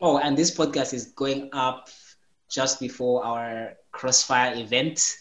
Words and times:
Oh, 0.00 0.18
and 0.18 0.36
this 0.36 0.50
podcast 0.50 0.94
is 0.94 1.06
going 1.12 1.50
up 1.52 1.90
just 2.48 2.80
before 2.80 3.24
our 3.24 3.74
Crossfire 3.92 4.54
event. 4.56 5.00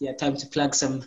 Yeah, 0.00 0.12
time 0.14 0.36
to 0.36 0.46
plug 0.46 0.72
some 0.72 1.02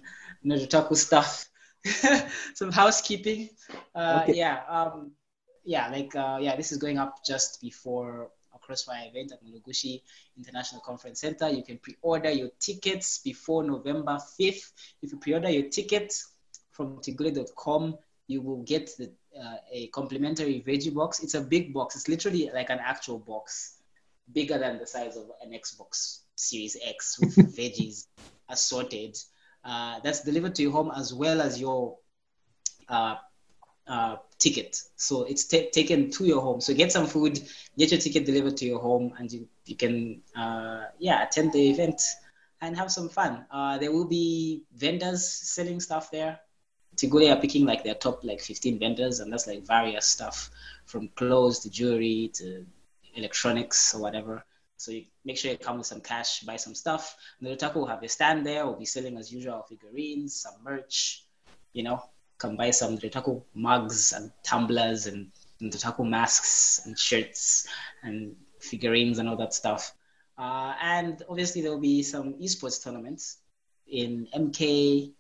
Nerdotaku 0.46 0.98
stuff, 0.98 1.48
some 2.54 2.70
housekeeping. 2.70 3.50
Uh, 3.96 4.20
okay. 4.24 4.38
Yeah, 4.38 4.60
um, 4.68 5.12
yeah, 5.64 5.88
like 5.88 6.14
uh, 6.14 6.40
yeah, 6.42 6.58
this 6.58 6.74
is 6.74 6.78
going 6.78 6.98
up 6.98 7.24
just 7.26 7.62
before 7.62 8.30
a 8.54 8.60
Crossfire 8.60 9.08
event 9.08 9.32
at 9.32 9.40
Mulungushi 9.42 10.02
International 10.38 10.82
Conference 10.82 11.22
Center. 11.22 11.48
You 11.50 11.64
can 11.64 11.78
pre-order 11.78 12.30
your 12.30 12.50
tickets 12.60 13.20
before 13.20 13.64
November 13.64 14.18
5th. 14.38 14.72
If 15.02 15.14
you 15.14 15.18
pre-order 15.18 15.50
your 15.50 15.70
tickets 15.70 16.34
from 16.72 17.00
tigule.com, 17.02 17.98
you 18.28 18.42
will 18.42 18.64
get 18.64 18.90
the, 18.98 19.14
uh, 19.42 19.58
a 19.72 19.88
complimentary 19.88 20.64
veggie 20.66 20.94
box. 20.94 21.22
It's 21.24 21.34
a 21.34 21.42
big 21.42 21.74
box. 21.74 21.96
It's 21.96 22.08
literally 22.08 22.50
like 22.54 22.70
an 22.70 22.80
actual 22.80 23.20
box, 23.20 23.78
bigger 24.34 24.58
than 24.58 24.80
the 24.80 24.88
size 24.88 25.16
of 25.18 25.32
an 25.42 25.52
Xbox 25.52 26.20
Series 26.36 26.78
X 26.84 27.20
with 27.20 27.36
veggies 27.58 28.08
assorted. 28.50 29.18
Uh, 29.64 30.00
that's 30.04 30.24
delivered 30.24 30.56
to 30.56 30.64
your 30.64 30.72
home 30.72 30.92
as 30.96 31.14
well 31.14 31.42
as 31.42 31.60
your 31.60 31.98
uh, 32.88 33.16
uh, 33.88 34.18
ticket. 34.40 34.82
So 34.96 35.24
it's 35.24 35.46
t- 35.46 35.70
taken 35.72 36.12
to 36.12 36.26
your 36.26 36.42
home. 36.42 36.62
So 36.62 36.74
get 36.74 36.92
some 36.92 37.08
food, 37.08 37.40
get 37.78 37.92
your 37.92 38.00
ticket 38.00 38.26
delivered 38.26 38.58
to 38.58 38.66
your 38.66 38.80
home, 38.80 39.14
and 39.18 39.32
you, 39.32 39.48
you 39.66 39.76
can, 39.76 40.22
uh, 40.36 40.86
yeah, 41.00 41.24
attend 41.24 41.54
the 41.54 41.70
event 41.70 42.02
and 42.62 42.76
have 42.78 42.92
some 42.92 43.10
fun. 43.10 43.46
Uh, 43.52 43.78
there 43.78 43.92
will 43.92 44.08
be 44.08 44.64
vendors 44.76 45.28
selling 45.28 45.80
stuff 45.80 46.12
there. 46.12 46.40
Tigule 46.98 47.32
are 47.32 47.40
picking 47.40 47.66
like 47.66 47.84
their 47.84 47.94
top 47.94 48.24
like 48.24 48.42
15 48.42 48.80
vendors, 48.80 49.20
and 49.20 49.32
that's 49.32 49.48
like 49.48 49.66
various 49.66 50.06
stuff 50.06 50.50
from 50.86 51.10
clothes 51.10 51.60
to 51.60 51.70
jewelry 51.70 52.32
to 52.34 52.66
electronics 53.16 53.94
or 53.94 54.02
whatever. 54.02 54.44
So 54.78 54.92
you 54.92 55.06
make 55.26 55.38
sure 55.38 55.52
you 55.52 55.58
come 55.58 55.78
with 55.78 55.88
some 55.88 56.02
cash, 56.02 56.42
buy 56.42 56.56
some 56.56 56.76
stuff. 56.76 57.16
The 57.42 57.56
Otaku 57.56 57.76
will 57.76 57.88
have 57.88 58.04
a 58.04 58.08
stand 58.08 58.46
there. 58.46 58.66
We'll 58.66 58.80
be 58.80 58.86
selling 58.86 59.18
as 59.18 59.32
usual 59.32 59.66
figurines, 59.68 60.36
some 60.36 60.54
merch. 60.64 61.24
You 61.74 61.84
know, 61.84 62.04
come 62.38 62.56
buy 62.56 62.72
some 62.72 62.98
Retaku 62.98 63.44
mugs 63.54 64.14
and 64.14 64.32
tumblers 64.44 65.08
and, 65.08 65.32
and 65.60 65.72
Retaku 65.72 66.08
masks 66.08 66.82
and 66.86 66.98
shirts 66.98 67.68
and 68.04 68.36
figurines 68.60 69.20
and 69.20 69.28
all 69.28 69.38
that 69.38 69.54
stuff. 69.54 69.94
Uh, 70.38 70.74
and 70.82 71.24
obviously 71.28 71.62
there 71.62 71.72
will 71.72 71.80
be 71.80 72.04
some 72.04 72.34
esports 72.36 72.84
tournaments 72.84 73.38
in 73.88 74.28
MK 74.36 75.14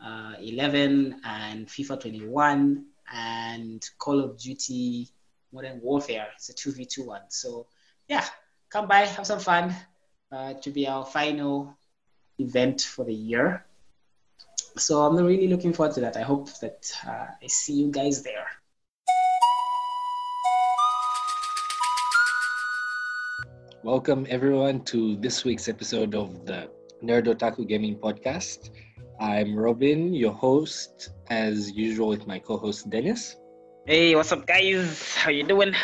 uh, 0.00 0.34
11 0.40 1.20
and 1.24 1.66
FIFA 1.66 2.00
21 2.00 2.84
and 3.12 3.88
Call 3.98 4.20
of 4.20 4.38
Duty 4.38 5.08
Modern 5.52 5.80
Warfare. 5.80 6.28
It's 6.36 6.48
a 6.50 6.54
2v2 6.54 7.06
one. 7.06 7.22
So 7.28 7.66
yeah, 8.08 8.24
come 8.70 8.88
by, 8.88 9.00
have 9.00 9.26
some 9.26 9.40
fun. 9.40 9.74
Uh, 10.32 10.54
to 10.54 10.70
be 10.70 10.88
our 10.88 11.04
final 11.04 11.72
event 12.38 12.82
for 12.82 13.04
the 13.04 13.14
year. 13.14 13.64
So 14.76 15.02
I'm 15.02 15.16
really 15.16 15.46
looking 15.46 15.72
forward 15.72 15.94
to 15.94 16.00
that. 16.00 16.16
I 16.16 16.22
hope 16.22 16.50
that 16.58 16.92
uh, 17.06 17.26
I 17.40 17.46
see 17.46 17.74
you 17.74 17.90
guys 17.90 18.22
there. 18.22 18.46
Welcome 23.84 24.26
everyone 24.28 24.82
to 24.86 25.16
this 25.16 25.44
week's 25.44 25.68
episode 25.68 26.16
of 26.16 26.44
the 26.44 26.68
Nerd 27.04 27.24
Nerdotaku 27.24 27.68
Gaming 27.68 27.94
Podcast. 27.94 28.70
I'm 29.18 29.56
Robin, 29.56 30.12
your 30.12 30.32
host, 30.32 31.10
as 31.28 31.72
usual 31.72 32.08
with 32.08 32.26
my 32.26 32.38
co-host 32.38 32.90
Dennis. 32.90 33.36
Hey, 33.86 34.14
what's 34.14 34.30
up, 34.30 34.46
guys? 34.46 35.14
How 35.16 35.30
you 35.30 35.42
doing? 35.42 35.74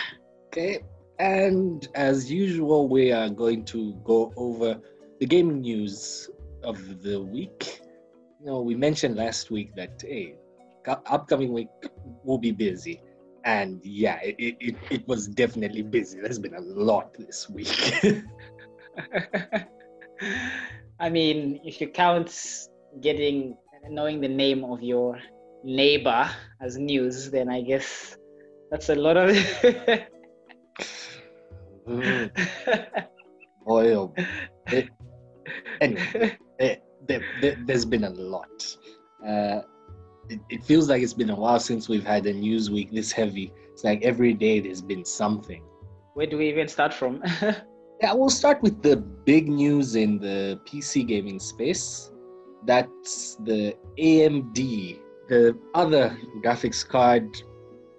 Okay, 0.49 0.81
and 1.19 1.89
as 1.95 2.31
usual, 2.31 2.89
we 2.89 3.11
are 3.11 3.31
going 3.31 3.65
to 3.67 3.95
go 4.05 4.35
over 4.37 4.79
the 5.19 5.25
gaming 5.25 5.63
news 5.63 6.29
of 6.63 7.03
the 7.03 7.23
week. 7.23 7.81
You 8.39 8.47
know, 8.47 8.61
we 8.61 8.75
mentioned 8.75 9.17
last 9.17 9.51
week 9.51 9.75
that 9.77 10.03
hey, 10.07 10.37
upcoming 10.87 11.55
week 11.55 11.69
will 12.25 12.39
be 12.39 12.53
busy, 12.53 13.01
and 13.45 13.81
yeah, 13.83 14.21
it, 14.23 14.37
it, 14.61 14.77
it 14.91 15.09
was 15.09 15.27
definitely 15.27 15.83
busy. 15.83 16.21
There's 16.21 16.39
been 16.39 16.55
a 16.55 16.61
lot 16.61 17.15
this 17.15 17.49
week. 17.49 18.03
I 21.01 21.09
mean, 21.09 21.61
if 21.65 21.81
you 21.81 21.89
count 21.89 22.31
getting 23.01 23.57
knowing 23.89 24.21
the 24.21 24.29
name 24.29 24.65
of 24.65 24.83
your 24.83 25.19
neighbor 25.65 26.29
as 26.61 26.77
news, 26.77 27.31
then 27.31 27.49
I 27.49 27.63
guess 27.63 28.17
that's 28.71 28.89
a 28.89 28.95
lot 28.95 29.17
of. 29.17 29.31
mm. 31.89 33.07
Oil. 33.69 34.15
It, 34.69 34.89
anyway, 35.81 36.37
it, 36.59 36.83
there, 37.07 37.23
has 37.69 37.85
been 37.85 38.05
a 38.05 38.11
lot. 38.11 38.77
Uh, 39.27 39.61
it, 40.29 40.41
it, 40.49 40.65
feels 40.65 40.89
like 40.89 41.03
it's 41.03 41.15
been 41.15 41.31
a 41.31 41.37
while 41.37 41.61
since 41.61 41.89
we've 41.89 42.05
had 42.05 42.27
a 42.27 42.33
news 42.33 42.71
week 42.71 42.93
this 42.93 43.13
heavy. 43.13 43.53
It's 43.73 43.85
like 43.85 44.03
every 44.03 44.35
day 44.35 44.61
there's 44.61 44.83
been 44.83 45.05
something. 45.05 45.65
Where 46.15 46.27
do 46.27 46.39
we 46.39 46.49
even 46.49 46.69
start 46.69 46.93
from? 46.93 47.23
yeah, 48.01 48.13
we'll 48.13 48.31
start 48.31 48.63
with 48.63 48.83
the 48.83 48.97
big 48.97 49.49
news 49.49 49.97
in 49.97 50.19
the 50.19 50.61
PC 50.67 51.07
gaming 51.07 51.41
space 51.41 52.12
that's 52.65 53.37
the 53.37 53.77
AMD, 53.99 54.99
the 55.29 55.59
other 55.75 56.17
graphics 56.45 56.87
card 56.87 57.29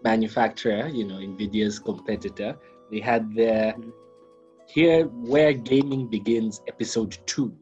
manufacturer, 0.04 0.88
you 0.88 1.06
know, 1.06 1.16
NVIDIA's 1.16 1.80
competitor. 1.80 2.58
They 2.92 3.00
had 3.00 3.34
their 3.36 3.76
Here 4.68 5.06
Where 5.06 5.54
Gaming 5.54 6.08
Begins 6.08 6.62
episode 6.68 7.18
two, 7.26 7.56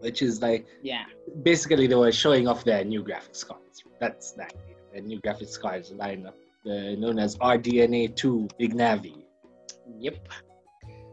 which 0.00 0.22
is 0.22 0.40
like, 0.40 0.66
yeah, 0.82 1.04
basically 1.42 1.86
they 1.86 1.94
were 1.94 2.12
showing 2.12 2.48
off 2.48 2.64
their 2.64 2.84
new 2.84 3.02
graphics 3.02 3.46
cards. 3.46 3.84
That's 4.00 4.32
that, 4.32 4.54
their 4.92 5.02
new 5.02 5.20
graphics 5.20 5.60
cards 5.60 5.90
lineup, 5.92 6.34
the, 6.64 6.96
known 6.96 7.18
as 7.18 7.36
RDNA 7.36 8.16
2 8.16 8.48
Big 8.58 8.74
Navi. 8.74 9.24
Yep. 9.98 10.28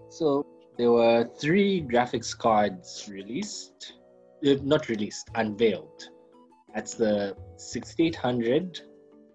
So 0.09 0.45
there 0.77 0.91
were 0.91 1.29
three 1.39 1.81
graphics 1.81 2.37
cards 2.37 3.07
released 3.11 3.93
uh, 3.99 4.04
not 4.41 4.89
released, 4.89 5.29
unveiled. 5.35 6.09
That's 6.73 6.95
the 6.95 7.35
6800, 7.57 8.81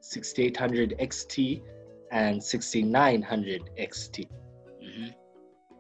6800 0.01 0.95
XT, 1.01 1.63
and 2.13 2.43
6900 2.43 3.71
XT. 3.79 4.29
Mm-hmm. 4.83 5.09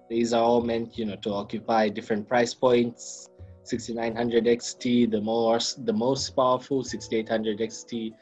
These 0.09 0.33
are 0.33 0.43
all 0.43 0.63
meant, 0.63 0.99
you 0.99 1.05
know, 1.05 1.17
to 1.17 1.33
occupy 1.33 1.89
different 1.89 2.29
price 2.29 2.55
points. 2.55 3.29
6900 3.65 4.45
XT, 4.47 5.11
the 5.11 5.21
most 5.21 5.85
the 5.87 5.93
most 5.93 6.31
powerful. 6.31 6.83
6800 6.83 7.59
XT, 7.59 8.13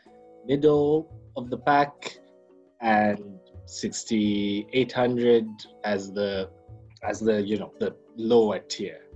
middle 0.47 1.09
of 1.36 1.48
the 1.48 1.59
pack, 1.59 2.19
and 2.80 3.38
6800 3.66 5.47
as 5.84 6.12
the 6.12 6.50
as 7.04 7.20
the 7.20 7.41
you 7.42 7.56
know 7.59 7.72
the 7.78 7.94
lower 8.16 8.59
tier. 8.59 9.07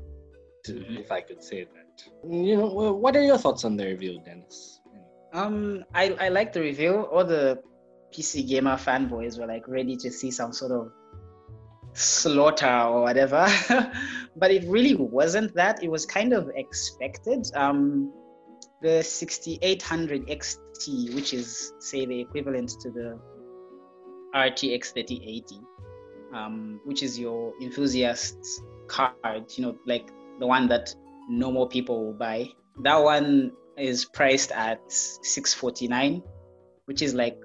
If 0.68 1.10
I 1.12 1.20
could 1.20 1.42
say 1.42 1.64
that. 1.64 2.04
You 2.28 2.56
know, 2.56 2.92
what 2.92 3.16
are 3.16 3.22
your 3.22 3.38
thoughts 3.38 3.64
on 3.64 3.76
the 3.76 3.86
review, 3.86 4.20
Dennis? 4.24 4.80
Um, 5.32 5.84
I 5.94 6.16
I 6.20 6.28
like 6.28 6.52
the 6.52 6.60
review. 6.60 7.02
All 7.10 7.24
the 7.24 7.58
PC 8.12 8.46
gamer 8.46 8.76
fanboys 8.76 9.38
were 9.38 9.46
like 9.46 9.66
ready 9.66 9.96
to 9.96 10.10
see 10.10 10.30
some 10.30 10.52
sort 10.52 10.72
of 10.72 10.92
slaughter 11.94 12.68
or 12.68 13.02
whatever, 13.02 13.46
but 14.36 14.50
it 14.50 14.64
really 14.68 14.94
wasn't 14.94 15.54
that. 15.54 15.82
It 15.82 15.90
was 15.90 16.06
kind 16.06 16.32
of 16.32 16.50
expected. 16.54 17.46
Um, 17.54 18.12
the 18.82 19.02
6800 19.02 20.26
XT, 20.26 21.14
which 21.14 21.32
is 21.32 21.72
say 21.78 22.04
the 22.04 22.20
equivalent 22.20 22.70
to 22.80 22.90
the 22.90 23.18
RTX 24.34 24.92
3080, 24.92 25.60
um, 26.34 26.80
which 26.84 27.02
is 27.02 27.18
your 27.18 27.52
enthusiast 27.62 28.36
card, 28.88 29.44
you 29.56 29.64
know, 29.64 29.76
like 29.86 30.10
the 30.38 30.46
one 30.46 30.68
that 30.68 30.94
normal 31.28 31.66
people 31.66 32.04
will 32.04 32.12
buy. 32.12 32.48
That 32.82 32.96
one 32.96 33.52
is 33.76 34.04
priced 34.04 34.52
at 34.52 34.80
649 34.90 36.22
which 36.86 37.00
is 37.00 37.14
like 37.14 37.38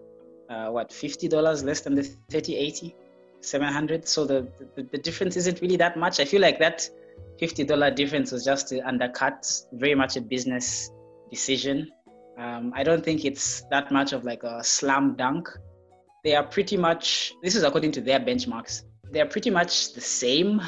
uh, 0.50 0.68
what 0.70 0.90
$50 0.90 1.64
less 1.64 1.82
than 1.82 1.96
the 1.96 2.04
3080 2.04 2.96
700 3.42 4.08
so 4.08 4.26
the, 4.26 4.48
the, 4.76 4.84
the 4.84 4.98
difference 4.98 5.38
isn't 5.38 5.62
really 5.62 5.78
that 5.78 5.98
much. 5.98 6.20
I 6.20 6.26
feel 6.26 6.42
like 6.42 6.60
that 6.60 6.90
$50 7.40 7.96
difference 7.96 8.32
was 8.32 8.44
just 8.44 8.68
to 8.70 8.80
undercut 8.80 9.50
very 9.74 9.96
much 9.96 10.18
a 10.18 10.22
business 10.22 10.90
decision. 11.30 11.92
Um, 12.38 12.72
i 12.76 12.84
don't 12.84 13.04
think 13.04 13.26
it's 13.26 13.64
that 13.72 13.92
much 13.92 14.14
of 14.14 14.24
like 14.24 14.44
a 14.44 14.64
slam 14.64 15.16
dunk. 15.16 15.48
They 16.24 16.36
are 16.36 16.44
pretty 16.44 16.78
much 16.78 17.34
this 17.42 17.56
is 17.56 17.64
according 17.64 17.92
to 17.94 18.02
their 18.02 18.20
benchmarks 18.20 18.84
they 19.12 19.22
are 19.22 19.26
pretty 19.28 19.50
much 19.50 19.94
the 19.94 20.02
same. 20.02 20.62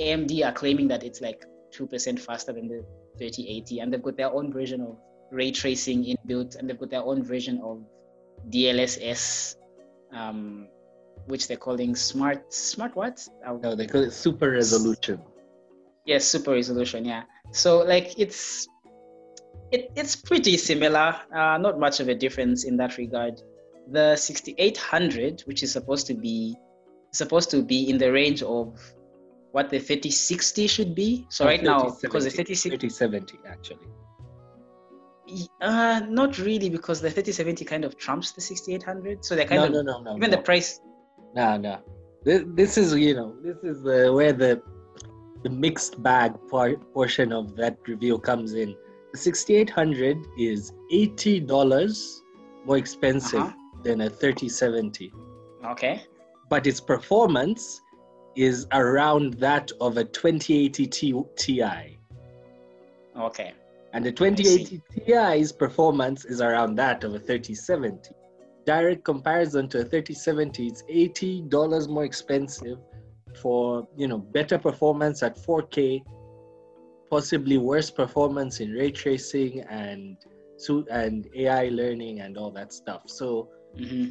Amd 0.00 0.44
are 0.44 0.52
claiming 0.52 0.88
that 0.88 1.04
it's 1.04 1.20
like 1.20 1.44
2% 1.76 2.18
faster 2.18 2.52
than 2.52 2.68
the 2.68 2.84
3080 3.18 3.80
and 3.80 3.92
they've 3.92 4.02
got 4.02 4.16
their 4.16 4.32
own 4.32 4.52
version 4.52 4.80
of 4.80 4.96
ray 5.30 5.50
tracing 5.50 6.04
inbuilt 6.04 6.56
and 6.56 6.68
they've 6.68 6.78
got 6.78 6.90
their 6.90 7.02
own 7.02 7.22
version 7.22 7.60
of 7.62 7.82
DLSS 8.50 9.56
um, 10.12 10.68
which 11.26 11.48
they're 11.48 11.56
calling 11.56 11.94
smart 11.94 12.52
smart 12.52 12.94
what? 12.94 13.26
No, 13.62 13.74
they 13.74 13.86
call 13.86 14.02
it 14.02 14.12
super 14.12 14.50
resolution. 14.50 15.20
Yes, 16.04 16.24
super 16.24 16.52
resolution. 16.52 17.04
Yeah. 17.04 17.22
So 17.52 17.78
like 17.78 18.18
it's 18.18 18.68
it, 19.72 19.90
it's 19.96 20.16
pretty 20.16 20.56
similar. 20.56 21.16
Uh, 21.34 21.58
not 21.58 21.78
much 21.78 22.00
of 22.00 22.08
a 22.08 22.14
difference 22.14 22.64
in 22.64 22.76
that 22.76 22.98
regard. 22.98 23.40
The 23.90 24.16
6800, 24.16 25.42
which 25.42 25.62
is 25.62 25.72
supposed 25.72 26.06
to 26.06 26.14
be 26.14 26.56
supposed 27.12 27.50
to 27.50 27.62
be 27.62 27.88
in 27.88 27.98
the 27.98 28.10
range 28.10 28.42
of 28.42 28.78
what 29.54 29.70
the 29.70 29.78
3060 29.78 30.66
should 30.66 30.94
be. 30.96 31.26
So 31.30 31.44
right 31.44 31.62
now, 31.62 31.78
3070, 31.90 32.06
because 32.08 32.24
the 32.24 32.30
3060, 32.30 32.70
3070 32.70 33.38
actually. 33.54 33.86
uh, 35.60 36.00
not 36.08 36.38
really, 36.38 36.68
because 36.68 37.00
the 37.00 37.08
3070 37.10 37.64
kind 37.64 37.84
of 37.84 37.96
trumps 37.96 38.32
the 38.32 38.40
6800. 38.40 39.24
So 39.24 39.36
they're 39.36 39.44
kind 39.46 39.60
No, 39.60 39.66
of 39.66 39.72
no, 39.72 39.82
no, 39.82 40.02
no. 40.02 40.16
even 40.16 40.30
no. 40.30 40.36
the 40.36 40.42
price. 40.42 40.80
No, 41.34 41.56
no. 41.56 41.78
This, 42.24 42.42
this 42.60 42.78
is 42.78 42.94
you 42.94 43.14
know 43.14 43.34
this 43.42 43.58
is 43.62 43.78
uh, 43.86 44.12
where 44.12 44.32
the 44.32 44.60
the 45.44 45.50
mixed 45.50 46.02
bag 46.02 46.32
por- 46.50 46.76
portion 46.96 47.32
of 47.32 47.54
that 47.56 47.76
review 47.86 48.18
comes 48.18 48.54
in. 48.54 48.74
The 49.12 49.18
6800 49.18 50.16
is 50.38 50.72
eighty 50.90 51.38
dollars 51.38 52.22
more 52.66 52.78
expensive 52.78 53.40
Uh-huh. 53.40 53.82
than 53.84 54.00
a 54.00 54.10
3070, 54.10 55.12
Okay. 55.72 56.02
but 56.48 56.66
its 56.66 56.80
performance 56.80 57.82
is 58.36 58.66
around 58.72 59.34
that 59.34 59.70
of 59.80 59.96
a 59.96 60.04
2080 60.04 60.86
Ti. 61.36 61.98
Okay. 63.16 63.52
and 63.92 64.04
the 64.04 64.12
2080 64.12 64.82
Ti's 65.06 65.52
performance 65.52 66.24
is 66.24 66.40
around 66.40 66.74
that 66.76 67.04
of 67.04 67.14
a 67.14 67.18
3070. 67.18 68.10
Direct 68.66 69.04
comparison 69.04 69.68
to 69.68 69.80
a 69.80 69.84
3070, 69.84 70.66
it's 70.66 70.82
eighty 70.88 71.42
dollars 71.42 71.86
more 71.88 72.04
expensive 72.04 72.78
for 73.40 73.86
you 73.96 74.08
know 74.08 74.18
better 74.18 74.58
performance 74.58 75.22
at 75.22 75.36
4K, 75.36 76.02
possibly 77.10 77.58
worse 77.58 77.90
performance 77.90 78.60
in 78.60 78.72
ray 78.72 78.90
tracing 78.90 79.60
and 79.62 80.16
so 80.56 80.84
and 80.90 81.28
AI 81.34 81.68
learning 81.68 82.20
and 82.20 82.38
all 82.38 82.50
that 82.52 82.72
stuff. 82.72 83.02
So 83.06 83.48
hmm 83.76 84.10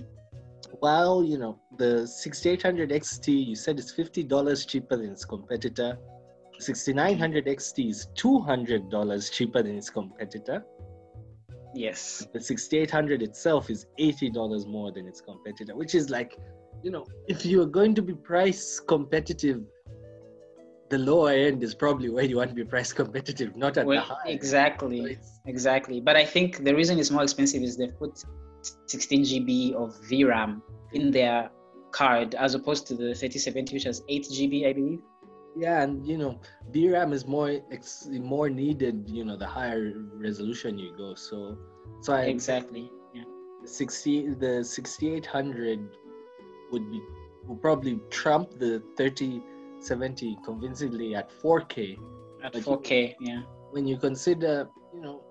while 0.80 1.24
you 1.24 1.38
know 1.38 1.60
the 1.78 2.08
6800 2.08 2.90
XT, 2.90 3.48
you 3.48 3.56
said 3.56 3.80
it's 3.80 3.92
fifty 3.92 4.24
dollars 4.24 4.66
cheaper 4.66 4.98
than 4.98 5.12
its 5.12 5.25
competitor. 5.25 5.98
6900 6.60 7.46
XT 7.46 7.90
is 7.90 8.08
two 8.16 8.40
hundred 8.40 8.90
dollars 8.90 9.30
cheaper 9.30 9.62
than 9.64 9.78
its 9.78 9.90
competitor. 9.90 10.64
Yes. 11.75 12.28
The 12.34 12.40
6800 12.40 13.22
itself 13.24 13.70
is 13.70 13.88
eighty 13.98 14.30
dollars 14.30 14.66
more 14.66 14.92
than 14.92 15.08
its 15.08 15.22
competitor, 15.22 15.75
which 15.75 15.96
is 15.96 16.10
like, 16.10 16.38
you 16.84 16.92
know, 16.92 17.06
if 17.28 17.46
you're 17.46 17.66
going 17.66 17.96
to 17.96 18.02
be 18.02 18.14
price 18.14 18.80
competitive, 18.80 19.64
the 20.90 20.98
lower 21.00 21.31
end 21.31 21.64
is 21.64 21.74
probably 21.74 22.10
where 22.10 22.24
you 22.24 22.38
want 22.38 22.50
to 22.50 22.56
be 22.56 22.64
price 22.64 22.94
competitive, 22.94 23.56
not 23.56 23.78
at 23.78 23.88
the 23.88 24.00
high. 24.00 24.16
exactly. 24.28 25.16
So 25.16 25.20
Exactly. 25.48 26.00
But 26.00 26.16
I 26.16 26.25
think 26.25 26.64
the 26.64 26.74
reason 26.75 27.00
it's 27.00 27.12
more 27.12 27.24
expensive 27.24 27.64
is 27.64 27.75
they've 27.78 27.98
put 27.98 28.24
16 28.88 29.24
GB 29.24 29.74
of 29.74 29.95
VRAM 30.10 30.62
in 30.94 31.12
their 31.12 31.50
card 31.92 32.36
as 32.36 32.56
opposed 32.56 32.88
to 32.88 32.94
the 32.94 33.13
3070, 33.13 33.75
which 33.75 33.83
has 33.83 34.04
8 34.10 34.24
GB, 34.24 34.68
I 34.68 34.74
believe. 34.74 35.01
Yeah, 35.56 35.81
and 35.83 36.06
you 36.06 36.18
know, 36.18 36.39
VRAM 36.71 37.13
is 37.13 37.27
more 37.27 37.62
ex- 37.71 38.07
more 38.10 38.50
needed. 38.50 39.07
You 39.07 39.24
know, 39.24 39.38
the 39.38 39.45
higher 39.45 39.94
resolution 40.15 40.80
you 40.80 40.95
go. 40.98 41.13
So, 41.13 41.57
so 42.01 42.13
I 42.13 42.24
Exactly. 42.24 42.89
Yeah. 43.13 43.24
60 43.65 44.33
the 44.33 44.63
6800 44.63 45.80
would 46.71 46.89
be 46.92 47.01
will 47.45 47.57
probably 47.57 48.00
trump 48.10 48.51
the 48.57 48.81
3070 48.98 50.38
convincingly 50.44 51.15
at 51.15 51.30
4K. 51.30 51.98
At 52.44 52.54
But 52.54 52.62
4K. 52.63 53.15
Yeah. 53.19 53.42
When 53.71 53.86
you 53.86 53.98
consider, 53.98 54.69
you 54.94 55.01
know, 55.01 55.24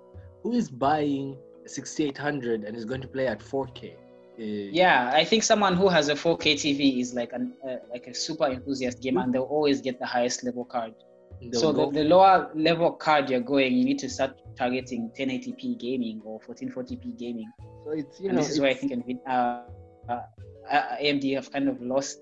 who 0.42 0.52
is 0.52 0.68
buying 0.70 1.36
6800 1.66 2.64
and 2.64 2.76
is 2.76 2.84
going 2.84 3.00
to 3.02 3.08
play 3.08 3.26
at 3.26 3.40
4K? 3.40 3.94
Uh, 3.94 3.94
Yeah. 4.38 5.10
I 5.14 5.24
think 5.24 5.42
someone 5.42 5.74
who 5.76 5.88
has 5.88 6.08
a 6.08 6.14
4K 6.14 6.54
TV 6.54 7.00
is 7.00 7.14
like 7.14 7.32
an 7.32 7.52
uh, 7.68 7.76
like 7.90 8.06
a 8.06 8.14
super 8.14 8.46
enthusiast 8.46 9.00
gamer, 9.02 9.22
and 9.22 9.32
they'll 9.34 9.42
always 9.58 9.80
get 9.80 9.98
the 9.98 10.06
highest 10.06 10.44
level 10.44 10.64
card. 10.64 10.94
they'll 11.50 11.60
so 11.60 11.72
the, 11.72 11.90
the 11.90 12.04
lower 12.04 12.50
level 12.54 12.92
card 12.92 13.28
you're 13.30 13.40
going, 13.54 13.74
you 13.74 13.84
need 13.84 13.98
to 13.98 14.08
start 14.08 14.32
targeting 14.56 15.10
1080p 15.18 15.78
gaming 15.78 16.20
or 16.24 16.40
1440p 16.40 17.18
gaming. 17.18 17.50
so 17.84 17.90
it's 17.92 18.20
you 18.20 18.28
and 18.28 18.36
know 18.36 18.42
this 18.42 18.50
is 18.52 18.60
where 18.60 18.70
I 18.70 18.74
think 18.74 18.92
NVIDIA, 18.92 19.20
uh, 19.28 20.12
uh, 20.12 20.22
uh, 20.70 20.96
AMD 21.04 21.34
have 21.34 21.50
kind 21.52 21.68
of 21.68 21.80
lost 21.82 22.20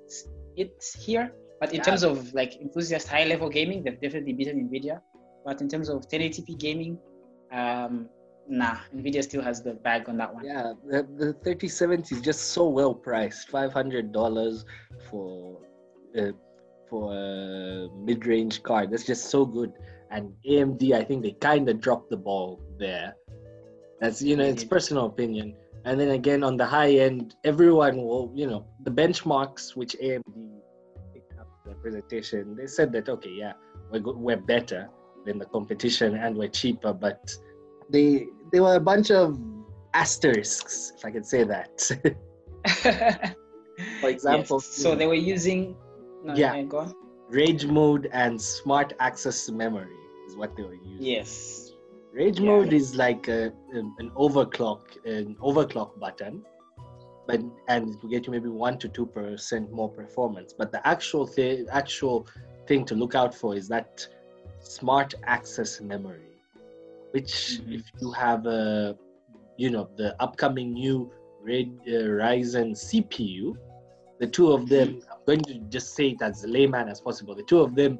it 0.56 0.72
here. 1.06 1.32
But 1.60 1.70
in 1.72 1.76
Yeah. 1.76 1.84
terms 1.88 2.02
of 2.02 2.32
like 2.34 2.56
enthusiast 2.56 3.06
high 3.08 3.24
level 3.32 3.48
gaming, 3.50 3.82
they've 3.84 4.00
definitely 4.00 4.32
beaten 4.32 4.56
NVIDIA. 4.68 5.00
But 5.44 5.60
in 5.60 5.68
terms 5.68 5.88
of 5.88 6.08
1080p 6.08 6.58
gaming, 6.58 6.98
um, 7.52 8.08
nah, 8.48 8.78
NVIDIA 8.94 9.22
still 9.22 9.42
has 9.42 9.62
the 9.62 9.74
bag 9.74 10.08
on 10.08 10.16
that 10.18 10.34
one. 10.34 10.44
Yeah, 10.44 10.72
the, 10.84 11.02
the 11.16 11.32
3070 11.44 12.14
is 12.14 12.20
just 12.20 12.48
so 12.48 12.68
well 12.68 12.94
priced. 12.94 13.48
Five 13.48 13.72
hundred 13.72 14.12
dollars 14.12 14.64
for 15.08 15.58
uh, 16.18 16.32
for 16.88 17.14
a 17.14 17.88
mid-range 17.96 18.62
card. 18.62 18.90
That's 18.90 19.06
just 19.06 19.30
so 19.30 19.46
good. 19.46 19.72
And 20.10 20.32
AMD, 20.48 20.92
I 20.92 21.04
think 21.04 21.22
they 21.22 21.32
kind 21.32 21.68
of 21.68 21.80
dropped 21.80 22.10
the 22.10 22.16
ball 22.16 22.60
there. 22.78 23.14
That's 24.00 24.20
you 24.20 24.36
know, 24.36 24.44
it's 24.44 24.64
personal 24.64 25.06
opinion. 25.06 25.54
And 25.84 25.98
then 25.98 26.10
again, 26.10 26.42
on 26.42 26.56
the 26.56 26.66
high 26.66 26.92
end, 26.92 27.36
everyone 27.44 27.96
will 27.96 28.32
you 28.34 28.46
know 28.46 28.66
the 28.82 28.90
benchmarks 28.90 29.76
which 29.76 29.96
AMD 30.02 30.60
picked 31.14 31.38
up 31.38 31.48
the 31.64 31.74
presentation. 31.74 32.56
They 32.56 32.66
said 32.66 32.92
that 32.92 33.08
okay, 33.08 33.30
yeah, 33.30 33.52
we're 33.90 34.00
go- 34.00 34.16
we're 34.16 34.36
better 34.36 34.88
than 35.24 35.38
the 35.38 35.46
competition 35.46 36.16
and 36.16 36.36
we're 36.36 36.48
cheaper, 36.48 36.92
but 36.92 37.32
they 37.90 38.26
they 38.52 38.60
were 38.60 38.76
a 38.76 38.80
bunch 38.80 39.10
of 39.10 39.38
asterisks, 39.94 40.92
if 40.96 41.04
I 41.04 41.10
can 41.10 41.24
say 41.24 41.44
that. 41.44 41.74
For 44.00 44.08
example, 44.08 44.56
Yes. 44.58 44.66
so 44.66 44.94
they 44.94 45.06
were 45.06 45.14
using. 45.34 45.76
No, 46.24 46.34
Yeah. 46.34 46.62
Rage 47.30 47.66
mode 47.66 48.08
and 48.12 48.40
smart 48.40 48.92
access 48.98 49.48
memory 49.50 49.96
is 50.28 50.36
what 50.36 50.56
they 50.56 50.62
were 50.64 50.74
using. 50.74 51.06
Yes. 51.06 51.70
Rage 52.12 52.40
Yeah. 52.40 52.46
mode 52.50 52.72
is 52.72 52.96
like 52.96 53.28
a, 53.28 53.52
an 53.72 53.94
an 53.98 54.10
overclock, 54.16 54.82
an 55.04 55.36
overclock 55.40 55.98
button, 55.98 56.44
but 57.26 57.40
and 57.68 57.90
it 57.94 58.02
will 58.02 58.10
get 58.10 58.26
you 58.26 58.32
maybe 58.32 58.48
one 58.48 58.78
to 58.78 58.88
two 58.88 59.06
percent 59.06 59.70
more 59.72 59.88
performance. 59.88 60.52
But 60.58 60.72
the 60.72 60.86
actual 60.86 61.26
thing, 61.26 61.66
actual 61.70 62.26
thing 62.66 62.84
to 62.86 62.94
look 62.94 63.14
out 63.14 63.34
for 63.34 63.54
is 63.54 63.68
that 63.68 64.06
smart 64.60 65.14
access 65.24 65.80
memory, 65.80 66.29
which 67.12 67.60
Mhm. 67.60 67.78
if 67.78 67.82
you 68.00 68.12
have 68.12 68.46
a, 68.46 68.96
you 69.56 69.70
know, 69.70 69.88
the 69.96 70.14
upcoming 70.22 70.72
new 70.72 71.10
Red, 71.42 71.68
uh, 71.86 71.92
Ryzen 72.22 72.76
CPU, 72.76 73.54
the 74.18 74.26
two 74.26 74.52
of 74.52 74.68
them, 74.68 75.00
I'm 75.10 75.18
going 75.26 75.42
to 75.44 75.54
just 75.70 75.94
say 75.94 76.10
it 76.10 76.22
as 76.22 76.44
layman 76.46 76.88
as 76.88 77.00
possible. 77.00 77.34
The 77.34 77.42
two 77.44 77.60
of 77.60 77.74
them 77.74 77.98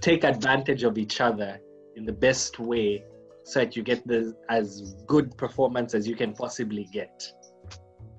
take 0.00 0.24
advantage 0.24 0.82
of 0.82 0.98
each 0.98 1.20
other 1.20 1.60
in 1.94 2.04
the 2.04 2.12
best 2.12 2.58
way 2.58 3.04
so 3.44 3.60
that 3.60 3.76
you 3.76 3.82
get 3.82 4.06
the 4.06 4.34
as 4.48 4.96
good 5.06 5.36
performance 5.38 5.94
as 5.94 6.06
you 6.08 6.16
can 6.16 6.32
possibly 6.34 6.84
get. 6.92 7.32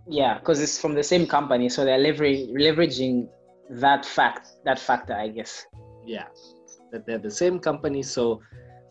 Yeah, 0.08 0.40
because 0.40 0.62
it's 0.62 0.80
from 0.80 0.94
the 0.96 1.04
same 1.04 1.28
company, 1.28 1.68
so 1.68 1.84
they're 1.84 2.00
leveraging 2.00 3.28
that 3.70 4.06
fact, 4.06 4.48
that 4.64 4.80
factor, 4.80 5.14
I 5.14 5.28
guess. 5.28 5.66
Yeah, 6.06 6.28
that 6.92 7.06
they're 7.06 7.18
the 7.18 7.30
same 7.30 7.60
company, 7.60 8.02
so 8.02 8.42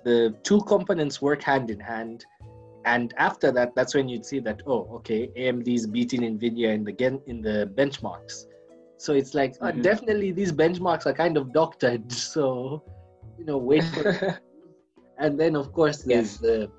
the 0.06 0.18
two 0.48 0.60
components 0.74 1.20
work 1.20 1.42
hand 1.42 1.70
in 1.70 1.80
hand. 1.80 2.24
And 2.84 3.12
after 3.18 3.50
that, 3.56 3.74
that's 3.74 3.94
when 3.96 4.08
you'd 4.08 4.24
see 4.24 4.38
that 4.48 4.62
oh, 4.66 4.82
okay, 4.98 5.20
AMD 5.36 5.68
is 5.74 5.86
beating 5.86 6.22
Nvidia 6.22 6.70
in 6.78 6.84
the 6.84 6.92
gen- 6.92 7.22
in 7.26 7.42
the 7.42 7.56
benchmarks. 7.78 8.36
So 9.04 9.12
it's 9.20 9.34
like 9.34 9.52
oh, 9.60 9.72
Mhm. 9.72 9.82
definitely 9.82 10.30
these 10.32 10.52
benchmarks 10.52 11.04
are 11.06 11.16
kind 11.24 11.36
of 11.36 11.52
doctored. 11.52 12.04
So 12.34 12.44
you 13.38 13.44
know, 13.44 13.58
wait 13.58 13.84
for 13.84 14.04
And 15.24 15.32
then, 15.40 15.56
of 15.56 15.72
course, 15.72 15.98
there's 16.02 16.32
Yes. 16.34 16.38
the 16.46 16.70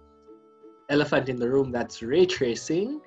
elephant 0.90 1.28
in 1.30 1.38
the 1.44 1.50
room 1.50 1.72
that's 1.72 2.02
ray 2.02 2.26
tracing. 2.26 3.02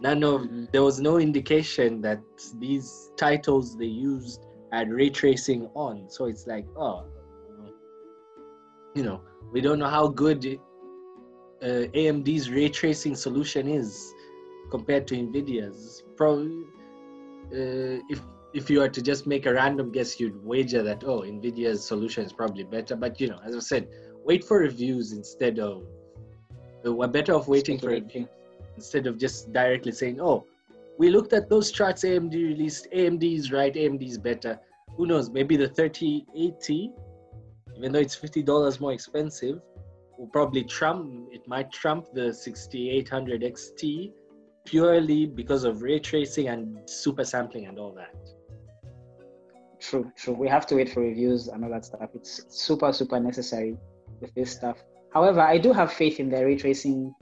None 0.00 0.22
of 0.24 0.40
Mhm. 0.42 0.70
there 0.72 0.84
was 0.90 0.98
no 1.00 1.18
indication 1.18 2.00
that 2.06 2.20
these 2.64 2.88
titles 3.16 3.76
they 3.80 3.92
used 4.10 4.40
had 4.72 4.86
ray 4.98 5.10
tracing 5.10 5.62
on. 5.74 6.08
So 6.08 6.26
it's 6.26 6.46
like, 6.46 6.66
oh, 6.76 6.98
you 8.94 9.02
know, 9.02 9.20
we 9.52 9.60
don't 9.60 9.78
know 9.78 9.88
how 9.88 10.08
good 10.08 10.58
uh, 11.62 11.66
AMD's 11.66 12.50
ray 12.50 12.68
tracing 12.68 13.14
solution 13.14 13.68
is 13.68 14.12
compared 14.70 15.06
to 15.08 15.14
Nvidia's. 15.14 16.02
Probably, 16.16 16.64
uh, 17.52 18.00
if 18.08 18.20
if 18.52 18.68
you 18.68 18.82
are 18.82 18.88
to 18.88 19.00
just 19.00 19.26
make 19.26 19.46
a 19.46 19.52
random 19.52 19.92
guess, 19.92 20.18
you'd 20.18 20.44
wager 20.44 20.82
that 20.82 21.04
oh, 21.04 21.20
Nvidia's 21.20 21.84
solution 21.84 22.24
is 22.24 22.32
probably 22.32 22.64
better. 22.64 22.96
But 22.96 23.20
you 23.20 23.28
know, 23.28 23.40
as 23.44 23.56
I 23.56 23.60
said, 23.60 23.88
wait 24.24 24.44
for 24.44 24.58
reviews 24.58 25.12
instead 25.12 25.58
of 25.58 25.84
uh, 26.86 26.92
we're 26.92 27.08
better 27.08 27.34
off 27.34 27.48
waiting 27.48 27.78
for 27.78 27.90
Speculating. 27.90 28.28
instead 28.76 29.06
of 29.06 29.18
just 29.18 29.52
directly 29.52 29.92
saying 29.92 30.20
oh 30.20 30.46
we 31.00 31.08
looked 31.08 31.32
at 31.32 31.48
those 31.48 31.72
charts 31.72 32.04
AMD 32.04 32.34
released. 32.34 32.86
AMD 32.94 33.38
is 33.38 33.50
right, 33.50 33.74
AMD 33.74 34.06
is 34.06 34.18
better. 34.18 34.60
Who 34.96 35.06
knows? 35.06 35.30
Maybe 35.30 35.56
the 35.56 35.66
3080, 35.66 36.92
even 37.80 37.92
though 37.92 37.98
it's 37.98 38.14
$50 38.14 38.78
more 38.78 38.92
expensive, 38.92 39.58
will 40.18 40.26
probably 40.26 40.62
trump, 40.64 41.28
it 41.32 41.48
might 41.48 41.72
trump 41.72 42.08
the 42.12 42.30
6800 42.30 43.40
XT 43.40 44.12
purely 44.66 45.24
because 45.24 45.64
of 45.64 45.80
ray 45.80 45.98
tracing 45.98 46.48
and 46.48 46.78
super 46.84 47.24
sampling 47.24 47.64
and 47.68 47.78
all 47.78 47.92
that. 47.92 48.14
True, 49.80 50.12
true. 50.14 50.34
We 50.34 50.46
have 50.46 50.66
to 50.66 50.76
wait 50.76 50.90
for 50.90 51.00
reviews 51.00 51.48
and 51.48 51.64
all 51.64 51.70
that 51.70 51.86
stuff. 51.86 52.10
It's 52.12 52.44
super, 52.50 52.92
super 52.92 53.18
necessary 53.18 53.78
with 54.20 54.34
this 54.34 54.50
stuff. 54.52 54.76
However, 55.14 55.40
I 55.40 55.56
do 55.56 55.72
have 55.72 55.90
faith 55.90 56.20
in 56.20 56.28
the 56.28 56.44
ray 56.44 56.56
tracing 56.56 57.14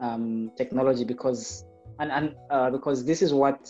um, 0.00 0.50
technology 0.56 1.04
because, 1.04 1.66
and, 1.98 2.10
and 2.10 2.34
uh, 2.48 2.70
because 2.70 3.04
this 3.04 3.20
is 3.20 3.34
what 3.34 3.68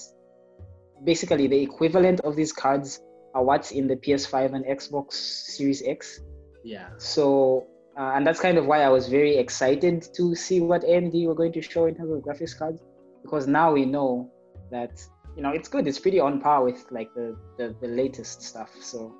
basically 1.02 1.49
the 1.49 1.60
equivalent 1.60 2.20
of 2.20 2.37
these 2.37 2.52
cards 2.52 3.00
are 3.34 3.44
what's 3.44 3.70
in 3.70 3.87
the 3.87 3.96
PS5 3.96 4.54
and 4.54 4.64
Xbox 4.64 5.12
Series 5.12 5.82
X. 5.82 6.20
Yeah. 6.64 6.88
So, 6.99 7.66
uh, 7.99 8.12
and 8.14 8.26
that's 8.26 8.40
kind 8.40 8.58
of 8.58 8.66
why 8.66 8.82
I 8.82 8.88
was 8.88 9.08
very 9.08 9.37
excited 9.37 10.08
to 10.14 10.34
see 10.34 10.60
what 10.60 10.82
AMD 10.82 11.26
were 11.26 11.34
going 11.34 11.52
to 11.52 11.62
show 11.62 11.87
in 11.87 11.94
terms 11.94 12.12
of 12.12 12.20
graphics 12.20 12.56
cards, 12.56 12.82
because 13.22 13.46
now 13.46 13.72
we 13.72 13.84
know 13.84 14.30
that 14.70 15.02
you 15.37 15.42
know 15.42 15.50
it's 15.50 15.68
good. 15.68 15.87
It's 15.87 15.99
pretty 15.99 16.20
on 16.20 16.40
par 16.40 16.64
with 16.64 16.84
like 16.90 17.12
the 17.14 17.37
the, 17.58 17.75
the 17.80 17.88
latest 17.88 18.42
stuff. 18.42 18.70
So, 18.80 19.14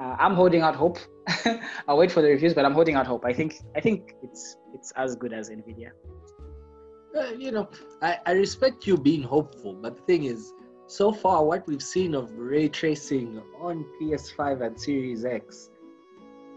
uh, 0.00 0.16
I'm 0.18 0.34
holding 0.34 0.62
out 0.62 0.74
hope. 0.74 0.98
I'll 1.88 1.98
wait 1.98 2.10
for 2.10 2.22
the 2.22 2.28
reviews, 2.28 2.54
but 2.54 2.64
I'm 2.64 2.74
holding 2.74 2.94
out 2.94 3.06
hope. 3.06 3.24
I 3.24 3.32
think 3.32 3.54
I 3.76 3.80
think 3.80 4.14
it's 4.22 4.56
it's 4.74 4.92
as 4.92 5.16
good 5.16 5.32
as 5.32 5.50
Nvidia. 5.50 5.90
Uh, 7.16 7.32
you 7.38 7.50
know, 7.50 7.68
I, 8.02 8.18
I 8.26 8.32
respect 8.32 8.86
you 8.86 8.96
being 8.96 9.22
hopeful, 9.22 9.74
but 9.74 9.96
the 9.96 10.02
thing 10.02 10.24
is, 10.24 10.52
so 10.88 11.12
far 11.12 11.44
what 11.44 11.66
we've 11.66 11.82
seen 11.82 12.14
of 12.14 12.32
ray 12.36 12.68
tracing 12.68 13.40
on 13.60 13.84
PS5 14.00 14.66
and 14.66 14.80
Series 14.80 15.24
X, 15.24 15.70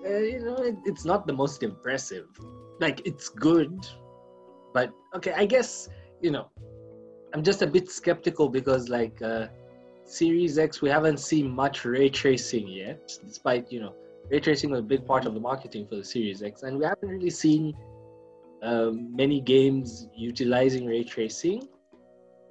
uh, 0.05 0.17
you 0.17 0.39
know, 0.39 0.55
it, 0.55 0.77
it's 0.85 1.05
not 1.05 1.27
the 1.27 1.33
most 1.33 1.63
impressive. 1.63 2.27
Like 2.79 3.05
it's 3.05 3.29
good, 3.29 3.85
but 4.73 4.91
okay, 5.15 5.33
I 5.33 5.45
guess 5.45 5.89
you 6.21 6.31
know, 6.31 6.49
I'm 7.33 7.43
just 7.43 7.61
a 7.61 7.67
bit 7.67 7.91
skeptical 7.91 8.47
because 8.47 8.89
like 8.89 9.21
uh, 9.21 9.47
Series 10.05 10.57
X, 10.57 10.81
we 10.81 10.89
haven't 10.89 11.19
seen 11.19 11.51
much 11.51 11.83
ray 11.83 12.09
tracing 12.09 12.67
yet, 12.69 13.11
despite 13.25 13.69
you 13.69 13.81
know, 13.81 13.93
ray 14.31 14.39
tracing 14.39 14.71
was 14.71 14.79
a 14.79 14.83
big 14.83 15.05
part 15.05 15.25
of 15.25 15.33
the 15.33 15.41
marketing 15.41 15.87
for 15.87 15.97
the 15.97 16.05
Series 16.05 16.41
X, 16.41 16.63
and 16.63 16.79
we 16.79 16.85
haven't 16.85 17.09
really 17.09 17.29
seen 17.29 17.73
um, 18.63 19.13
many 19.13 19.41
games 19.41 20.07
utilizing 20.15 20.85
ray 20.85 21.03
tracing. 21.03 21.67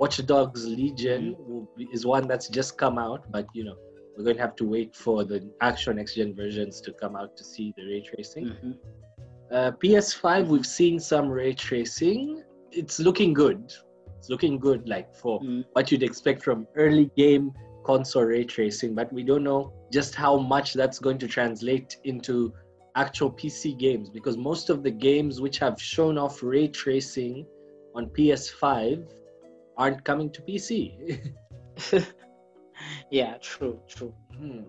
Watch 0.00 0.24
Dogs 0.24 0.66
Legion 0.66 1.36
be, 1.76 1.86
is 1.92 2.06
one 2.06 2.26
that's 2.26 2.48
just 2.48 2.78
come 2.78 2.98
out, 2.98 3.30
but 3.30 3.46
you 3.52 3.64
know 3.64 3.76
we're 4.16 4.24
going 4.24 4.36
to 4.36 4.42
have 4.42 4.56
to 4.56 4.64
wait 4.64 4.96
for 4.96 5.24
the 5.24 5.38
actual 5.60 5.94
next 5.94 6.14
gen 6.14 6.34
versions 6.34 6.80
to 6.82 6.92
come 6.92 7.14
out 7.16 7.36
to 7.36 7.44
see 7.44 7.72
the 7.76 7.84
ray 7.84 8.00
tracing. 8.02 8.46
Mm-hmm. 8.46 8.72
Uh, 9.52 9.70
PS5, 9.72 10.46
we've 10.48 10.66
seen 10.66 10.98
some 10.98 11.28
ray 11.28 11.52
tracing. 11.52 12.42
It's 12.72 12.98
looking 12.98 13.32
good. 13.32 13.72
It's 14.18 14.28
looking 14.28 14.58
good, 14.58 14.88
like 14.88 15.14
for 15.14 15.40
Mm. 15.40 15.64
what 15.72 15.90
you'd 15.90 16.02
expect 16.02 16.42
from 16.42 16.66
early 16.76 17.10
game 17.16 17.52
console 17.84 18.24
ray 18.24 18.44
tracing, 18.44 18.94
but 18.94 19.12
we 19.12 19.22
don't 19.22 19.44
know 19.44 19.72
just 19.92 20.14
how 20.14 20.36
much 20.38 20.74
that's 20.74 20.98
going 20.98 21.18
to 21.18 21.28
translate 21.28 21.98
into 22.04 22.52
actual 22.96 23.30
PC 23.30 23.78
games 23.78 24.10
because 24.10 24.36
most 24.36 24.70
of 24.70 24.82
the 24.82 24.90
games 24.90 25.40
which 25.40 25.58
have 25.58 25.80
shown 25.80 26.18
off 26.18 26.42
ray 26.42 26.68
tracing 26.68 27.46
on 27.94 28.06
PS5 28.06 29.06
aren't 29.80 30.04
coming 30.04 30.30
to 30.36 30.40
PC. 30.42 30.64
yeah, 33.10 33.36
true, 33.40 33.80
true. 33.88 34.12
Hmm. 34.36 34.60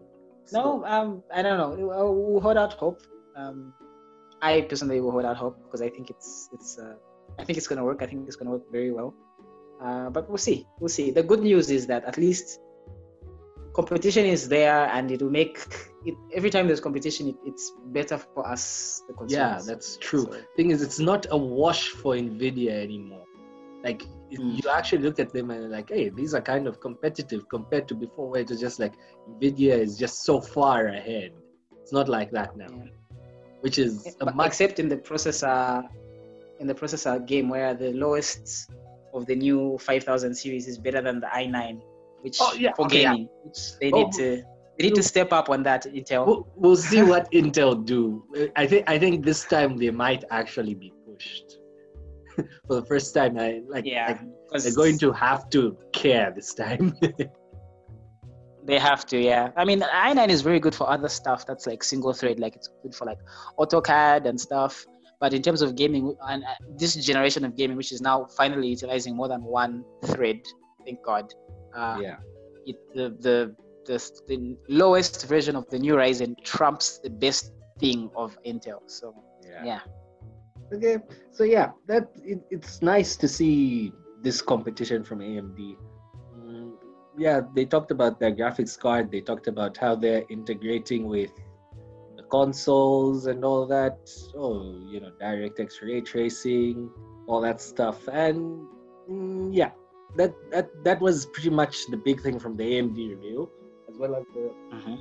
No, 0.53 0.83
um, 0.85 1.23
I 1.33 1.41
don't 1.41 1.57
know. 1.61 1.71
We'll, 1.87 2.15
we'll 2.15 2.41
hold 2.41 2.57
out 2.57 2.73
hope. 2.73 3.01
Um, 3.35 3.73
I 4.41 4.61
personally 4.61 4.99
will 5.01 5.11
hold 5.11 5.25
out 5.25 5.37
hope 5.37 5.61
because 5.63 5.81
I 5.81 5.89
think 5.89 6.09
it's 6.09 6.49
it's 6.53 6.79
uh, 6.79 6.95
I 7.39 7.43
think 7.45 7.57
it's 7.57 7.67
gonna 7.67 7.83
work. 7.89 8.01
I 8.01 8.07
think 8.07 8.27
it's 8.27 8.35
gonna 8.35 8.51
work 8.51 8.65
very 8.71 8.91
well. 8.91 9.13
Uh, 9.81 10.09
but 10.09 10.27
we'll 10.29 10.37
see. 10.49 10.67
We'll 10.79 10.89
see. 10.99 11.11
The 11.11 11.23
good 11.23 11.41
news 11.41 11.69
is 11.71 11.87
that 11.87 12.03
at 12.05 12.17
least 12.17 12.59
competition 13.73 14.25
is 14.25 14.47
there, 14.49 14.87
and 14.95 15.11
it 15.11 15.21
will 15.21 15.35
make 15.41 15.57
it 16.05 16.15
every 16.33 16.49
time 16.49 16.67
there's 16.67 16.81
competition. 16.81 17.29
It, 17.29 17.35
it's 17.45 17.71
better 17.87 18.17
for 18.17 18.47
us, 18.47 19.01
the 19.07 19.13
consumers. 19.13 19.67
Yeah, 19.67 19.73
that's 19.73 19.97
true. 19.97 20.25
So- 20.25 20.37
Thing 20.57 20.71
is, 20.71 20.81
it's 20.81 20.99
not 20.99 21.27
a 21.31 21.37
wash 21.37 21.89
for 21.89 22.15
Nvidia 22.15 22.71
anymore. 22.87 23.25
Like. 23.83 24.03
You 24.39 24.69
actually 24.69 25.03
look 25.03 25.19
at 25.19 25.33
them 25.33 25.51
and 25.51 25.69
like, 25.71 25.89
hey, 25.89 26.09
these 26.09 26.33
are 26.33 26.41
kind 26.41 26.67
of 26.67 26.79
competitive 26.79 27.47
compared 27.49 27.87
to 27.89 27.95
before, 27.95 28.29
where 28.29 28.41
it 28.41 28.49
was 28.49 28.59
just 28.59 28.79
like 28.79 28.93
Nvidia 29.29 29.73
is 29.77 29.97
just 29.97 30.23
so 30.23 30.39
far 30.39 30.87
ahead. 30.87 31.31
It's 31.81 31.91
not 31.91 32.07
like 32.07 32.31
that 32.31 32.55
now, 32.55 32.67
Yeah. 32.69 32.85
which 33.61 33.77
is 33.77 34.15
a 34.21 34.31
much 34.33 34.47
except 34.47 34.79
in 34.79 34.87
the 34.87 34.97
processor, 34.97 35.83
in 36.59 36.67
the 36.67 36.73
processor 36.75 37.25
game 37.25 37.49
where 37.49 37.73
the 37.73 37.91
lowest 37.93 38.71
of 39.13 39.25
the 39.25 39.35
new 39.35 39.77
5000 39.79 40.33
series 40.33 40.67
is 40.67 40.77
better 40.77 41.01
than 41.01 41.19
the 41.19 41.27
i9, 41.27 41.81
which 42.21 42.37
Oh, 42.39 42.53
yeah, 42.53 42.73
for 42.73 42.85
okay, 42.85 43.01
yeah. 43.01 43.11
gaming, 43.11 43.29
which 43.43 43.57
they 43.81 43.91
Oh, 43.91 44.03
need 44.03 44.11
to 44.13 44.43
they 44.77 44.85
need 44.87 44.95
to 44.95 45.03
step 45.03 45.33
up 45.33 45.49
on 45.49 45.63
that 45.63 45.83
Intel. 45.85 46.25
We'll, 46.25 46.47
we'll 46.55 46.75
see 46.77 47.03
what 47.11 47.29
Intel 47.31 47.85
do. 47.85 48.23
I 48.55 48.65
think 48.65 48.89
I 48.89 48.97
think 48.97 49.25
this 49.25 49.43
time 49.45 49.77
they 49.77 49.91
might 49.91 50.23
actually 50.31 50.75
be 50.75 50.93
pushed. 51.05 51.57
For 52.67 52.75
the 52.75 52.85
first 52.85 53.13
time, 53.13 53.37
I 53.37 53.61
like, 53.67 53.85
yeah, 53.85 54.07
like, 54.07 54.19
'cause 54.51 54.63
they're 54.63 54.73
going 54.73 54.97
to 54.99 55.11
have 55.11 55.49
to 55.51 55.77
care 55.93 56.31
this 56.35 56.53
time. 56.53 56.95
They 58.63 58.77
have 58.77 59.05
to, 59.07 59.17
yeah. 59.19 59.49
I 59.57 59.65
mean, 59.65 59.81
i9 59.81 60.29
is 60.29 60.41
very 60.41 60.59
good 60.59 60.75
for 60.75 60.87
other 60.87 61.09
stuff. 61.09 61.47
That's 61.47 61.65
like 61.65 61.83
single 61.83 62.13
thread, 62.13 62.39
like 62.39 62.55
it's 62.55 62.69
good 62.83 62.93
for 62.93 63.05
like 63.05 63.17
AutoCAD 63.57 64.25
and 64.27 64.39
stuff. 64.39 64.85
But 65.19 65.33
in 65.33 65.41
terms 65.41 65.61
of 65.63 65.75
gaming, 65.75 66.15
and 66.27 66.43
uh, 66.43 66.47
this 66.77 66.93
generation 66.95 67.43
of 67.43 67.55
gaming, 67.55 67.75
which 67.75 67.91
is 67.91 68.01
now 68.01 68.25
finally 68.25 68.67
utilizing 68.67 69.15
more 69.15 69.27
than 69.27 69.43
one 69.43 69.83
thread, 70.05 70.41
thank 70.85 71.03
God. 71.03 71.33
Uh, 71.75 71.97
yeah. 72.01 72.17
it, 72.65 72.75
the, 72.93 73.09
the 73.19 73.55
the 73.85 73.97
the 74.27 74.55
lowest 74.69 75.27
version 75.27 75.55
of 75.55 75.67
the 75.69 75.79
new 75.79 75.95
Ryzen 75.95 76.35
trumps 76.43 76.99
the 76.99 77.09
best 77.09 77.51
thing 77.79 78.11
of 78.15 78.37
Intel. 78.45 78.79
So 78.87 79.15
yeah, 79.65 79.79
Okay, 80.73 80.97
so 81.31 81.43
yeah, 81.43 81.71
that 81.87 82.09
it, 82.23 82.39
it's 82.49 82.81
nice 82.81 83.15
to 83.17 83.27
see 83.27 83.91
this 84.21 84.41
competition 84.41 85.03
from 85.03 85.19
AMD. 85.19 85.77
Mm, 86.37 86.73
yeah, 87.17 87.41
they 87.53 87.65
talked 87.65 87.91
about 87.91 88.19
their 88.19 88.31
graphics 88.31 88.79
card. 88.79 89.11
They 89.11 89.21
talked 89.21 89.47
about 89.47 89.75
how 89.75 89.95
they're 89.95 90.23
integrating 90.29 91.07
with 91.07 91.31
the 92.15 92.23
consoles 92.23 93.25
and 93.27 93.43
all 93.43 93.65
that. 93.67 93.97
Oh, 94.35 94.81
you 94.87 95.01
know, 95.01 95.11
DirectX 95.21 95.81
ray 95.81 96.01
tracing, 96.01 96.89
all 97.27 97.41
that 97.41 97.59
stuff. 97.59 98.07
And 98.07 98.65
mm, 99.09 99.49
yeah, 99.51 99.71
that 100.15 100.33
that 100.51 100.69
that 100.85 101.01
was 101.01 101.25
pretty 101.33 101.49
much 101.49 101.85
the 101.87 101.97
big 101.97 102.21
thing 102.21 102.39
from 102.39 102.55
the 102.55 102.63
AMD 102.63 102.95
review, 102.95 103.49
as 103.89 103.97
well 103.97 104.15
as 104.15 104.23
the 104.33 104.53
Mhm. 104.73 104.99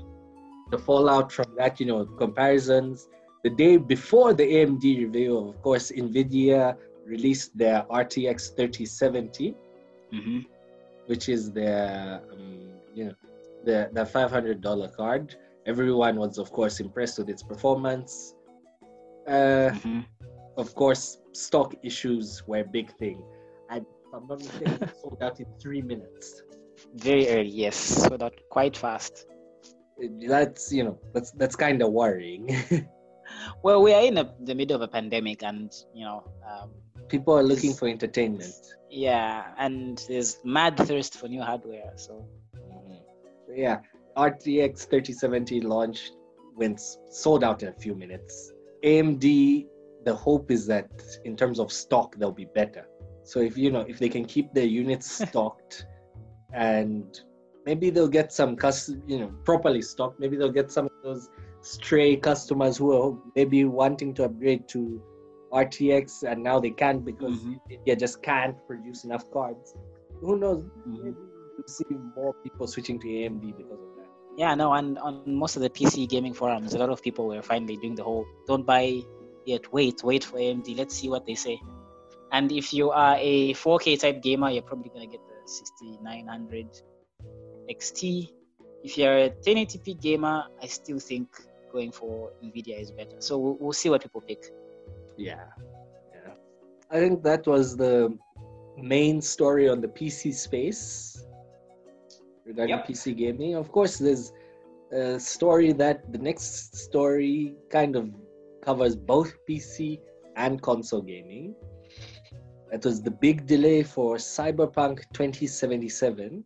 the 0.72 0.78
fallout 0.78 1.30
from 1.30 1.46
that, 1.56 1.78
you 1.78 1.86
know, 1.86 2.04
comparisons. 2.18 3.08
The 3.42 3.50
day 3.50 3.76
before 3.78 4.34
the 4.34 4.44
AMD 4.44 4.82
review, 4.98 5.38
of 5.38 5.62
course, 5.62 5.90
NVIDIA 5.90 6.76
released 7.06 7.56
their 7.56 7.84
RTX 7.90 8.50
3070, 8.54 9.54
Mhm. 10.12 10.44
which 11.06 11.28
is 11.28 11.50
their, 11.52 12.22
um, 12.32 12.68
you 12.94 13.04
know, 13.06 13.14
the, 13.64 13.88
the 13.92 14.04
$500 14.04 14.88
card. 14.96 15.36
Everyone 15.66 16.16
was, 16.16 16.38
of 16.38 16.50
course, 16.52 16.80
impressed 16.80 17.18
with 17.18 17.28
its 17.30 17.42
performance. 17.42 18.34
Uh, 19.26 19.70
Mhm. 19.72 20.04
of 20.56 20.74
course, 20.74 21.18
stock 21.32 21.74
issues 21.82 22.46
were 22.46 22.58
a 22.60 22.64
big 22.64 22.90
thing. 22.98 23.22
And 23.70 23.86
if 24.04 24.12
I'm 24.14 24.26
not 24.26 24.40
mistaken, 24.40 24.82
it 24.82 24.96
sold 25.00 25.18
out 25.22 25.40
in 25.40 25.46
three 25.62 25.82
minutes. 25.82 26.42
very 26.94 27.28
early, 27.28 27.48
yes, 27.50 27.76
so 27.76 28.16
that 28.16 28.32
quite 28.50 28.76
fast. 28.76 29.26
That's, 30.28 30.72
you 30.72 30.82
know, 30.84 30.98
that's, 31.14 31.30
that's 31.32 31.54
kind 31.56 31.82
of 31.82 31.92
worrying. 31.92 32.48
Well, 33.62 33.82
we 33.82 33.92
are 33.94 34.02
in 34.02 34.18
a, 34.18 34.32
the 34.44 34.54
middle 34.54 34.76
of 34.76 34.82
a 34.82 34.88
pandemic, 34.88 35.42
and 35.42 35.72
you 35.94 36.04
know, 36.04 36.24
um, 36.48 36.70
People 37.08 37.36
are 37.36 37.42
looking 37.42 37.72
for 37.74 37.88
entertainment. 37.88 38.54
yeah, 38.88 39.52
and 39.58 40.04
there's 40.08 40.38
mad 40.44 40.76
thirst 40.76 41.14
for 41.18 41.28
new 41.28 41.42
hardware. 41.42 41.92
So 41.96 42.24
So 43.46 43.52
yeah, 43.54 43.80
RTX 44.16 44.88
3070 44.88 45.60
launched, 45.62 46.12
went 46.56 46.80
sold 47.10 47.42
out 47.42 47.62
in 47.62 47.68
a 47.68 47.72
few 47.72 47.94
minutes. 47.94 48.52
AMD, 48.84 49.66
the 50.04 50.14
hope 50.14 50.50
is 50.50 50.66
that 50.66 50.90
in 51.24 51.36
terms 51.36 51.58
of 51.58 51.72
stock, 51.72 52.16
they'll 52.16 52.30
be 52.32 52.46
better. 52.46 52.86
So 53.24 53.40
if 53.40 53.56
you 53.58 53.70
know, 53.70 53.84
if 53.88 53.98
they 53.98 54.08
can 54.08 54.24
keep 54.24 54.52
their 54.54 54.66
units 54.66 55.10
stocked, 55.28 55.86
and 56.52 57.20
maybe 57.66 57.90
they'll 57.90 58.08
get 58.08 58.32
some 58.32 58.56
custom, 58.56 59.02
you 59.06 59.18
know, 59.18 59.32
properly 59.44 59.82
stocked. 59.82 60.18
Maybe 60.20 60.36
they'll 60.36 60.50
get 60.62 60.70
some 60.70 60.86
of 60.86 60.92
those 61.02 61.28
stray 61.62 62.16
customers 62.16 62.76
who 62.76 62.92
are 62.92 63.18
maybe 63.36 63.64
wanting 63.64 64.14
to 64.14 64.24
upgrade 64.24 64.66
to 64.68 65.02
RTX 65.52 66.22
and 66.22 66.42
now 66.42 66.60
they 66.60 66.70
can't 66.70 67.04
because 67.04 67.38
Mhm. 67.40 67.60
Nvidia 67.70 67.98
just 67.98 68.22
can't 68.22 68.56
produce 68.66 69.04
enough 69.04 69.30
cards. 69.30 69.74
who 70.20 70.36
knows? 70.36 70.62
Mhm. 70.86 71.02
Maybe 71.04 71.16
we'll 71.56 71.66
see 71.66 71.84
more 72.14 72.34
people 72.42 72.66
switching 72.66 72.98
to 73.00 73.08
AMD 73.08 73.52
because 73.52 73.80
of 73.80 73.96
that. 73.96 74.06
Yeah, 74.36 74.54
no, 74.54 74.72
and 74.74 74.98
on 74.98 75.34
most 75.34 75.56
of 75.56 75.62
the 75.62 75.70
PC 75.70 76.06
gaming 76.06 76.34
forums, 76.34 76.74
a 76.74 76.78
lot 76.78 76.90
of 76.90 77.00
people 77.00 77.26
were 77.28 77.40
finally 77.42 77.76
doing 77.78 77.94
the 77.94 78.04
whole 78.04 78.26
don't 78.46 78.66
buy 78.66 79.00
yet, 79.46 79.72
wait, 79.72 80.04
wait 80.04 80.24
for 80.24 80.38
AMD, 80.38 80.74
let's 80.74 80.94
see 80.94 81.08
what 81.08 81.24
they 81.24 81.34
say. 81.34 81.58
And 82.32 82.52
if 82.52 82.72
you 82.74 82.90
are 82.90 83.16
a 83.18 83.54
4K 83.54 83.96
type 83.96 84.22
gamer, 84.22 84.50
you're 84.50 84.62
probably 84.62 84.90
going 84.90 85.08
to 85.10 85.16
get 85.16 85.26
the 85.26 85.36
6900 85.48 86.68
XT. 87.70 88.28
If 88.84 88.98
you're 88.98 89.18
a 89.18 89.30
1080p 89.30 89.94
gamer, 90.00 90.44
I 90.62 90.66
still 90.66 90.98
think 90.98 91.28
going 91.72 91.92
for 91.92 92.32
NVIDIA 92.42 92.80
is 92.80 92.90
better. 92.90 93.16
So 93.20 93.38
we'll, 93.38 93.56
we'll 93.60 93.72
see 93.72 93.88
what 93.90 94.02
people 94.02 94.20
pick. 94.20 94.44
Yeah, 95.16 95.44
yeah. 96.14 96.32
I 96.90 96.98
think 96.98 97.22
that 97.24 97.46
was 97.46 97.76
the 97.76 98.16
main 98.76 99.20
story 99.20 99.68
on 99.68 99.80
the 99.80 99.88
PC 99.88 100.32
space 100.34 101.24
regarding 102.46 102.76
Yep. 102.76 102.88
PC 102.88 103.16
gaming. 103.16 103.54
Of 103.54 103.70
course, 103.70 103.98
there's 103.98 104.32
a 104.92 105.20
story 105.20 105.72
that 105.74 106.12
the 106.12 106.18
next 106.18 106.76
story 106.76 107.54
kind 107.70 107.96
of 107.96 108.10
covers 108.62 108.96
both 108.96 109.32
PC 109.48 110.00
and 110.36 110.60
console 110.62 111.02
gaming. 111.02 111.54
That 112.70 112.84
was 112.84 113.02
the 113.02 113.10
big 113.10 113.46
delay 113.46 113.82
for 113.82 114.16
Cyberpunk 114.16 115.00
2077. 115.12 116.44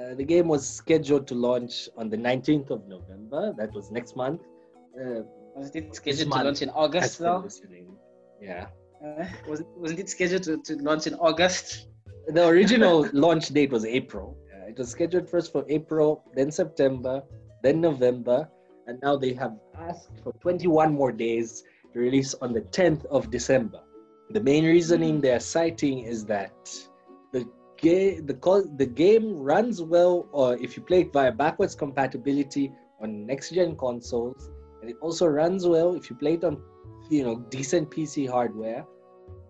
Uh, 0.00 0.14
the 0.14 0.24
game 0.24 0.48
was 0.48 0.68
scheduled 0.68 1.26
to 1.28 1.34
launch 1.34 1.88
on 1.96 2.08
the 2.10 2.16
19th 2.16 2.70
of 2.70 2.88
November. 2.88 3.52
That 3.56 3.72
was 3.72 3.90
next 3.90 4.16
month. 4.16 4.40
Uh, 4.98 5.22
Wasn't 5.54 5.76
it 5.76 5.94
scheduled 5.94 6.32
to 6.32 6.42
launch 6.44 6.62
in 6.62 6.70
August 6.70 7.18
per 7.18 7.24
though? 7.24 7.38
listening. 7.38 7.86
Yeah. 8.40 8.66
Uh, 9.04 9.24
wasn't, 9.48 9.68
wasn't 9.78 10.00
it 10.00 10.08
scheduled 10.08 10.42
to, 10.44 10.58
to 10.58 10.76
launch 10.82 11.06
in 11.06 11.14
August? 11.14 11.86
The 12.28 12.46
original 12.46 13.08
launch 13.12 13.48
date 13.48 13.70
was 13.72 13.84
April. 13.84 14.36
Uh, 14.54 14.68
it 14.68 14.78
was 14.78 14.90
scheduled 14.90 15.28
first 15.28 15.52
for 15.52 15.64
April, 15.68 16.22
then 16.34 16.50
September, 16.50 17.22
then 17.62 17.80
November, 17.80 18.48
and 18.86 18.98
now 19.02 19.16
they 19.16 19.32
have 19.34 19.54
asked 19.78 20.10
for 20.22 20.32
21 20.40 20.92
more 20.94 21.12
days 21.12 21.62
to 21.92 21.98
release 21.98 22.34
on 22.42 22.52
the 22.52 22.60
10th 22.62 23.04
of 23.06 23.30
December. 23.30 23.80
The 24.30 24.40
main 24.40 24.64
reasoning 24.64 25.20
they're 25.20 25.40
citing 25.40 26.00
is 26.04 26.24
that 26.26 26.52
the 27.32 27.44
ga- 27.80 28.20
the 28.20 28.34
co- 28.34 28.68
the 28.76 28.86
game 28.86 29.36
runs 29.36 29.82
well, 29.82 30.28
or 30.32 30.56
if 30.58 30.76
you 30.76 30.82
play 30.82 31.00
it 31.00 31.12
via 31.12 31.32
backwards 31.32 31.74
compatibility 31.74 32.70
on 33.02 33.26
next 33.26 33.50
gen 33.50 33.76
consoles, 33.76 34.50
and 34.80 34.90
it 34.90 34.96
also 35.00 35.26
runs 35.26 35.66
well 35.66 35.94
if 35.94 36.10
you 36.10 36.16
play 36.16 36.34
it 36.34 36.44
on 36.44 36.60
you 37.10 37.24
know 37.24 37.36
decent 37.50 37.90
PC 37.90 38.28
hardware 38.28 38.84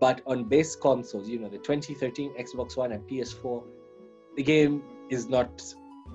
but 0.00 0.22
on 0.26 0.44
base 0.44 0.74
consoles, 0.76 1.28
you 1.28 1.38
know, 1.38 1.50
the 1.50 1.58
2013 1.58 2.34
Xbox 2.38 2.74
One 2.74 2.92
and 2.92 3.06
PS4, 3.06 3.62
the 4.34 4.42
game 4.42 4.82
is 5.10 5.28
not 5.28 5.62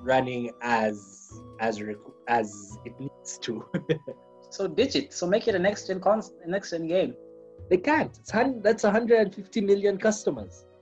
running 0.01 0.49
as 0.61 1.39
as 1.59 1.79
as 2.27 2.77
it 2.85 2.99
needs 2.99 3.37
to. 3.39 3.63
So 4.49 4.67
ditch 4.67 4.95
it. 4.95 5.13
So 5.13 5.27
make 5.27 5.47
it 5.49 5.55
a 5.55 5.59
next 5.59 5.87
gen 5.87 5.99
cons 5.99 6.31
next 6.47 6.69
gen 6.71 6.87
game. 6.87 7.13
they 7.69 7.77
can't. 7.77 8.17
It's 8.17 8.31
hun- 8.31 8.61
that's 8.63 8.83
150 8.83 9.61
million 9.61 9.97
customers. 9.97 10.65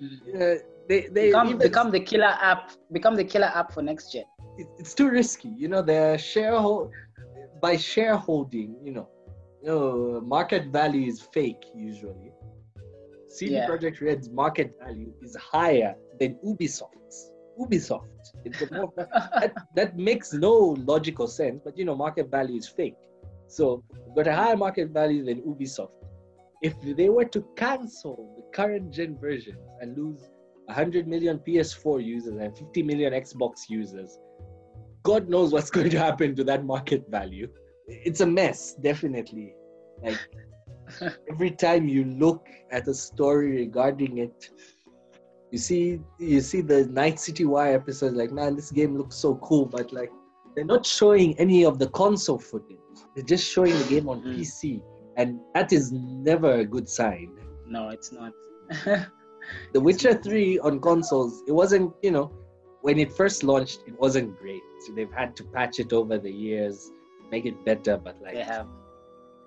Uh, 0.00 0.54
they 0.88 1.08
they 1.10 1.26
become, 1.26 1.48
even- 1.48 1.58
become 1.58 1.90
the 1.90 1.98
killer 1.98 2.34
app. 2.40 2.70
Become 2.92 3.16
the 3.16 3.24
killer 3.24 3.50
app 3.52 3.72
for 3.72 3.82
next 3.82 4.12
gen. 4.12 4.24
it- 4.58 4.72
it's 4.78 4.94
too 4.94 5.08
risky. 5.10 5.48
You 5.62 5.68
know, 5.68 5.82
their 5.82 6.16
sharehold 6.16 6.90
by 7.62 7.76
shareholding, 7.76 8.76
you 8.84 8.92
know, 8.92 9.08
you 9.62 9.68
know, 9.68 10.20
market 10.20 10.66
value 10.80 11.06
is 11.12 11.20
fake 11.20 11.64
usually. 11.74 12.32
CD 13.28 13.54
Yeah. 13.54 13.68
Projekt 13.68 14.00
Red's 14.00 14.28
market 14.30 14.70
value 14.82 15.12
is 15.22 15.34
higher 15.36 15.94
than 16.20 16.30
Ubisoft's. 16.44 17.32
Ubisoft. 17.58 18.08
It's 18.44 18.70
more, 18.70 18.92
that, 18.96 19.52
that 19.74 19.96
makes 19.96 20.32
no 20.32 20.52
logical 20.92 21.26
sense, 21.26 21.60
but 21.64 21.76
you 21.76 21.84
know, 21.84 21.96
market 21.96 22.30
value 22.30 22.56
is 22.56 22.68
fake. 22.68 22.96
So, 23.48 23.82
we've 24.06 24.16
got 24.16 24.26
a 24.28 24.34
higher 24.34 24.56
market 24.56 24.90
value 24.90 25.24
than 25.24 25.42
Ubisoft. 25.42 25.90
If 26.62 26.74
they 26.96 27.08
were 27.08 27.24
to 27.36 27.40
cancel 27.56 28.34
the 28.36 28.42
current 28.56 28.92
gen 28.92 29.16
versions 29.18 29.58
and 29.80 29.96
lose 29.96 30.20
100 30.66 31.06
million 31.08 31.38
PS4 31.38 32.04
users 32.04 32.36
and 32.36 32.56
50 32.56 32.82
million 32.82 33.12
Xbox 33.12 33.68
users, 33.68 34.18
God 35.02 35.28
knows 35.28 35.52
what's 35.52 35.70
going 35.76 35.90
to 35.90 35.98
happen 35.98 36.34
to 36.36 36.44
that 36.44 36.64
market 36.64 37.04
value. 37.10 37.48
It's 37.86 38.20
a 38.20 38.26
mess, 38.26 38.74
definitely. 38.74 39.54
Like 40.02 40.18
every 41.30 41.50
time 41.50 41.88
you 41.88 42.04
look 42.04 42.46
at 42.70 42.86
a 42.88 42.94
story 42.94 43.52
regarding 43.56 44.18
it, 44.18 44.50
you 45.50 45.58
see 45.58 46.00
you 46.18 46.40
see 46.40 46.60
the 46.60 46.86
Night 46.86 47.18
City 47.18 47.44
Wire 47.46 47.74
episode, 47.74 48.12
like, 48.14 48.30
man, 48.32 48.54
this 48.54 48.70
game 48.70 48.96
looks 48.96 49.16
so 49.16 49.36
cool, 49.36 49.64
but 49.64 49.92
like 49.92 50.10
they're 50.54 50.64
not 50.64 50.84
showing 50.84 51.38
any 51.38 51.64
of 51.64 51.78
the 51.78 51.88
console 51.88 52.38
footage. 52.38 52.76
They're 53.14 53.24
just 53.24 53.48
showing 53.50 53.72
the 53.78 53.84
game 53.88 54.08
on 54.08 54.22
Mhm. 54.24 54.36
PC. 54.36 54.82
And 55.16 55.40
that 55.54 55.72
is 55.72 55.90
never 55.92 56.52
a 56.60 56.64
good 56.64 56.88
sign. 56.88 57.34
No, 57.66 57.88
it's 57.88 58.12
not. 58.12 58.32
The 59.72 59.80
Witcher 59.80 60.14
3 60.14 60.58
on 60.60 60.78
consoles, 60.80 61.42
it 61.48 61.52
wasn't, 61.52 61.92
you 62.02 62.10
know, 62.10 62.30
when 62.82 62.98
it 62.98 63.12
first 63.12 63.42
launched, 63.42 63.82
it 63.86 63.98
wasn't 63.98 64.38
great. 64.38 64.62
So 64.86 64.92
they've 64.92 65.12
had 65.12 65.34
to 65.36 65.44
patch 65.44 65.78
it 65.80 65.92
over 65.92 66.18
the 66.18 66.30
years, 66.30 66.90
make 67.30 67.46
it 67.46 67.64
better, 67.64 67.96
but 67.96 68.20
like 68.22 68.34
they 68.34 68.42
have. 68.42 68.66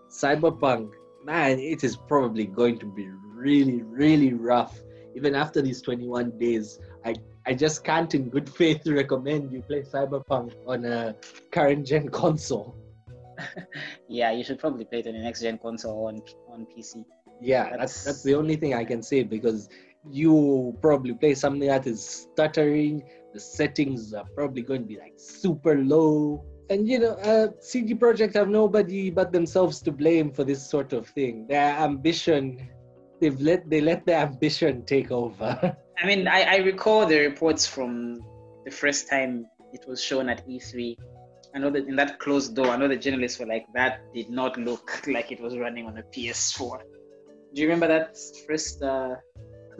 Cyberpunk, 0.09 0.91
man, 1.23 1.59
it 1.59 1.83
is 1.83 1.95
probably 1.95 2.45
going 2.45 2.77
to 2.79 2.85
be 2.85 3.07
really, 3.33 3.81
really 3.83 4.33
rough. 4.33 4.79
Even 5.15 5.35
after 5.35 5.61
these 5.61 5.81
21 5.81 6.37
days, 6.37 6.79
I, 7.05 7.15
I 7.45 7.53
just 7.53 7.83
can't, 7.83 8.13
in 8.13 8.29
good 8.29 8.49
faith, 8.49 8.81
recommend 8.87 9.51
you 9.51 9.61
play 9.61 9.81
Cyberpunk 9.81 10.53
on 10.67 10.85
a 10.85 11.15
current 11.51 11.85
gen 11.85 12.09
console. 12.09 12.75
Yeah, 14.07 14.31
you 14.31 14.43
should 14.43 14.59
probably 14.59 14.85
play 14.85 14.99
it 14.99 15.07
on 15.07 15.13
the 15.13 15.19
next 15.19 15.41
gen 15.41 15.57
console 15.57 16.05
on 16.07 16.21
on 16.51 16.67
PC. 16.67 17.05
Yeah, 17.41 17.63
That's- 17.71 18.03
that's 18.03 18.21
the 18.21 18.35
only 18.35 18.55
thing 18.55 18.75
I 18.75 18.83
can 18.83 19.01
say 19.01 19.23
because 19.23 19.67
you 20.09 20.77
probably 20.81 21.13
play 21.13 21.33
something 21.33 21.67
that 21.67 21.87
is 21.87 22.27
stuttering. 22.33 23.03
The 23.33 23.39
settings 23.39 24.13
are 24.13 24.25
probably 24.35 24.61
going 24.61 24.81
to 24.81 24.87
be 24.87 24.97
like 24.97 25.13
super 25.15 25.77
low, 25.77 26.43
and 26.69 26.87
you 26.87 26.99
know, 26.99 27.13
uh, 27.19 27.49
CD 27.59 27.95
Projekt 27.95 28.33
have 28.35 28.49
nobody 28.49 29.09
but 29.09 29.31
themselves 29.31 29.81
to 29.83 29.91
blame 29.91 30.31
for 30.31 30.43
this 30.43 30.67
sort 30.67 30.93
of 30.93 31.07
thing. 31.07 31.47
Their 31.47 31.77
ambition, 31.77 32.69
they've 33.19 33.39
let 33.39 33.69
they 33.69 33.81
let 33.81 34.05
their 34.05 34.19
ambition 34.19 34.85
take 34.85 35.11
over. 35.11 35.77
I 36.01 36.05
mean, 36.07 36.27
I, 36.27 36.41
I 36.43 36.55
recall 36.57 37.05
the 37.05 37.19
reports 37.19 37.67
from 37.67 38.21
the 38.65 38.71
first 38.71 39.09
time 39.09 39.45
it 39.71 39.85
was 39.87 40.03
shown 40.03 40.29
at 40.29 40.47
E3. 40.47 40.97
I 41.53 41.59
know 41.59 41.69
that 41.69 41.87
in 41.87 41.95
that 41.97 42.19
closed 42.19 42.55
door, 42.55 42.67
I 42.67 42.77
know 42.77 42.87
the 42.87 42.95
journalists 42.95 43.39
were 43.39 43.45
like, 43.45 43.65
that 43.73 44.01
did 44.13 44.29
not 44.29 44.57
look 44.57 45.05
like 45.07 45.31
it 45.31 45.41
was 45.41 45.57
running 45.57 45.85
on 45.85 45.97
a 45.97 46.03
PS4. 46.03 46.79
Do 47.53 47.61
you 47.61 47.67
remember 47.67 47.87
that 47.87 48.17
first? 48.47 48.81
Uh, 48.81 49.15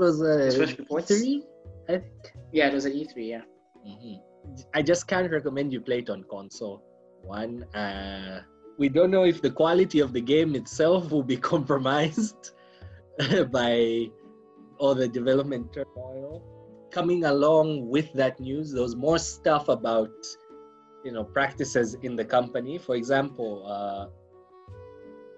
was 0.02 0.22
uh, 0.22 0.26
Those 0.38 0.58
first 0.58 0.78
reports? 0.80 1.08
three, 1.08 1.44
I 1.88 1.94
think. 2.00 2.34
yeah, 2.52 2.68
it 2.68 2.74
was 2.74 2.86
at 2.86 2.94
E3. 2.94 3.14
Yeah. 3.18 3.42
I 4.74 4.82
just 4.82 5.08
can't 5.08 5.32
recommend 5.32 5.72
you 5.72 5.80
play 5.82 6.00
it 6.00 6.10
on 6.10 6.24
console. 6.30 6.84
One, 7.24 7.64
uh, 7.76 8.42
we 8.78 8.90
don't 8.90 9.12
know 9.12 9.24
if 9.24 9.42
the 9.42 9.52
quality 9.52 10.00
of 10.00 10.12
the 10.14 10.22
game 10.22 10.56
itself 10.56 11.12
will 11.12 11.24
be 11.24 11.38
compromised 11.54 12.52
by 13.52 14.10
all 14.80 14.96
the 14.96 15.08
development 15.08 15.72
turmoil. 15.74 16.44
Coming 16.92 17.24
along 17.26 17.88
with 17.96 18.12
that 18.14 18.40
news, 18.40 18.72
there 18.74 18.82
was 18.84 18.96
more 18.96 19.20
stuff 19.20 19.70
about, 19.70 20.10
you 21.06 21.12
know, 21.12 21.24
practices 21.24 21.96
in 22.02 22.16
the 22.16 22.26
company. 22.26 22.78
For 22.78 22.96
example, 22.96 23.52
uh, 23.76 24.08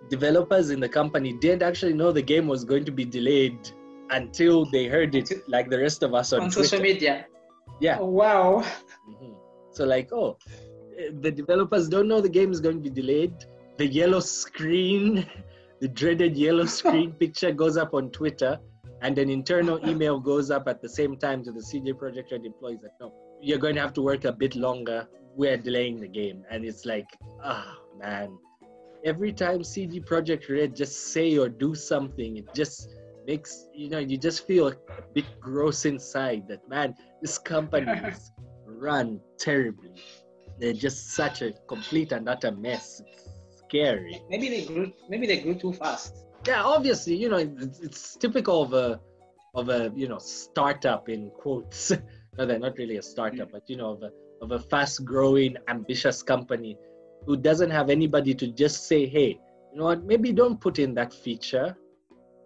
developers 0.09 0.69
in 0.69 0.79
the 0.79 0.89
company 0.89 1.33
didn't 1.33 1.63
actually 1.63 1.93
know 1.93 2.11
the 2.11 2.21
game 2.33 2.47
was 2.47 2.63
going 2.63 2.85
to 2.85 2.91
be 2.91 3.05
delayed 3.05 3.59
until 4.09 4.65
they 4.65 4.85
heard 4.85 5.15
it, 5.15 5.47
like 5.47 5.69
the 5.69 5.79
rest 5.79 6.03
of 6.03 6.13
us 6.13 6.33
on, 6.33 6.41
On 6.41 6.49
Twitter. 6.49 6.67
social 6.67 6.83
media. 6.83 7.25
Yeah. 7.79 7.97
Oh, 7.99 8.05
wow. 8.05 8.63
Mhm. 9.09 9.35
So 9.71 9.85
like, 9.85 10.11
oh, 10.13 10.37
the 11.19 11.31
developers 11.31 11.89
don't 11.89 12.07
know 12.07 12.21
the 12.21 12.29
game 12.29 12.51
is 12.51 12.59
going 12.59 12.77
to 12.83 12.89
be 12.89 12.89
delayed. 12.89 13.33
The 13.77 13.87
yellow 13.87 14.19
screen, 14.19 15.25
the 15.79 15.87
dreaded 15.87 16.37
yellow 16.37 16.65
screen 16.79 17.13
picture 17.13 17.51
goes 17.51 17.77
up 17.77 17.93
on 17.93 18.11
Twitter, 18.11 18.59
and 19.01 19.17
an 19.17 19.29
internal 19.29 19.79
email 19.89 20.19
goes 20.19 20.51
up 20.51 20.67
at 20.67 20.81
the 20.81 20.89
same 20.89 21.17
time 21.17 21.43
to 21.43 21.51
the 21.51 21.61
CD 21.61 21.93
Projekt 21.93 22.31
Red 22.31 22.45
employees 22.45 22.79
that 22.83 22.91
no, 23.01 23.13
you're 23.41 23.57
going 23.57 23.75
to 23.75 23.81
have 23.81 23.93
to 23.93 24.01
work 24.01 24.25
a 24.25 24.31
bit 24.31 24.55
longer. 24.55 25.07
We're 25.35 25.57
delaying 25.57 25.99
the 25.99 26.07
game, 26.07 26.43
and 26.51 26.63
it's 26.63 26.85
like, 26.85 27.07
ah, 27.43 27.77
man. 27.97 28.37
Every 29.03 29.33
time 29.33 29.65
CD 29.65 29.99
Projekt 29.99 30.47
Red 30.49 30.75
just 30.75 31.11
say 31.11 31.37
or 31.37 31.49
do 31.49 31.75
something, 31.75 32.37
it 32.37 32.45
just 32.53 32.95
makes 33.25 33.67
you 33.73 33.89
know 33.89 33.99
you 33.99 34.17
just 34.17 34.45
feel 34.47 34.67
a 34.67 34.75
bit 35.13 35.25
gross 35.39 35.85
inside. 35.85 36.47
That 36.47 36.67
man, 36.69 36.95
this 37.21 37.37
company 37.37 37.91
is 38.07 38.31
run 38.65 39.19
terribly. 39.37 39.91
They're 40.59 40.73
just 40.73 41.11
such 41.11 41.41
a 41.41 41.53
complete 41.67 42.11
and 42.11 42.29
utter 42.29 42.51
mess. 42.51 43.01
It's 43.05 43.63
scary. 43.67 44.21
Maybe 44.29 44.49
they 44.49 44.65
grew. 44.65 44.91
Maybe 45.09 45.27
they 45.27 45.39
grew 45.39 45.55
too 45.55 45.73
fast. 45.73 46.25
Yeah, 46.45 46.63
obviously, 46.63 47.15
you 47.15 47.29
know, 47.29 47.37
it's, 47.37 47.79
it's 47.79 48.17
typical 48.17 48.61
of 48.61 48.73
a 48.73 48.99
of 49.55 49.69
a 49.69 49.91
you 49.95 50.07
know 50.07 50.19
startup 50.19 51.09
in 51.09 51.31
quotes. 51.31 51.91
no, 52.37 52.45
they're 52.45 52.59
not 52.59 52.77
really 52.77 52.97
a 52.97 53.01
startup, 53.03 53.51
but 53.51 53.63
you 53.67 53.77
know 53.77 53.91
of 53.91 54.03
a 54.03 54.11
of 54.41 54.51
a 54.51 54.59
fast 54.59 55.05
growing, 55.05 55.55
ambitious 55.69 56.21
company 56.21 56.77
who 57.25 57.37
doesn't 57.37 57.69
have 57.69 57.89
anybody 57.89 58.33
to 58.35 58.47
just 58.47 58.87
say, 58.87 59.05
hey, 59.05 59.39
you 59.71 59.79
know 59.79 59.85
what, 59.85 60.03
maybe 60.03 60.33
don't 60.33 60.59
put 60.59 60.79
in 60.79 60.93
that 60.93 61.13
feature. 61.13 61.75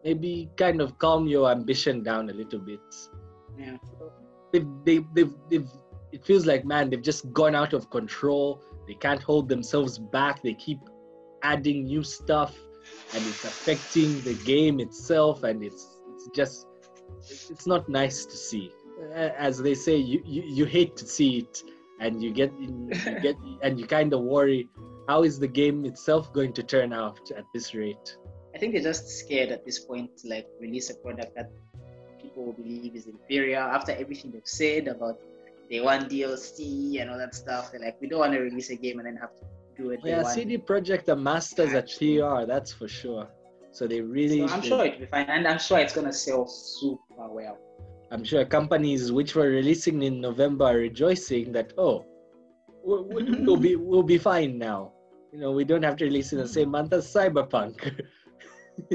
Maybe 0.07 0.49
kind 0.55 0.79
of 0.79 0.97
calm 0.99 1.27
your 1.27 1.51
ambition 1.51 2.01
down 2.01 2.29
a 2.29 2.33
little 2.33 2.59
bit. 2.59 2.79
Yeah. 3.57 3.75
They've, 4.53 4.67
they, 4.85 4.99
they've, 5.13 5.33
they've, 5.49 5.69
it 6.13 6.23
feels 6.23 6.45
like, 6.45 6.63
man, 6.63 6.89
they've 6.89 7.01
just 7.01 7.33
gone 7.33 7.55
out 7.55 7.73
of 7.73 7.89
control. 7.89 8.63
They 8.87 8.93
can't 8.93 9.21
hold 9.21 9.49
themselves 9.49 9.97
back. 9.97 10.41
They 10.41 10.53
keep 10.53 10.79
adding 11.43 11.83
new 11.83 12.03
stuff 12.03 12.55
and 13.13 13.21
it's 13.27 13.43
affecting 13.43 14.21
the 14.21 14.35
game 14.45 14.79
itself. 14.79 15.43
And 15.43 15.61
it's, 15.61 15.85
it's 16.13 16.29
just, 16.33 16.67
it's 17.51 17.67
not 17.67 17.89
nice 17.89 18.25
to 18.25 18.37
see. 18.37 18.71
As 19.13 19.57
they 19.57 19.75
say, 19.75 19.97
you, 19.97 20.23
you, 20.25 20.41
you 20.43 20.65
hate 20.65 20.95
to 20.95 21.05
see 21.05 21.39
it 21.39 21.63
and 21.99 22.23
you 22.23 22.31
get 22.31 22.51
you 22.59 22.89
get 23.21 23.35
and 23.61 23.79
you 23.79 23.85
kind 23.85 24.13
of 24.13 24.21
worry 24.21 24.69
how 25.07 25.23
is 25.23 25.39
the 25.39 25.47
game 25.47 25.85
itself 25.85 26.31
going 26.31 26.53
to 26.53 26.63
turn 26.63 26.93
out 26.93 27.31
at 27.35 27.45
this 27.53 27.73
rate 27.73 28.17
i 28.57 28.59
think 28.59 28.73
they're 28.73 28.89
just 28.91 29.07
scared 29.07 29.51
at 29.51 29.63
this 29.63 29.77
point 29.77 30.17
to 30.17 30.27
like 30.29 30.47
release 30.59 30.89
a 30.89 30.95
product 30.95 31.35
that 31.35 31.51
people 32.19 32.53
believe 32.53 32.95
is 32.95 33.05
inferior. 33.05 33.59
After 33.59 33.91
everything 33.91 34.31
they've 34.31 34.53
said 34.61 34.87
about 34.87 35.19
they 35.69 35.79
want 35.79 36.09
dlc 36.09 36.57
and 36.99 37.11
all 37.11 37.19
that 37.23 37.35
stuff 37.35 37.71
they're 37.71 37.81
like 37.87 37.97
we 38.01 38.07
don't 38.07 38.21
want 38.25 38.33
to 38.33 38.39
release 38.39 38.69
a 38.71 38.75
game 38.75 38.97
and 38.99 39.05
then 39.07 39.17
have 39.17 39.35
to 39.39 39.43
do 39.77 39.91
it 39.91 39.99
yeah 40.03 40.23
cd 40.23 40.57
projekt 40.57 41.07
are 41.13 41.21
masters 41.29 41.73
at 41.79 41.87
pr 41.97 42.45
that's 42.51 42.73
for 42.73 42.87
sure. 42.87 43.27
So 43.77 43.85
they 43.85 44.01
really 44.01 44.39
so 44.47 44.53
i'm 44.55 44.63
sure 44.69 44.85
it'll 44.85 45.01
be 45.01 45.05
fine 45.05 45.29
and 45.37 45.47
i'm 45.47 45.59
sure 45.59 45.77
it's 45.77 45.93
going 45.93 46.07
to 46.07 46.17
sell 46.25 46.47
super 46.47 47.27
well. 47.37 47.57
I'm 48.09 48.23
sure 48.23 48.43
companies 48.45 49.11
which 49.11 49.35
were 49.35 49.49
releasing 49.61 50.01
in 50.01 50.21
November 50.21 50.65
are 50.71 50.77
rejoicing 50.77 51.51
that 51.51 51.73
oh, 51.77 52.05
we'll 52.83 53.63
be 53.67 53.75
we'll 53.75 54.09
be 54.15 54.17
fine 54.17 54.57
now. 54.57 54.93
You 55.33 55.39
know, 55.41 55.51
we 55.51 55.65
don't 55.65 55.83
have 55.83 55.97
to 55.97 56.05
release 56.05 56.31
in 56.31 56.39
the 56.39 56.47
same 56.47 56.69
month 56.77 56.93
as 56.93 57.05
Cyberpunk. 57.13 57.75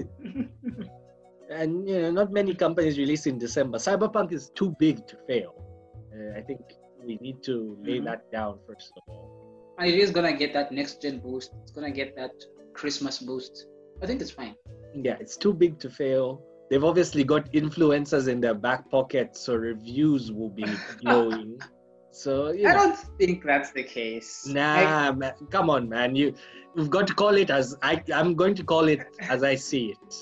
and 1.51 1.89
you 1.89 2.03
know, 2.03 2.11
not 2.11 2.33
many 2.33 2.55
companies 2.55 2.99
release 2.99 3.27
in 3.27 3.39
December. 3.39 3.79
Cyberpunk 3.79 4.33
is 4.33 4.51
too 4.55 4.75
big 4.79 5.07
to 5.07 5.17
fail. 5.27 5.55
Uh, 6.15 6.39
I 6.39 6.43
think 6.43 6.61
we 7.05 7.17
need 7.21 7.43
to 7.45 7.77
lay 7.83 7.97
mm-hmm. 7.97 8.07
that 8.07 8.31
down 8.31 8.59
first 8.67 8.93
of 8.97 9.03
all. 9.09 9.75
And 9.79 9.89
it 9.89 9.99
is 9.99 10.11
gonna 10.11 10.37
get 10.37 10.53
that 10.55 10.73
next 10.73 11.03
gen 11.03 11.19
boost. 11.19 11.53
It's 11.63 11.73
gonna 11.73 11.91
get 11.91 12.15
that 12.17 12.33
Christmas 12.75 13.19
boost. 13.19 13.67
I 14.03 14.07
think 14.07 14.21
it's 14.21 14.31
fine. 14.31 14.55
Yeah, 14.95 15.17
it's 15.21 15.37
too 15.37 15.53
big 15.53 15.79
to 15.81 15.91
fail 15.91 16.43
they've 16.73 16.85
obviously 16.85 17.23
got 17.23 17.53
influencers 17.53 18.29
in 18.29 18.41
their 18.41 18.55
back 18.55 18.91
pocket, 18.91 19.37
so 19.37 19.55
reviews 19.55 20.33
will 20.33 20.49
be 20.49 20.65
glowing. 21.01 21.61
So 22.13 22.53
know. 22.53 22.69
I 22.69 22.73
don't 22.75 22.97
think 23.19 23.45
that's 23.45 23.73
the 23.73 23.83
case. 23.83 24.47
Nah, 24.47 25.09
I... 25.09 25.13
man, 25.13 25.33
come 25.51 25.71
on, 25.71 25.89
man. 25.89 26.15
You 26.15 26.35
you've 26.77 26.91
got 26.91 27.07
to 27.09 27.15
call 27.15 27.35
it 27.35 27.51
as 27.51 27.77
I. 27.83 28.03
I'm 28.15 28.35
going 28.35 28.55
to 28.57 28.65
call 28.65 28.89
it 28.89 29.01
as 29.21 29.43
I 29.43 29.55
see 29.55 29.87
it. 29.93 30.15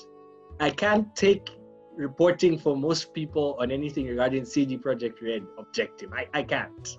I 0.59 0.69
can't 0.69 1.13
take 1.15 1.49
reporting 1.95 2.57
for 2.57 2.75
most 2.75 3.13
people 3.13 3.57
on 3.59 3.71
anything 3.71 4.07
regarding 4.07 4.45
CD 4.45 4.77
Projekt 4.77 5.21
Red 5.21 5.45
objective. 5.57 6.11
I, 6.13 6.27
I 6.33 6.43
can't. 6.43 6.97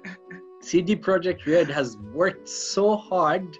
CD 0.60 0.96
Projekt 0.96 1.46
Red 1.46 1.70
has 1.70 1.96
worked 2.12 2.48
so 2.48 2.96
hard 2.96 3.56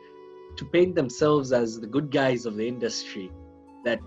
to 0.56 0.64
paint 0.66 0.94
themselves 0.94 1.52
as 1.52 1.80
the 1.80 1.86
good 1.86 2.10
guys 2.10 2.46
of 2.46 2.56
the 2.56 2.66
industry 2.66 3.30
that 3.84 4.00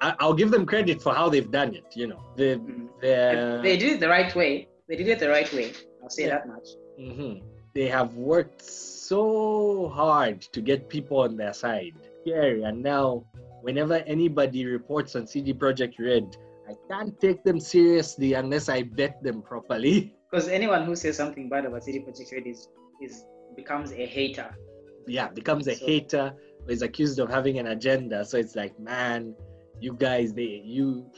I, 0.00 0.26
will 0.26 0.34
give 0.34 0.50
them 0.50 0.66
credit 0.66 1.00
for 1.00 1.14
how 1.14 1.28
they've 1.28 1.50
done 1.50 1.74
it. 1.74 1.86
You 1.94 2.08
know, 2.08 2.20
they 2.36 2.56
mm-hmm. 2.56 3.62
they 3.62 3.76
did 3.76 3.92
it 3.94 4.00
the 4.00 4.08
right 4.08 4.34
way. 4.34 4.68
They 4.88 4.96
did 4.96 5.08
it 5.08 5.18
the 5.18 5.30
right 5.30 5.50
way. 5.52 5.72
I'll 6.04 6.10
say 6.10 6.26
yeah. 6.26 6.38
that 6.38 6.48
much. 6.48 6.68
Mm-hmm. 7.00 7.46
They 7.74 7.88
have 7.88 8.14
worked 8.14 8.62
so 8.62 9.88
hard 9.88 10.42
to 10.42 10.60
get 10.60 10.88
people 10.88 11.20
on 11.20 11.36
their 11.36 11.54
side. 11.54 11.94
Scary, 12.22 12.62
and 12.62 12.82
now 12.82 13.24
whenever 13.62 13.94
anybody 14.06 14.66
reports 14.66 15.16
on 15.16 15.26
CD 15.26 15.54
Projekt 15.54 15.98
Red, 15.98 16.36
I 16.68 16.74
can't 16.90 17.18
take 17.20 17.42
them 17.42 17.58
seriously 17.58 18.34
unless 18.34 18.68
I 18.68 18.82
vet 18.82 19.22
them 19.22 19.42
properly. 19.42 20.14
Because 20.34 20.48
anyone 20.48 20.84
who 20.84 20.96
says 20.96 21.16
something 21.16 21.48
bad 21.48 21.64
about 21.64 21.84
CD 21.84 22.00
Projekt 22.00 22.32
Red 22.32 22.46
is 22.48 22.68
is 23.00 23.24
becomes 23.54 23.92
a 23.92 24.04
hater. 24.04 24.50
Yeah, 25.06 25.28
becomes 25.28 25.68
a 25.68 25.76
so. 25.76 25.86
hater. 25.86 26.34
Is 26.66 26.82
accused 26.82 27.20
of 27.20 27.30
having 27.30 27.58
an 27.60 27.68
agenda. 27.68 28.24
So 28.24 28.38
it's 28.38 28.56
like, 28.56 28.76
man, 28.80 29.36
you 29.80 29.92
guys 29.92 30.34
they 30.34 30.60
you 30.64 31.08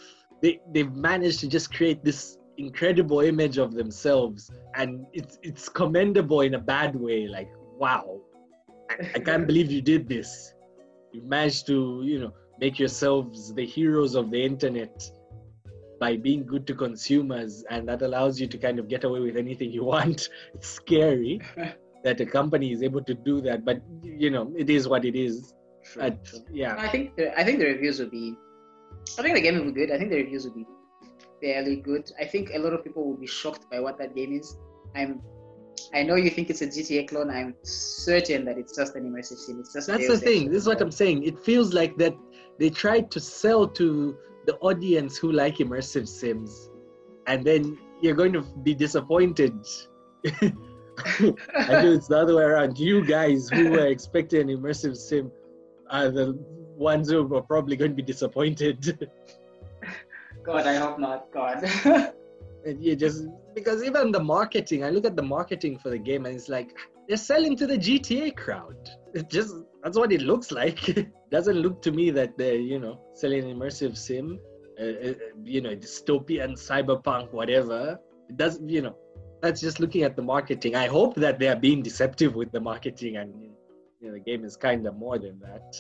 they 0.42 0.60
they've 0.70 0.92
managed 0.92 1.40
to 1.40 1.48
just 1.48 1.72
create 1.72 2.04
this 2.04 2.36
incredible 2.58 3.20
image 3.20 3.58
of 3.58 3.74
themselves 3.74 4.50
and 4.74 5.06
it's 5.12 5.38
it's 5.42 5.68
commendable 5.68 6.40
in 6.40 6.54
a 6.54 6.58
bad 6.58 6.94
way 6.94 7.26
like 7.26 7.50
wow. 7.78 8.20
I, 8.90 9.10
I 9.16 9.18
can't 9.18 9.46
believe 9.50 9.70
you 9.70 9.82
did 9.82 10.08
this. 10.08 10.54
You 11.12 11.22
managed 11.22 11.66
to 11.68 12.02
you 12.04 12.20
know 12.20 12.32
make 12.58 12.78
yourselves 12.78 13.52
the 13.54 13.64
heroes 13.64 14.14
of 14.14 14.30
the 14.30 14.42
internet 14.42 15.02
by 16.00 16.16
being 16.16 16.44
good 16.44 16.66
to 16.66 16.74
consumers 16.74 17.64
and 17.70 17.88
that 17.88 18.02
allows 18.02 18.40
you 18.40 18.46
to 18.46 18.58
kind 18.58 18.78
of 18.78 18.88
get 18.88 19.04
away 19.04 19.20
with 19.20 19.36
anything 19.36 19.70
you 19.70 19.84
want. 19.94 20.28
It's 20.54 20.68
scary 20.68 21.40
that 22.04 22.20
a 22.20 22.26
company 22.26 22.72
is 22.72 22.82
able 22.82 23.02
to 23.04 23.14
do 23.14 23.40
that 23.42 23.64
but 23.64 23.82
you 24.02 24.30
know 24.30 24.52
it 24.56 24.70
is 24.70 24.88
what 24.88 25.04
it 25.04 25.16
is. 25.16 25.54
Yeah. 26.50 26.74
I 26.78 26.88
think 26.88 27.16
the, 27.16 27.38
i 27.38 27.44
think 27.44 27.60
the 27.60 27.66
reviews 27.66 28.00
will 28.00 28.10
be 28.10 28.34
I 29.18 29.22
think 29.22 29.36
the 29.36 29.40
game 29.40 29.56
will 29.56 29.72
be 29.72 29.72
good. 29.72 29.92
I 29.92 29.98
think 29.98 30.10
the 30.10 30.16
reviews 30.16 30.44
will 30.44 30.54
be 30.54 30.66
fairly 31.40 31.76
good. 31.76 32.10
I 32.20 32.24
think 32.24 32.50
a 32.54 32.58
lot 32.58 32.72
of 32.72 32.84
people 32.84 33.06
will 33.06 33.16
be 33.16 33.26
shocked 33.26 33.70
by 33.70 33.80
what 33.80 33.98
that 33.98 34.14
game 34.14 34.32
is. 34.32 34.56
I'm 34.94 35.22
I 35.94 36.02
know 36.02 36.16
you 36.16 36.30
think 36.30 36.50
it's 36.50 36.62
a 36.62 36.66
GTA 36.66 37.08
clone. 37.08 37.30
I'm 37.30 37.54
certain 37.62 38.44
that 38.46 38.58
it's 38.58 38.76
just 38.76 38.94
an 38.96 39.04
immersive 39.04 39.38
sim. 39.38 39.60
It's 39.60 39.72
just 39.72 39.86
That's 39.86 40.08
the 40.08 40.18
thing. 40.18 40.50
This 40.50 40.62
is 40.62 40.68
what 40.68 40.80
I'm 40.80 40.90
saying. 40.90 41.24
It 41.24 41.38
feels 41.38 41.74
like 41.74 41.96
that 41.98 42.14
they 42.58 42.70
tried 42.70 43.10
to 43.12 43.20
sell 43.20 43.68
to 43.68 44.16
the 44.46 44.56
audience 44.56 45.16
who 45.16 45.32
like 45.32 45.56
immersive 45.56 46.08
sims, 46.08 46.70
and 47.26 47.44
then 47.44 47.78
you're 48.00 48.14
going 48.14 48.32
to 48.32 48.42
be 48.62 48.74
disappointed. 48.74 49.54
I 50.26 51.82
do 51.82 51.92
it's 51.92 52.08
the 52.08 52.18
other 52.18 52.36
way 52.36 52.42
around. 52.42 52.78
You 52.78 53.04
guys 53.04 53.48
who 53.48 53.70
were 53.70 53.86
expecting 53.86 54.50
an 54.50 54.56
immersive 54.56 54.96
sim 54.96 55.30
are 55.90 56.10
the 56.10 56.32
ones 56.76 57.10
who 57.10 57.34
are 57.34 57.42
probably 57.42 57.76
going 57.76 57.92
to 57.92 57.96
be 57.96 58.02
disappointed. 58.02 59.08
God, 60.46 60.66
I 60.66 60.76
hope 60.76 60.98
not. 61.00 61.32
God. 61.32 61.68
you 62.80 62.94
just 62.94 63.26
because 63.54 63.82
even 63.82 64.12
the 64.12 64.22
marketing, 64.22 64.84
I 64.84 64.90
look 64.90 65.04
at 65.04 65.16
the 65.16 65.22
marketing 65.22 65.78
for 65.78 65.90
the 65.90 65.98
game 65.98 66.24
and 66.24 66.36
it's 66.36 66.48
like 66.48 66.76
they're 67.08 67.16
selling 67.16 67.56
to 67.56 67.66
the 67.66 67.76
GTA 67.76 68.36
crowd. 68.36 68.76
It 69.12 69.28
just 69.28 69.54
that's 69.82 69.98
what 69.98 70.12
it 70.12 70.22
looks 70.22 70.52
like. 70.52 71.08
Doesn't 71.30 71.56
look 71.56 71.82
to 71.82 71.90
me 71.90 72.10
that 72.10 72.38
they're 72.38 72.54
you 72.72 72.78
know 72.78 73.00
selling 73.14 73.42
immersive 73.42 73.96
sim, 73.96 74.38
uh, 74.80 74.84
uh, 74.84 75.14
you 75.42 75.60
know, 75.60 75.74
dystopian, 75.74 76.52
cyberpunk, 76.52 77.32
whatever. 77.32 77.98
It 78.28 78.36
does 78.36 78.60
you 78.64 78.82
know. 78.82 78.96
That's 79.42 79.60
just 79.60 79.80
looking 79.80 80.02
at 80.02 80.16
the 80.16 80.22
marketing. 80.22 80.76
I 80.76 80.86
hope 80.86 81.14
that 81.16 81.38
they 81.38 81.48
are 81.48 81.56
being 81.56 81.82
deceptive 81.82 82.34
with 82.34 82.52
the 82.52 82.60
marketing 82.60 83.16
and 83.16 83.34
you 84.00 84.08
know, 84.08 84.14
the 84.14 84.20
game 84.20 84.44
is 84.44 84.56
kind 84.56 84.86
of 84.86 84.96
more 84.96 85.18
than 85.18 85.38
that. 85.40 85.76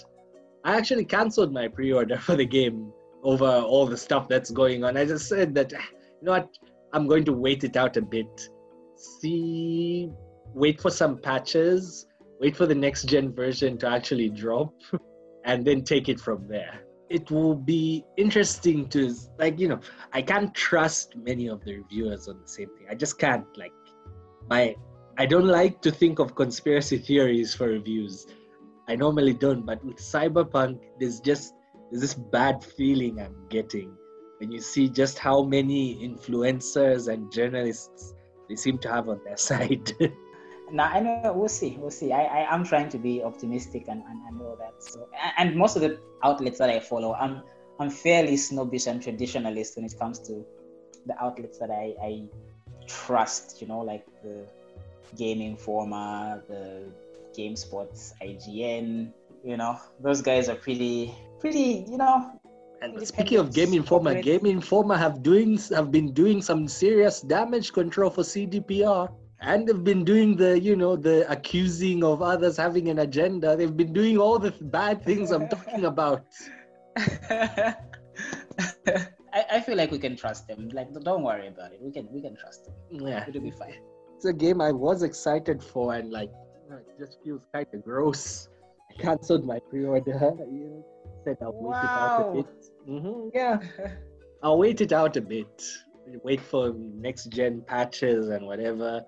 I 0.62 0.76
actually 0.76 1.04
canceled 1.04 1.52
my 1.52 1.68
pre-order 1.68 2.18
for 2.26 2.36
the 2.36 2.44
game 2.44 2.92
over 3.26 3.44
all 3.44 3.86
the 3.86 3.96
stuff 3.96 4.28
that's 4.28 4.50
going 4.50 4.84
on. 4.84 4.96
I 4.96 5.04
just 5.04 5.28
said 5.28 5.52
that 5.56 5.72
ah, 5.76 5.88
you 6.20 6.26
know 6.26 6.32
what, 6.32 6.48
I'm 6.92 7.08
going 7.08 7.24
to 7.24 7.32
wait 7.32 7.64
it 7.64 7.76
out 7.76 7.96
a 7.96 8.02
bit. 8.02 8.48
See, 8.96 10.08
wait 10.54 10.80
for 10.80 10.90
some 10.90 11.18
patches, 11.18 12.06
wait 12.40 12.56
for 12.56 12.66
the 12.66 12.74
next 12.74 13.04
gen 13.04 13.34
version 13.34 13.78
to 13.78 13.88
actually 13.88 14.30
drop, 14.30 14.72
and 15.44 15.64
then 15.64 15.82
take 15.82 16.08
it 16.08 16.20
from 16.20 16.46
there. 16.46 16.80
It 17.10 17.30
will 17.30 17.56
be 17.56 18.04
interesting 18.16 18.88
to 18.90 19.12
like 19.38 19.58
you 19.58 19.68
know 19.68 19.80
I 20.12 20.22
can't 20.22 20.54
trust 20.54 21.16
many 21.16 21.48
of 21.48 21.64
the 21.64 21.78
reviewers 21.78 22.28
on 22.28 22.40
the 22.40 22.48
same 22.48 22.68
thing. 22.78 22.86
I 22.88 22.94
just 22.94 23.18
can't 23.18 23.46
like 23.56 23.72
my 24.48 24.74
I 25.18 25.26
don't 25.26 25.46
like 25.46 25.80
to 25.82 25.90
think 25.90 26.18
of 26.20 26.34
conspiracy 26.34 26.98
theories 26.98 27.54
for 27.54 27.68
reviews 27.68 28.26
I 28.88 28.94
normally 28.94 29.32
don't, 29.32 29.66
but 29.66 29.84
with 29.84 29.96
Cyberpunk, 29.96 30.78
there's 31.00 31.18
just 31.18 31.54
there's 31.90 32.02
this 32.02 32.14
bad 32.14 32.64
feeling 32.64 33.20
I'm 33.20 33.36
getting 33.48 33.96
when 34.38 34.52
you 34.52 34.60
see 34.60 34.88
just 34.88 35.18
how 35.18 35.42
many 35.42 35.96
influencers 35.96 37.12
and 37.12 37.32
journalists 37.32 38.14
they 38.48 38.56
seem 38.56 38.78
to 38.78 38.88
have 38.88 39.08
on 39.08 39.20
their 39.24 39.36
side. 39.50 39.92
now 40.70 40.84
I 40.84 41.00
know 41.00 41.32
we'll 41.34 41.48
see, 41.48 41.76
we'll 41.80 41.90
see. 41.90 42.12
I, 42.12 42.24
I 42.24 42.54
am 42.54 42.64
trying 42.64 42.88
to 42.90 42.98
be 42.98 43.22
optimistic 43.22 43.86
and, 43.88 44.02
and, 44.08 44.22
and 44.28 44.40
all 44.40 44.56
that. 44.56 44.74
So 44.82 45.08
and 45.38 45.56
most 45.56 45.76
of 45.76 45.82
the 45.82 45.98
outlets 46.22 46.58
that 46.58 46.70
I 46.70 46.80
follow, 46.80 47.14
I'm 47.14 47.42
I'm 47.78 47.90
fairly 47.90 48.36
snobbish 48.36 48.86
and 48.86 49.02
traditionalist 49.02 49.76
when 49.76 49.84
it 49.84 49.98
comes 49.98 50.18
to 50.20 50.44
the 51.06 51.14
outlets 51.22 51.58
that 51.58 51.70
I, 51.70 51.94
I 52.02 52.24
trust. 52.86 53.60
You 53.60 53.68
know, 53.68 53.80
like 53.80 54.06
the 54.22 54.46
Game 55.16 55.40
Informer, 55.40 56.42
the 56.48 56.84
GameSpots, 57.36 58.12
IGN. 58.22 59.12
You 59.46 59.56
know, 59.56 59.78
those 60.02 60.22
guys 60.22 60.48
are 60.48 60.56
pretty, 60.56 61.14
pretty. 61.38 61.86
You 61.88 61.98
know, 61.98 62.40
And 62.82 63.06
speaking 63.06 63.38
of 63.38 63.54
Game 63.54 63.72
Informer, 63.74 64.20
Game 64.20 64.44
Informer 64.44 64.96
have 64.96 65.22
doing 65.22 65.56
have 65.70 65.92
been 65.92 66.12
doing 66.12 66.42
some 66.42 66.66
serious 66.66 67.20
damage 67.20 67.72
control 67.72 68.10
for 68.10 68.22
CDPR. 68.22 69.08
And 69.40 69.68
they've 69.68 69.84
been 69.84 70.02
doing 70.02 70.34
the, 70.34 70.58
you 70.58 70.74
know, 70.74 70.96
the 70.96 71.30
accusing 71.30 72.02
of 72.02 72.22
others 72.22 72.56
having 72.56 72.88
an 72.88 73.00
agenda. 73.00 73.54
They've 73.54 73.76
been 73.76 73.92
doing 73.92 74.18
all 74.18 74.38
the 74.40 74.50
bad 74.50 75.04
things 75.04 75.30
I'm 75.30 75.46
talking 75.48 75.84
about. 75.92 76.24
I, 76.96 77.76
I 79.52 79.60
feel 79.60 79.76
like 79.76 79.90
we 79.92 79.98
can 79.98 80.16
trust 80.16 80.48
them. 80.48 80.70
Like, 80.72 80.92
don't 81.04 81.22
worry 81.22 81.48
about 81.48 81.72
it. 81.72 81.80
We 81.82 81.92
can 81.92 82.08
we 82.10 82.20
can 82.22 82.34
trust 82.34 82.64
them. 82.64 82.74
Yeah, 83.06 83.24
It'll 83.28 83.42
be 83.42 83.50
fine. 83.52 83.74
it's 84.16 84.24
a 84.24 84.32
game 84.32 84.60
I 84.60 84.72
was 84.72 85.02
excited 85.02 85.62
for, 85.62 85.94
and 85.94 86.10
like, 86.10 86.32
it 86.70 86.98
just 86.98 87.18
feels 87.22 87.42
kind 87.52 87.66
of 87.74 87.84
gross. 87.84 88.48
I 88.98 89.02
cancelled 89.02 89.44
my 89.46 89.58
pre-order. 89.70 90.12
You 90.50 90.84
said 91.24 91.36
I'll 91.42 91.52
wait 91.54 91.82
it 91.82 91.96
out 91.96 92.20
a 92.20 92.32
bit. 92.32 92.46
hmm 92.86 93.28
yeah, 93.34 93.58
I'll 94.42 94.58
wait 94.58 94.80
it 94.80 94.92
out 94.92 95.16
a 95.16 95.20
bit. 95.20 95.62
Wait 96.22 96.40
for 96.40 96.72
next 96.76 97.26
gen 97.30 97.62
patches 97.66 98.28
and 98.28 98.46
whatever. 98.46 99.04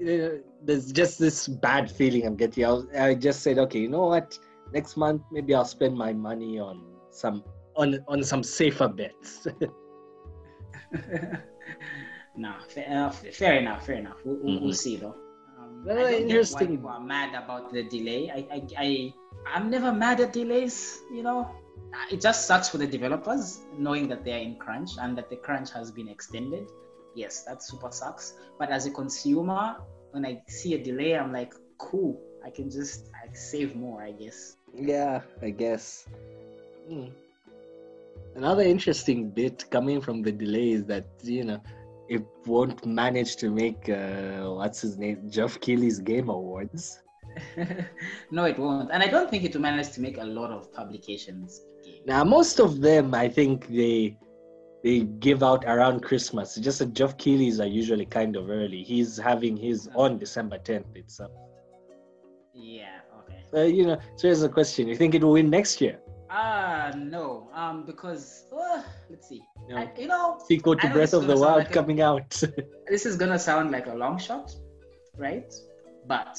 Uh, 0.00 0.28
There's 0.62 0.92
just 0.92 1.18
this 1.18 1.48
bad 1.48 1.90
feeling 1.90 2.26
I'm 2.26 2.36
getting. 2.36 2.64
I, 2.66 2.82
I 3.08 3.14
just 3.14 3.42
said, 3.42 3.58
okay, 3.58 3.78
you 3.78 3.88
know 3.88 4.06
what? 4.08 4.38
Next 4.72 4.96
month, 4.98 5.22
maybe 5.32 5.54
I'll 5.54 5.64
spend 5.64 5.96
my 5.96 6.12
money 6.12 6.58
on 6.58 6.84
some 7.10 7.42
on 7.76 7.98
on 8.08 8.22
some 8.22 8.42
safer 8.42 8.88
bets. 8.88 9.46
no, 12.36 12.52
fair, 12.68 12.86
uh, 13.06 13.10
fair 13.10 13.54
enough. 13.58 13.86
Fair 13.86 13.96
enough. 13.96 14.18
We'll, 14.24 14.38
we'll- 14.42 14.60
we'll 14.60 14.74
see 14.74 14.96
though. 14.96 15.14
Well, 15.84 15.98
I 15.98 16.02
why 16.02 16.12
interesting. 16.14 16.68
people 16.68 16.90
are 16.90 17.00
mad 17.00 17.34
about 17.34 17.72
the 17.72 17.82
delay. 17.82 18.30
I, 18.30 18.54
I, 18.54 18.62
I, 18.78 19.14
I'm 19.46 19.70
never 19.70 19.92
mad 19.92 20.20
at 20.20 20.32
delays. 20.32 21.00
You 21.12 21.22
know, 21.22 21.50
it 22.10 22.20
just 22.20 22.46
sucks 22.46 22.68
for 22.68 22.78
the 22.78 22.86
developers 22.86 23.60
knowing 23.76 24.08
that 24.08 24.24
they 24.24 24.32
are 24.32 24.38
in 24.38 24.56
crunch 24.56 24.90
and 25.00 25.16
that 25.18 25.28
the 25.28 25.36
crunch 25.36 25.72
has 25.72 25.90
been 25.90 26.08
extended. 26.08 26.70
Yes, 27.14 27.42
that 27.44 27.62
super 27.62 27.90
sucks. 27.90 28.34
But 28.58 28.70
as 28.70 28.86
a 28.86 28.90
consumer, 28.90 29.76
when 30.12 30.24
I 30.24 30.42
see 30.46 30.74
a 30.74 30.82
delay, 30.82 31.16
I'm 31.16 31.32
like, 31.32 31.52
cool. 31.78 32.20
I 32.44 32.50
can 32.50 32.70
just 32.70 33.06
like, 33.20 33.36
save 33.36 33.74
more, 33.76 34.02
I 34.02 34.12
guess. 34.12 34.56
Yeah, 34.74 35.20
I 35.42 35.50
guess. 35.50 36.06
Hmm. 36.88 37.08
Another 38.34 38.62
interesting 38.62 39.30
bit 39.30 39.64
coming 39.70 40.00
from 40.00 40.22
the 40.22 40.32
delay 40.32 40.70
is 40.70 40.84
that 40.86 41.06
you 41.22 41.44
know 41.44 41.60
it 42.12 42.24
won't 42.46 42.84
manage 42.84 43.36
to 43.36 43.50
make 43.50 43.88
uh, 43.88 44.42
what's 44.58 44.80
his 44.82 44.98
name 44.98 45.30
Geoff 45.30 45.58
Keighley's 45.60 45.98
Game 45.98 46.28
Awards. 46.28 47.00
no, 48.30 48.44
it 48.44 48.58
won't. 48.58 48.90
And 48.92 49.02
I 49.02 49.06
don't 49.06 49.30
think 49.30 49.44
it 49.44 49.54
will 49.54 49.62
manage 49.62 49.90
to 49.92 50.00
make 50.02 50.18
a 50.18 50.28
lot 50.38 50.50
of 50.50 50.70
publications. 50.74 51.62
games. 51.84 52.02
Now 52.06 52.22
most 52.24 52.60
of 52.60 52.80
them, 52.82 53.14
I 53.14 53.28
think 53.28 53.66
they 53.68 54.18
they 54.84 54.96
give 55.26 55.42
out 55.42 55.64
around 55.64 56.02
Christmas. 56.02 56.56
It's 56.56 56.64
just 56.64 56.80
that 56.80 56.92
Geoff 56.92 57.16
Keighley's 57.16 57.58
are 57.60 57.72
usually 57.80 58.04
kind 58.18 58.36
of 58.36 58.50
early. 58.50 58.82
He's 58.82 59.16
having 59.16 59.56
his 59.56 59.88
on 59.94 60.18
December 60.18 60.58
10th 60.58 60.94
itself. 60.96 61.32
Yeah, 62.52 62.98
okay. 63.20 63.42
Uh, 63.54 63.68
you 63.78 63.86
know, 63.86 63.98
so 64.16 64.28
here's 64.28 64.40
the 64.40 64.50
question: 64.58 64.86
You 64.86 64.96
think 64.96 65.14
it 65.14 65.22
will 65.24 65.32
win 65.40 65.48
next 65.48 65.80
year? 65.80 65.96
Ah, 66.28 66.92
no. 66.96 67.31
Um, 67.62 67.84
because 67.86 68.46
uh, 68.52 68.82
let's 69.08 69.28
see. 69.28 69.42
No. 69.68 69.76
I, 69.76 69.92
you 69.98 70.08
know, 70.08 70.38
Sequel 70.48 70.76
to 70.76 70.88
Breath 70.88 71.14
of 71.14 71.26
the 71.26 71.36
Wild 71.36 71.58
like 71.58 71.70
a- 71.70 71.72
coming 71.72 72.00
out. 72.00 72.30
this 72.88 73.06
is 73.06 73.16
gonna 73.16 73.38
sound 73.38 73.70
like 73.70 73.86
a 73.86 73.94
long 73.94 74.18
shot, 74.18 74.52
right? 75.16 75.52
But 76.06 76.38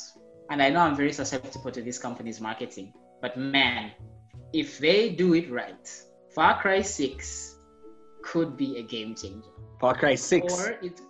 and 0.49 0.61
I 0.61 0.69
know 0.69 0.81
I'm 0.81 0.95
very 0.95 1.13
susceptible 1.13 1.71
to 1.71 1.81
this 1.81 1.97
company's 1.97 2.41
marketing, 2.41 2.93
but 3.21 3.37
man, 3.37 3.91
if 4.51 4.79
they 4.79 5.11
do 5.11 5.33
it 5.33 5.49
right, 5.49 5.87
Far 6.35 6.59
Cry 6.61 6.81
Six 6.81 7.57
could 8.21 8.57
be 8.57 8.77
a 8.77 8.83
game 8.83 9.15
changer. 9.15 9.53
Far 9.79 9.95
Cry 9.95 10.15
6. 10.15 10.53
Or 10.53 10.71
it, 10.81 11.01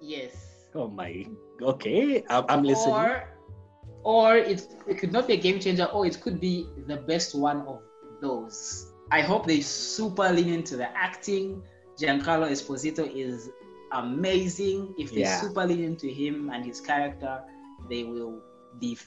yes. 0.00 0.32
Oh 0.74 0.88
my. 0.88 1.24
Okay, 1.62 2.24
I'm, 2.28 2.44
I'm 2.48 2.62
listening. 2.62 2.94
Or, 2.94 3.28
or 4.04 4.36
it, 4.36 4.66
it 4.86 4.98
could 4.98 5.12
not 5.12 5.26
be 5.26 5.34
a 5.34 5.36
game 5.36 5.60
changer, 5.60 5.84
or 5.84 6.06
it 6.06 6.20
could 6.20 6.40
be 6.40 6.66
the 6.86 6.96
best 6.96 7.34
one 7.38 7.60
of 7.66 7.80
those. 8.20 8.92
I 9.10 9.20
hope 9.20 9.46
they 9.46 9.60
super 9.60 10.28
lean 10.30 10.48
into 10.52 10.76
the 10.76 10.88
acting. 10.96 11.62
Giancarlo 11.98 12.50
Esposito 12.50 13.08
is 13.14 13.50
amazing. 13.92 14.94
If 14.98 15.12
they 15.12 15.20
Yeah. 15.20 15.40
super 15.40 15.64
lean 15.64 15.84
into 15.84 16.08
him 16.08 16.50
and 16.50 16.64
his 16.64 16.80
character, 16.80 17.42
they 17.88 18.04
will 18.04 18.42
be 18.80 18.98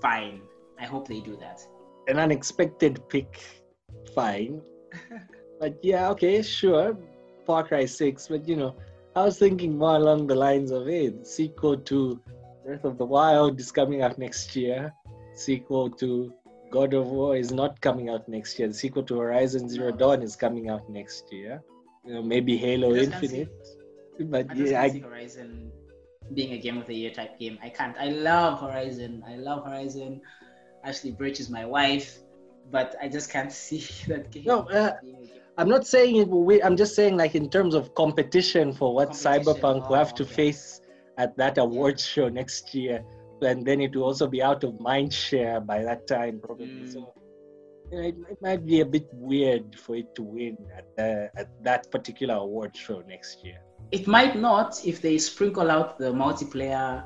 fine. 0.00 0.40
I 0.78 0.84
hope 0.84 1.08
they 1.08 1.20
do 1.20 1.36
that. 1.36 1.66
An 2.06 2.18
unexpected 2.18 3.06
pick, 3.08 3.40
fine. 4.14 4.62
but 5.60 5.78
yeah, 5.82 6.10
okay, 6.10 6.40
sure. 6.42 6.96
Far 7.44 7.66
Cry 7.66 7.84
6, 7.84 8.28
but 8.28 8.46
you 8.46 8.56
know, 8.56 8.76
I 9.16 9.24
was 9.24 9.38
thinking 9.38 9.76
more 9.76 9.96
along 9.96 10.28
the 10.28 10.34
lines 10.34 10.70
of 10.70 10.86
hey, 10.86 11.12
sequel 11.24 11.76
to 11.76 12.20
Breath 12.64 12.84
of 12.84 12.98
the 12.98 13.04
Wild 13.04 13.58
is 13.58 13.72
coming 13.72 14.02
out 14.02 14.18
next 14.18 14.54
year. 14.54 14.92
Sequel 15.34 15.90
to 15.90 16.32
God 16.70 16.94
of 16.94 17.06
War 17.08 17.36
is 17.36 17.52
not 17.52 17.80
coming 17.80 18.08
out 18.08 18.28
next 18.28 18.58
year. 18.58 18.68
The 18.68 18.74
sequel 18.74 19.02
to 19.04 19.18
Horizon 19.18 19.68
Zero 19.68 19.90
No. 19.90 19.96
Dawn 19.96 20.22
is 20.22 20.36
coming 20.36 20.68
out 20.68 20.88
next 20.88 21.32
year. 21.32 21.62
You 22.04 22.14
know, 22.14 22.22
maybe 22.22 22.56
Halo 22.56 22.94
I 22.94 23.04
just 23.04 23.20
see- 23.20 23.40
Infinite. 23.40 23.66
But 24.20 24.50
I 24.50 24.54
yeah, 24.54 24.82
can't 24.82 24.92
see 24.92 25.02
I, 25.02 25.08
Horizon 25.08 25.72
being 26.34 26.52
a 26.52 26.58
game 26.58 26.78
of 26.78 26.86
the 26.86 26.94
year 26.94 27.10
type 27.10 27.38
game. 27.38 27.58
I 27.62 27.68
can't. 27.68 27.96
I 27.98 28.08
love 28.08 28.60
Horizon. 28.60 29.22
I 29.26 29.36
love 29.36 29.64
Horizon. 29.64 30.20
Ashly 30.84 31.16
Burch 31.16 31.40
is 31.40 31.50
my 31.50 31.64
wife, 31.64 32.18
but 32.70 32.96
I 33.00 33.08
just 33.08 33.30
can't 33.30 33.52
see 33.64 33.84
that 34.08 34.30
game. 34.30 34.44
No, 34.46 34.60
uh, 34.68 34.94
being 35.00 35.16
a 35.16 35.18
game. 35.20 35.30
I'm 35.56 35.68
not 35.68 35.86
saying 35.86 36.16
it 36.16 36.28
will 36.28 36.44
win. 36.44 36.60
I'm 36.62 36.76
just 36.76 36.94
saying, 36.94 37.16
like, 37.16 37.34
in 37.34 37.50
terms 37.50 37.74
of 37.74 37.94
competition 37.94 38.72
for 38.72 38.94
what 38.94 39.08
Competition, 39.08 39.44
Cyberpunk 39.44 39.88
will 39.88 39.96
have 39.96 40.12
oh, 40.12 40.16
to 40.16 40.22
okay. 40.22 40.34
face 40.34 40.80
at 41.16 41.36
that 41.36 41.58
awards 41.58 42.06
show 42.06 42.28
next 42.28 42.74
year, 42.74 43.04
and 43.42 43.66
then 43.66 43.80
it 43.80 43.94
will 43.94 44.04
also 44.04 44.26
be 44.26 44.42
out 44.42 44.64
of 44.64 44.78
mind 44.80 45.12
share 45.12 45.60
by 45.60 45.82
that 45.82 46.06
time, 46.06 46.40
probably. 46.42 46.66
Mm. 46.66 46.92
So, 46.92 47.14
you 47.90 47.98
know, 47.98 48.08
it, 48.08 48.16
it 48.30 48.38
might 48.42 48.66
be 48.66 48.80
a 48.80 48.84
bit 48.86 49.08
weird 49.12 49.78
for 49.78 49.96
it 49.96 50.14
to 50.16 50.22
win 50.22 50.58
at, 50.76 50.84
the, 50.96 51.30
at 51.36 51.48
that 51.64 51.90
particular 51.90 52.34
award 52.34 52.76
show 52.76 53.02
next 53.08 53.44
year. 53.44 53.60
It 53.90 54.06
might 54.06 54.36
not 54.36 54.84
if 54.84 55.00
they 55.00 55.16
sprinkle 55.18 55.70
out 55.70 55.98
the 55.98 56.12
multiplayer, 56.12 57.04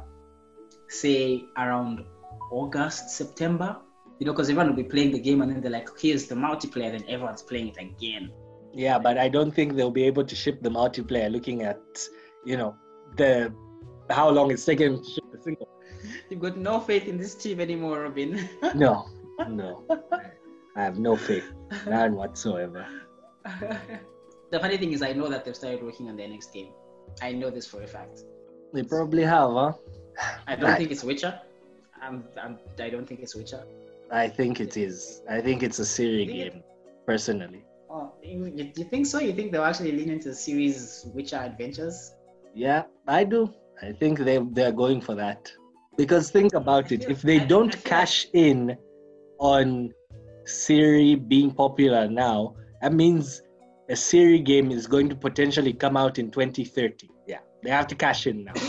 say 0.88 1.45
around 1.57 2.05
August, 2.51 3.11
September. 3.11 3.77
You 4.18 4.27
know, 4.27 4.33
because 4.33 4.51
everyone 4.51 4.68
will 4.68 4.77
be 4.77 4.88
playing 4.88 5.12
the 5.12 5.18
game 5.18 5.42
and 5.42 5.51
then 5.51 5.61
they're 5.61 5.71
like, 5.71 5.88
here's 6.01 6.27
the 6.27 6.35
multiplayer, 6.37 6.92
then 6.92 7.05
everyone's 7.09 7.42
playing 7.42 7.68
it 7.68 7.77
again. 7.79 8.31
Yeah, 8.73 8.99
but 8.99 9.18
I 9.18 9.29
don't 9.29 9.51
think 9.51 9.75
they'll 9.75 9.90
be 9.90 10.05
able 10.05 10.25
to 10.25 10.35
ship 10.35 10.62
the 10.62 10.71
multiplayer 10.71 11.31
looking 11.31 11.62
at, 11.62 11.81
you 12.45 12.57
know, 12.57 12.75
the 13.16 13.53
how 14.11 14.29
long 14.31 14.51
it's 14.51 14.64
taken 14.64 15.03
to 15.03 15.11
ship 15.11 15.25
the 15.33 15.42
single. 15.42 15.68
You've 16.31 16.41
got 16.41 16.57
no 16.57 16.81
faith 16.81 17.07
in 17.07 17.17
this 17.19 17.35
team 17.35 17.61
anymore, 17.61 18.03
Robin. 18.03 18.49
No, 18.75 19.07
no. 19.49 19.85
I 20.77 20.83
have 20.85 20.99
no 20.99 21.17
faith, 21.17 21.45
none 21.87 22.15
whatsoever. 22.15 22.87
the 24.51 24.61
funny 24.61 24.77
thing 24.77 24.93
is, 24.93 25.03
I 25.03 25.12
know 25.12 25.29
that 25.29 25.45
they've 25.45 25.57
started 25.57 25.83
working 25.83 26.09
on 26.09 26.17
their 26.17 26.29
next 26.29 26.53
game. 26.53 26.73
I 27.21 27.33
know 27.33 27.51
this 27.51 27.67
for 27.67 27.83
a 27.83 27.87
fact. 27.87 28.21
They 28.73 28.83
probably 28.83 29.23
have, 29.25 29.51
huh? 29.51 29.73
I 30.47 30.57
don't 30.57 30.65
Right. 30.71 30.79
think 30.79 30.91
it's 30.91 31.05
Witcher. 31.05 31.38
I'm, 32.01 32.25
I'm, 32.43 32.59
I 32.79 32.88
don't 32.91 33.07
think 33.07 33.21
it's 33.21 33.35
Witcher. 33.35 33.65
I 34.11 34.29
think 34.29 34.61
it 34.61 34.77
is. 34.77 35.23
I 35.29 35.41
think 35.41 35.62
it's 35.62 35.79
a 35.79 35.83
Ciri 35.83 36.27
Think 36.27 36.31
it- 36.38 36.53
game, 36.53 36.62
personally. 37.07 37.65
Oh, 37.91 38.12
you, 38.23 38.47
you 38.57 38.73
you 38.77 38.85
think 38.85 39.07
so? 39.07 39.19
You 39.19 39.35
think 39.35 39.53
they'll 39.53 39.65
actually 39.65 39.93
lean 39.93 40.09
into 40.09 40.31
the 40.31 40.35
series 40.35 41.07
Witcher 41.15 41.37
Adventures? 41.37 42.15
Yeah, 42.55 42.85
I 43.07 43.25
do. 43.25 43.53
I 43.83 43.93
think 43.93 44.19
they 44.21 44.38
they're 44.53 44.73
going 44.73 45.01
for 45.03 45.15
that. 45.17 45.53
Because 45.96 46.31
think 46.31 46.55
about 46.55 46.90
it, 46.92 47.05
if 47.09 47.22
they 47.22 47.38
don't 47.38 47.83
cash 47.85 48.26
in 48.33 48.76
on 49.38 49.92
Ciri 50.46 51.16
being 51.28 51.50
popular 51.52 52.09
now, 52.09 52.55
that 52.81 52.92
means 52.92 53.42
a 53.88 53.94
Ciri 53.94 54.42
game 54.42 54.70
is 54.70 54.87
going 54.87 55.09
to 55.09 55.14
potentially 55.14 55.72
come 55.72 55.96
out 55.96 56.18
in 56.18 56.31
2030. 56.31 57.09
Yeah, 57.26 57.38
they 57.62 57.70
have 57.70 57.87
to 57.88 57.94
cash 57.94 58.26
in 58.26 58.44
now. 58.44 58.55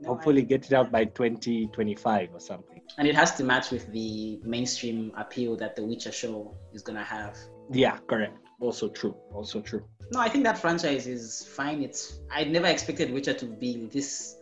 No, 0.00 0.10
Hopefully, 0.10 0.42
get 0.42 0.64
it 0.64 0.72
out 0.72 0.92
by 0.92 1.06
2025 1.06 2.28
or 2.32 2.38
something. 2.38 2.80
and 2.98 3.08
it 3.08 3.16
has 3.16 3.34
to 3.34 3.42
match 3.42 3.72
with 3.72 3.90
the 3.92 4.38
mainstream 4.44 5.10
appeal 5.16 5.56
that 5.56 5.74
the 5.74 5.84
Witcher 5.84 6.12
show 6.12 6.54
is 6.72 6.82
gonna 6.82 7.02
have. 7.02 7.36
Yeah, 7.72 7.98
correct. 8.06 8.38
Also 8.60 8.88
true. 8.88 9.16
Also 9.34 9.60
true. 9.60 9.84
No, 10.12 10.20
I 10.20 10.28
think 10.28 10.44
that 10.44 10.56
franchise 10.56 11.08
is 11.08 11.44
fine. 11.48 11.82
It's 11.82 12.20
I 12.30 12.44
never 12.44 12.68
expected 12.68 13.12
Witcher 13.12 13.34
to 13.34 13.46
be 13.46 13.86
this 13.92 14.36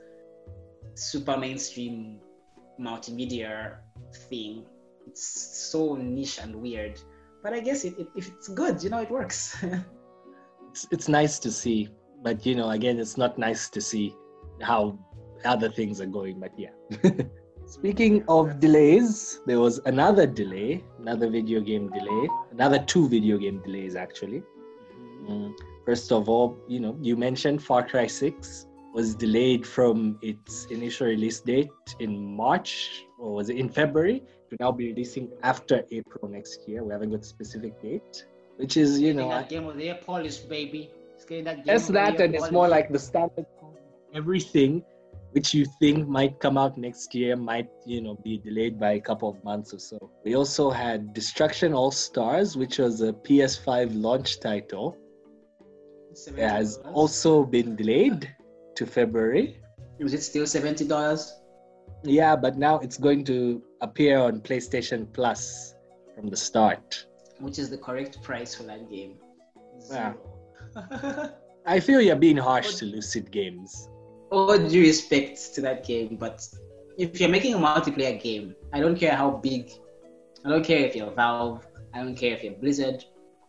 super 0.97 1.37
mainstream 1.37 2.21
multimedia 2.81 3.77
thing. 4.29 4.65
It's 5.07 5.71
so 5.71 5.95
niche 5.95 6.39
and 6.39 6.55
weird. 6.57 7.01
But 7.43 7.53
I 7.53 7.61
guess 7.61 7.85
it, 7.85 7.99
it, 7.99 8.09
if 8.17 8.29
it's 8.29 8.49
good, 8.49 8.83
you 8.83 8.91
know, 8.91 9.01
it 9.01 9.11
works. 9.11 9.57
it's 10.71 10.87
it's 10.91 11.09
nice 11.09 11.39
to 11.41 11.53
see, 11.53 11.89
but 12.23 12.45
you 12.45 12.55
know, 12.55 12.71
again, 12.71 12.99
it's 12.99 13.17
not 13.17 13.39
nice 13.39 13.71
to 13.71 13.81
see 13.81 14.15
how 14.61 14.99
other 15.45 15.71
things 15.71 16.01
are 16.01 16.07
going. 16.07 16.41
But 16.41 16.53
yeah, 16.59 16.73
Speaking 17.67 18.25
of 18.29 18.61
delays, 18.61 19.41
there 19.45 19.59
was 19.59 19.81
another 19.87 20.25
delay, 20.25 20.85
another 21.01 21.29
video 21.29 21.61
game 21.61 21.91
delay, 21.91 22.29
another 22.53 22.79
two 22.79 23.09
video 23.09 23.39
game 23.39 23.61
delays 23.65 23.97
actually. 23.97 24.45
Mm. 25.29 25.53
First 25.85 26.13
of 26.13 26.29
all, 26.29 26.57
you 26.69 26.79
know, 26.79 26.97
you 27.01 27.17
mentioned 27.17 27.61
Far 27.61 27.85
Cry 27.87 28.07
6 28.07 28.67
was 28.97 29.15
delayed 29.15 29.67
from 29.67 30.19
its 30.23 30.65
initial 30.71 31.07
release 31.07 31.41
date 31.41 31.69
in 32.01 32.35
March, 32.35 33.05
or 33.19 33.35
was 33.35 33.51
it 33.51 33.57
in 33.59 33.69
February, 33.69 34.23
to 34.49 34.57
now 34.59 34.73
be 34.73 34.89
releasing 34.89 35.29
after 35.43 35.83
April 35.93 36.31
next 36.31 36.67
year. 36.67 36.83
We 36.83 36.95
haven't 36.95 37.11
got 37.11 37.21
a 37.21 37.31
specific 37.37 37.81
date, 37.83 38.25
which 38.57 38.79
is, 38.79 38.99
you 38.99 39.13
know. 39.13 39.29
That 39.29 39.51
game 39.51 39.69
of 39.69 39.77
the 39.77 39.85
year 39.85 39.99
polished, 40.03 40.49
baby. 40.49 40.91
It's 41.15 41.27
getting 41.27 41.45
that 41.45 41.57
game 41.57 41.65
That's 41.67 41.89
the 41.89 41.93
that, 41.93 42.21
and 42.23 42.35
it's 42.35 42.51
more 42.51 42.69
like 42.69 42.91
the 42.91 42.99
standard. 42.99 43.45
Everything 44.15 44.83
which 45.33 45.53
you 45.53 45.67
think 45.79 46.09
might 46.09 46.41
come 46.41 46.57
out 46.57 46.79
next 46.79 47.15
year 47.15 47.37
might, 47.37 47.69
you 47.85 48.01
know, 48.01 48.15
be 48.25 48.39
delayed 48.39 48.81
by 48.81 48.93
a 48.93 49.01
couple 49.01 49.29
of 49.29 49.45
months 49.45 49.75
or 49.75 49.79
so. 49.79 49.99
We 50.25 50.37
also 50.37 50.71
had 50.71 51.13
Destruction 51.13 51.75
All 51.75 51.91
Stars, 51.91 52.57
which 52.57 52.79
was 52.79 53.03
a 53.03 53.13
PS5 53.13 53.91
launch 53.93 54.41
title. 54.41 54.97
It 56.29 56.39
has 56.39 56.79
also 56.95 57.45
been 57.45 57.77
delayed 57.77 58.35
to 58.77 58.87
February. 58.87 59.61
Was 60.01 60.15
it 60.15 60.23
still 60.23 60.47
seventy 60.47 60.87
dollars? 60.87 61.33
Yeah, 62.05 62.37
but 62.37 62.57
now 62.57 62.79
it's 62.79 62.99
going 62.99 63.25
to 63.25 63.63
appear 63.81 64.19
on 64.19 64.41
PlayStation 64.41 65.13
Plus 65.13 65.75
from 66.15 66.29
the 66.29 66.37
start. 66.37 67.07
Which 67.41 67.59
is 67.59 67.71
the 67.71 67.79
correct 67.79 68.23
price 68.23 68.55
for 68.55 68.63
that 68.65 68.91
game? 68.91 69.17
Yeah. 69.91 70.13
I 71.67 71.81
feel 71.81 72.01
you're 72.01 72.17
being 72.17 72.37
harsh 72.37 72.77
to 72.77 72.85
Lucid 72.85 73.31
Games. 73.31 73.89
all 74.31 74.59
due 74.59 74.83
respect 74.83 75.55
to 75.55 75.61
that 75.63 75.85
game, 75.87 76.17
but 76.17 76.47
if 76.99 77.21
you're 77.21 77.29
making 77.29 77.55
a 77.55 77.59
multiplayer 77.59 78.21
game, 78.21 78.55
I 78.73 78.81
don't 78.81 78.97
care 78.97 79.15
how 79.15 79.31
big, 79.31 79.71
I 80.45 80.49
don't 80.49 80.65
care 80.65 80.81
if 80.81 80.97
you're 80.97 81.11
Valve, 81.11 81.67
I 81.95 81.99
don't 82.03 82.17
care 82.17 82.33
if 82.35 82.43
you're 82.43 82.55
Blizzard, 82.55 83.05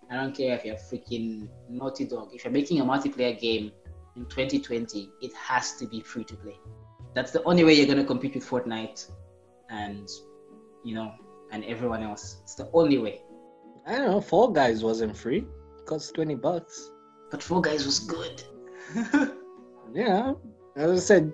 I 0.10 0.16
don't 0.16 0.36
care 0.36 0.56
if 0.56 0.64
you're 0.66 0.76
freaking 0.76 1.48
Naughty 1.70 2.06
Dog. 2.06 2.30
If 2.34 2.44
you're 2.44 2.54
making 2.54 2.80
a 2.80 2.86
multiplayer 2.86 3.40
game 3.40 3.72
in 4.18 4.26
2020, 4.26 5.10
it 5.22 5.34
has 5.34 5.76
to 5.78 5.86
be 5.86 6.02
free 6.02 6.24
to 6.26 6.36
play. 6.36 6.60
That's 7.14 7.32
the 7.32 7.44
only 7.44 7.64
way 7.64 7.74
you're 7.74 7.88
gonna 7.88 8.04
compete 8.04 8.36
with 8.36 8.46
Fortnite 8.46 9.10
and 9.70 10.10
you 10.84 10.96
know 10.96 11.14
and 11.52 11.64
everyone 11.66 12.04
else. 12.04 12.38
It's 12.44 12.56
the 12.56 12.70
only 12.74 12.98
way. 12.98 13.22
I 13.86 13.94
don't 13.94 14.12
know, 14.12 14.22
Fall 14.22 14.50
Guys 14.50 14.84
wasn't 14.84 15.16
free. 15.16 15.46
It 15.80 15.86
cost 15.86 16.14
20 16.16 16.36
bucks. 16.36 16.92
But 17.32 17.42
Fall 17.42 17.62
Guys 17.62 17.86
was 17.86 18.00
good. 18.00 18.44
Yeah, 19.94 20.34
as 20.76 20.92
I 20.92 20.96
said, 20.96 21.34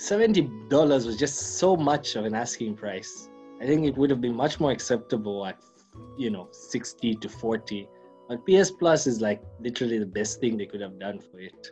$70 0.00 1.06
was 1.06 1.16
just 1.16 1.58
so 1.58 1.76
much 1.76 2.16
of 2.16 2.24
an 2.26 2.34
asking 2.34 2.76
price. 2.76 3.28
I 3.60 3.66
think 3.66 3.86
it 3.86 3.96
would 3.96 4.10
have 4.10 4.20
been 4.20 4.36
much 4.36 4.60
more 4.60 4.70
acceptable 4.70 5.44
at, 5.46 5.58
you 6.16 6.30
know, 6.30 6.48
60 6.52 7.14
to 7.16 7.28
40. 7.28 7.88
But 8.28 8.46
PS 8.46 8.70
Plus 8.70 9.06
is 9.06 9.20
like 9.20 9.42
literally 9.58 9.98
the 9.98 10.06
best 10.06 10.40
thing 10.40 10.56
they 10.56 10.66
could 10.66 10.80
have 10.80 10.98
done 10.98 11.18
for 11.18 11.40
it. 11.40 11.70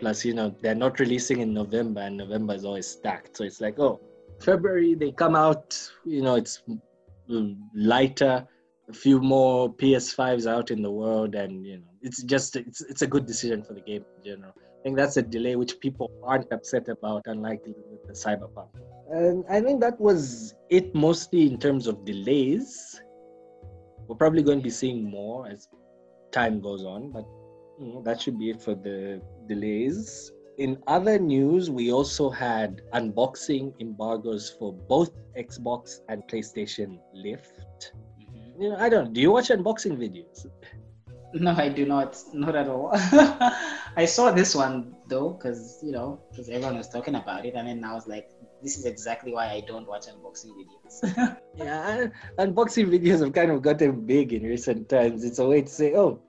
Plus, 0.00 0.24
you 0.24 0.34
know, 0.34 0.54
they're 0.60 0.74
not 0.74 1.00
releasing 1.00 1.40
in 1.40 1.54
November, 1.54 2.02
and 2.02 2.16
November 2.16 2.54
is 2.54 2.64
always 2.64 2.86
stacked. 2.86 3.36
So 3.36 3.44
it's 3.44 3.60
like, 3.60 3.78
oh, 3.78 4.00
February 4.40 4.94
they 4.94 5.12
come 5.12 5.34
out, 5.34 5.78
you 6.04 6.22
know, 6.22 6.36
it's 6.36 6.62
lighter, 7.74 8.46
a 8.88 8.92
few 8.92 9.20
more 9.20 9.72
PS5s 9.74 10.46
out 10.46 10.70
in 10.70 10.82
the 10.82 10.90
world, 10.90 11.34
and 11.34 11.66
you 11.66 11.78
know, 11.78 11.90
it's 12.02 12.22
just 12.22 12.56
it's 12.56 12.80
it's 12.82 13.02
a 13.02 13.06
good 13.06 13.26
decision 13.26 13.62
for 13.62 13.74
the 13.74 13.80
game 13.80 14.04
in 14.18 14.24
general. 14.24 14.52
I 14.56 14.82
think 14.82 14.96
that's 14.96 15.16
a 15.16 15.22
delay 15.22 15.56
which 15.56 15.80
people 15.80 16.10
aren't 16.22 16.52
upset 16.52 16.88
about, 16.88 17.22
unlike 17.26 17.64
the, 17.64 17.74
the 18.06 18.12
Cyberpunk. 18.12 18.68
And 19.10 19.44
I 19.50 19.60
think 19.60 19.80
that 19.80 20.00
was 20.00 20.54
it 20.70 20.94
mostly 20.94 21.46
in 21.46 21.58
terms 21.58 21.86
of 21.86 22.04
delays. 22.04 23.00
We're 24.06 24.16
probably 24.16 24.44
going 24.44 24.58
to 24.58 24.62
be 24.62 24.70
seeing 24.70 25.10
more 25.10 25.48
as 25.48 25.68
time 26.30 26.60
goes 26.60 26.84
on, 26.84 27.10
but 27.10 27.26
that 28.04 28.20
should 28.20 28.38
be 28.38 28.50
it 28.50 28.62
for 28.62 28.74
the 28.74 29.20
delays. 29.48 30.32
In 30.58 30.78
other 30.86 31.18
news, 31.18 31.70
we 31.70 31.92
also 31.92 32.30
had 32.30 32.80
unboxing 32.94 33.74
embargoes 33.80 34.54
for 34.58 34.72
both 34.72 35.10
Xbox 35.38 36.00
and 36.08 36.22
PlayStation 36.28 36.98
lift. 37.12 37.92
Mhm. 38.20 38.60
You 38.60 38.68
know, 38.70 38.76
I 38.78 38.88
don't. 38.88 39.12
Do 39.12 39.20
you 39.20 39.32
watch 39.32 39.48
unboxing 39.48 39.98
videos? 39.98 40.46
No, 41.34 41.52
I 41.52 41.68
do 41.68 41.84
not. 41.84 42.16
Not 42.32 42.56
at 42.56 42.68
all. 42.68 42.90
I 43.96 44.06
saw 44.06 44.30
this 44.30 44.54
one 44.54 44.96
though, 45.08 45.30
because 45.30 45.80
you 45.82 45.92
know, 45.92 46.20
because 46.30 46.48
everyone 46.48 46.78
was 46.78 46.88
talking 46.88 47.16
about 47.16 47.44
it, 47.44 47.54
and 47.54 47.68
then 47.68 47.84
I 47.84 47.92
was 47.92 48.06
like, 48.06 48.30
this 48.62 48.78
is 48.78 48.86
exactly 48.86 49.32
why 49.34 49.50
I 49.50 49.60
don't 49.60 49.86
watch 49.86 50.06
unboxing 50.06 50.52
videos. 50.56 51.36
Yeah, 51.56 52.06
unboxing 52.38 52.88
videos 52.88 53.20
have 53.24 53.32
kind 53.32 53.50
of 53.50 53.62
gotten 53.62 54.06
big 54.06 54.32
in 54.32 54.42
recent 54.42 54.88
times. 54.88 55.24
It's 55.24 55.38
a 55.38 55.46
way 55.46 55.62
to 55.62 55.68
say, 55.68 55.94
oh, 55.94 56.20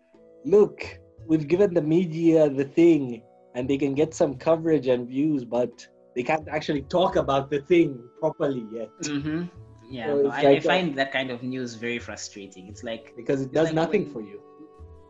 look, 0.45 0.99
we've 1.27 1.47
given 1.47 1.73
the 1.73 1.81
media 1.81 2.49
the 2.49 2.65
thing, 2.65 3.21
and 3.55 3.69
they 3.69 3.77
can 3.77 3.93
get 3.95 4.13
some 4.13 4.35
coverage 4.37 4.87
and 4.87 5.07
views, 5.07 5.43
but 5.45 5.87
they 6.15 6.23
can't 6.23 6.47
actually 6.49 6.83
talk 6.83 7.15
about 7.15 7.49
the 7.49 7.59
thing 7.61 8.09
properly 8.19 8.65
yet 8.73 8.91
mm-hmm. 9.03 9.43
Yeah, 9.89 10.07
So 10.07 10.27
I, 10.27 10.41
like 10.43 10.45
I 10.45 10.49
a- 10.51 10.61
find 10.61 10.95
that 10.97 11.11
kind 11.11 11.29
of 11.31 11.43
news 11.43 11.75
very 11.75 11.99
frustrating. 11.99 12.67
It's 12.67 12.83
like, 12.83 13.13
because 13.15 13.41
it 13.41 13.53
does 13.53 13.67
like 13.67 13.75
nothing 13.75 14.03
when- 14.03 14.11
for 14.13 14.21
you. 14.21 14.39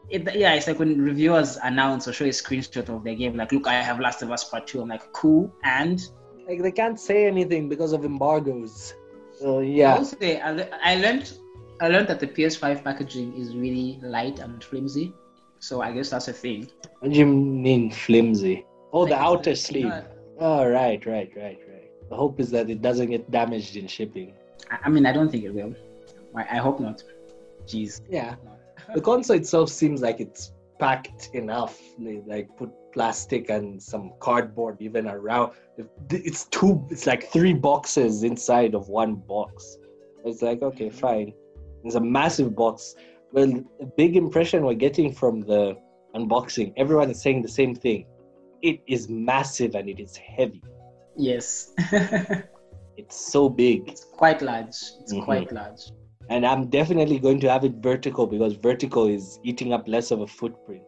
it, 0.09 0.35
yeah, 0.35 0.53
it's 0.53 0.67
like 0.67 0.79
when 0.79 1.01
reviewers 1.01 1.57
announce 1.63 2.07
or 2.07 2.13
show 2.13 2.25
a 2.25 2.29
screenshot 2.29 2.87
of 2.89 3.03
their 3.03 3.15
game, 3.15 3.35
like, 3.35 3.51
look, 3.51 3.67
I 3.67 3.73
have 3.81 3.99
Last 3.99 4.21
of 4.21 4.31
Us 4.31 4.43
Part 4.43 4.67
Two. 4.67 4.81
I'm 4.81 4.87
like, 4.89 5.11
cool, 5.13 5.51
and 5.63 5.99
Like 6.47 6.61
they 6.61 6.71
can't 6.71 6.99
say 6.99 7.27
anything 7.27 7.67
because 7.69 7.91
of 7.93 8.05
embargoes. 8.05 8.93
So 9.39 9.59
I 9.59 9.63
yeah, 9.63 9.97
will 9.97 10.05
say, 10.05 10.39
I, 10.39 10.67
I 10.83 10.95
learned, 10.95 11.33
I 11.81 11.87
learned 11.89 12.07
that 12.07 12.19
the 12.19 12.27
PS5 12.27 12.83
packaging 12.83 13.35
is 13.35 13.55
really 13.55 13.99
light 14.03 14.39
and 14.39 14.63
flimsy. 14.63 15.13
So 15.59 15.81
I 15.81 15.91
guess 15.91 16.09
that's 16.09 16.27
a 16.27 16.33
thing. 16.33 16.69
what 16.99 17.11
do 17.11 17.17
you 17.17 17.25
mean 17.25 17.91
flimsy? 17.91 18.65
Oh, 18.93 19.05
the 19.05 19.11
Like, 19.11 19.19
it's 19.19 19.27
outer 19.27 19.49
you 19.51 19.55
sleeve. 19.55 19.85
know, 19.85 20.05
Oh, 20.39 20.67
right, 20.67 21.03
right, 21.05 21.31
right, 21.35 21.59
right. 21.67 21.91
The 22.09 22.15
hope 22.15 22.39
is 22.39 22.51
that 22.51 22.69
it 22.69 22.81
doesn't 22.81 23.09
get 23.09 23.29
damaged 23.31 23.75
in 23.75 23.87
shipping. 23.87 24.33
I, 24.69 24.77
I 24.85 24.89
mean, 24.89 25.05
I 25.05 25.11
don't 25.11 25.29
think 25.29 25.43
it 25.43 25.51
will. 25.53 25.73
I, 26.35 26.41
I 26.41 26.57
hope 26.57 26.79
not. 26.79 27.03
Jeez. 27.65 28.01
Yeah, 28.09 28.35
the 28.93 29.01
console 29.01 29.35
itself 29.35 29.69
seems 29.69 30.01
like 30.01 30.19
it's 30.19 30.53
packed 30.79 31.29
enough. 31.33 31.79
They 31.97 32.21
like 32.27 32.55
put 32.55 32.69
plastic 32.93 33.49
and 33.49 33.81
some 33.81 34.13
cardboard 34.19 34.77
even 34.79 35.07
around. 35.07 35.53
It's 36.09 36.45
two. 36.45 36.85
It's 36.89 37.07
like 37.07 37.31
three 37.31 37.53
boxes 37.53 38.23
inside 38.23 38.75
of 38.75 38.89
one 38.89 39.15
box. 39.15 39.77
It's 40.23 40.41
like 40.41 40.61
okay, 40.61 40.89
mm-hmm. 40.89 40.97
fine. 40.97 41.33
It's 41.83 41.95
a 41.95 42.01
massive 42.01 42.55
box. 42.55 42.95
Well, 43.31 43.51
a 43.81 43.85
big 43.85 44.15
impression 44.15 44.65
we're 44.65 44.73
getting 44.73 45.11
from 45.13 45.41
the 45.41 45.77
unboxing. 46.15 46.73
Everyone 46.77 47.09
is 47.11 47.21
saying 47.21 47.41
the 47.41 47.47
same 47.49 47.75
thing. 47.75 48.05
It 48.61 48.79
is 48.87 49.09
massive 49.09 49.75
and 49.75 49.87
it 49.89 49.99
is 49.99 50.15
heavy. 50.17 50.63
Yes. 51.15 51.73
It's 52.97 53.15
so 53.31 53.47
big. 53.47 53.87
it's 53.89 54.05
quite 54.05 54.41
large. 54.41 54.69
It's 55.01 55.13
Mhm. 55.13 55.23
quite 55.25 55.51
large. 55.51 55.81
and 56.29 56.45
I'm 56.45 56.67
definitely 56.69 57.19
going 57.19 57.39
to 57.41 57.49
have 57.49 57.63
it 57.63 57.75
vertical 57.75 58.25
because 58.27 58.53
vertical 58.55 59.05
is 59.07 59.39
eating 59.43 59.71
up 59.71 59.87
less 59.87 60.09
of 60.11 60.19
a 60.21 60.27
footprint. 60.27 60.83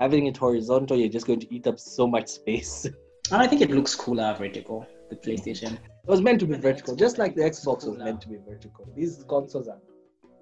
Having 0.00 0.26
it 0.26 0.36
horizontal, 0.36 0.96
you're 0.98 1.08
just 1.08 1.26
going 1.26 1.40
to 1.40 1.52
eat 1.54 1.66
up 1.66 1.78
so 1.80 2.06
much 2.06 2.28
space. 2.28 2.86
And 3.32 3.40
I 3.40 3.46
think 3.46 3.62
it 3.62 3.70
looks 3.70 3.94
cooler 3.94 4.34
vertical, 4.38 4.86
the 5.08 5.16
PlayStation. 5.16 5.72
It 5.72 6.10
was 6.14 6.20
meant 6.20 6.38
to 6.40 6.46
be 6.46 6.56
vertical, 6.56 6.94
just 6.94 7.16
like 7.16 7.34
the 7.34 7.40
Xbox 7.42 7.88
was 7.88 7.96
meant 7.96 8.20
to 8.20 8.28
be 8.28 8.36
vertical. 8.46 8.86
These 8.94 9.24
consoles 9.26 9.66
are. 9.66 9.80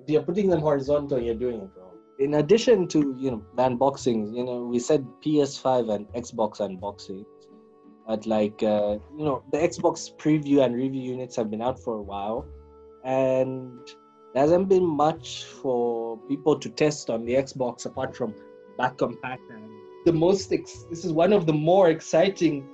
If 0.03 0.11
you're 0.11 0.23
putting 0.23 0.51
them 0.51 0.61
horizontal, 0.61 1.21
you're 1.21 1.35
doing 1.35 1.61
it 1.61 1.71
wrong. 1.77 1.97
In 2.19 2.35
addition 2.35 2.89
to 2.89 3.17
you 3.19 3.31
know 3.31 3.45
unboxings, 3.57 4.35
you 4.37 4.45
know 4.45 4.65
we 4.65 4.79
said 4.79 5.07
PS5 5.25 5.95
and 5.95 6.09
Xbox 6.09 6.59
unboxing, 6.59 7.25
but 8.07 8.27
like 8.27 8.63
uh, 8.63 8.99
you 9.17 9.25
know 9.25 9.45
the 9.53 9.59
Xbox 9.59 10.15
preview 10.17 10.65
and 10.65 10.75
review 10.75 11.03
units 11.03 11.37
have 11.37 11.51
been 11.51 11.63
out 11.63 11.79
for 11.79 11.95
a 11.99 12.03
while, 12.03 12.47
and 13.05 13.79
there 14.35 14.43
hasn't 14.43 14.69
been 14.69 14.85
much 14.85 15.45
for 15.45 16.19
people 16.29 16.59
to 16.59 16.69
test 16.69 17.09
on 17.09 17.25
the 17.25 17.35
Xbox 17.35 17.87
apart 17.87 18.17
from 18.17 18.35
back 18.77 18.97
compat 18.99 19.39
and 19.51 19.69
the 20.05 20.13
most. 20.13 20.53
Ex- 20.53 20.85
this 20.91 21.05
is 21.05 21.13
one 21.13 21.33
of 21.33 21.47
the 21.47 21.53
more 21.53 21.91
exciting 21.91 22.69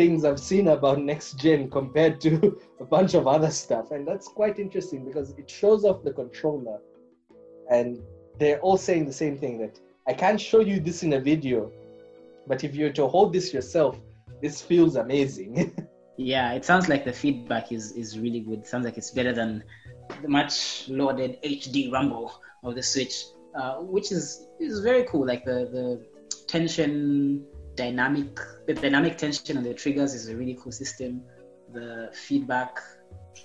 things 0.00 0.24
I've 0.24 0.40
seen 0.40 0.68
about 0.68 0.98
next 0.98 1.38
gen 1.38 1.68
compared 1.68 2.22
to 2.22 2.58
a 2.80 2.86
bunch 2.86 3.12
of 3.12 3.26
other 3.26 3.50
stuff, 3.50 3.90
and 3.90 4.08
that's 4.08 4.28
quite 4.28 4.58
interesting 4.58 5.04
because 5.04 5.28
it 5.40 5.50
shows 5.50 5.84
off 5.84 6.02
the 6.02 6.10
controller, 6.10 6.78
and 7.70 7.98
they're 8.38 8.60
all 8.60 8.78
saying 8.78 9.04
the 9.04 9.12
same 9.12 9.36
thing 9.36 9.58
that 9.58 9.78
I 10.08 10.14
can't 10.14 10.40
show 10.40 10.60
you 10.60 10.80
this 10.80 11.02
in 11.02 11.12
a 11.12 11.20
video, 11.20 11.70
but 12.46 12.64
if 12.64 12.74
you're 12.74 12.94
to 13.00 13.06
hold 13.08 13.34
this 13.34 13.52
yourself, 13.52 14.00
this 14.40 14.62
feels 14.62 14.96
amazing. 14.96 15.54
Yeah, 16.16 16.52
it 16.52 16.66
sounds 16.66 16.86
like 16.86 17.06
the 17.06 17.14
feedback 17.14 17.72
is, 17.72 17.92
is 17.92 18.18
really 18.18 18.40
good. 18.40 18.66
sounds 18.66 18.84
like 18.84 18.98
it's 18.98 19.10
better 19.10 19.32
than 19.32 19.64
the 20.20 20.28
much 20.28 20.86
lauded 20.90 21.38
HD 21.42 21.90
Rumble 21.90 22.30
of 22.62 22.74
the 22.74 22.82
Switch, 22.82 23.24
uh, 23.58 23.76
which 23.76 24.12
is 24.12 24.46
is 24.58 24.80
very 24.80 25.04
cool. 25.04 25.24
Like 25.26 25.46
the 25.46 25.58
the 25.76 25.86
tension 26.46 27.46
dynamic, 27.82 28.30
the 28.66 28.74
dynamic 28.84 29.14
tension 29.24 29.56
on 29.58 29.64
the 29.68 29.74
triggers 29.82 30.12
is 30.18 30.24
a 30.32 30.34
really 30.40 30.56
cool 30.60 30.74
system. 30.82 31.12
the 31.72 32.10
feedback 32.26 32.72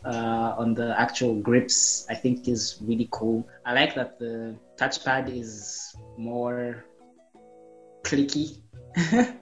uh, 0.04 0.62
on 0.62 0.74
the 0.80 0.88
actual 1.06 1.34
grips, 1.48 1.78
I 2.14 2.16
think 2.22 2.48
is 2.56 2.62
really 2.90 3.08
cool. 3.18 3.38
I 3.70 3.72
like 3.80 3.94
that 4.00 4.18
the 4.24 4.58
touchpad 4.80 5.26
is 5.42 5.52
more 6.18 6.86
clicky. 8.04 8.48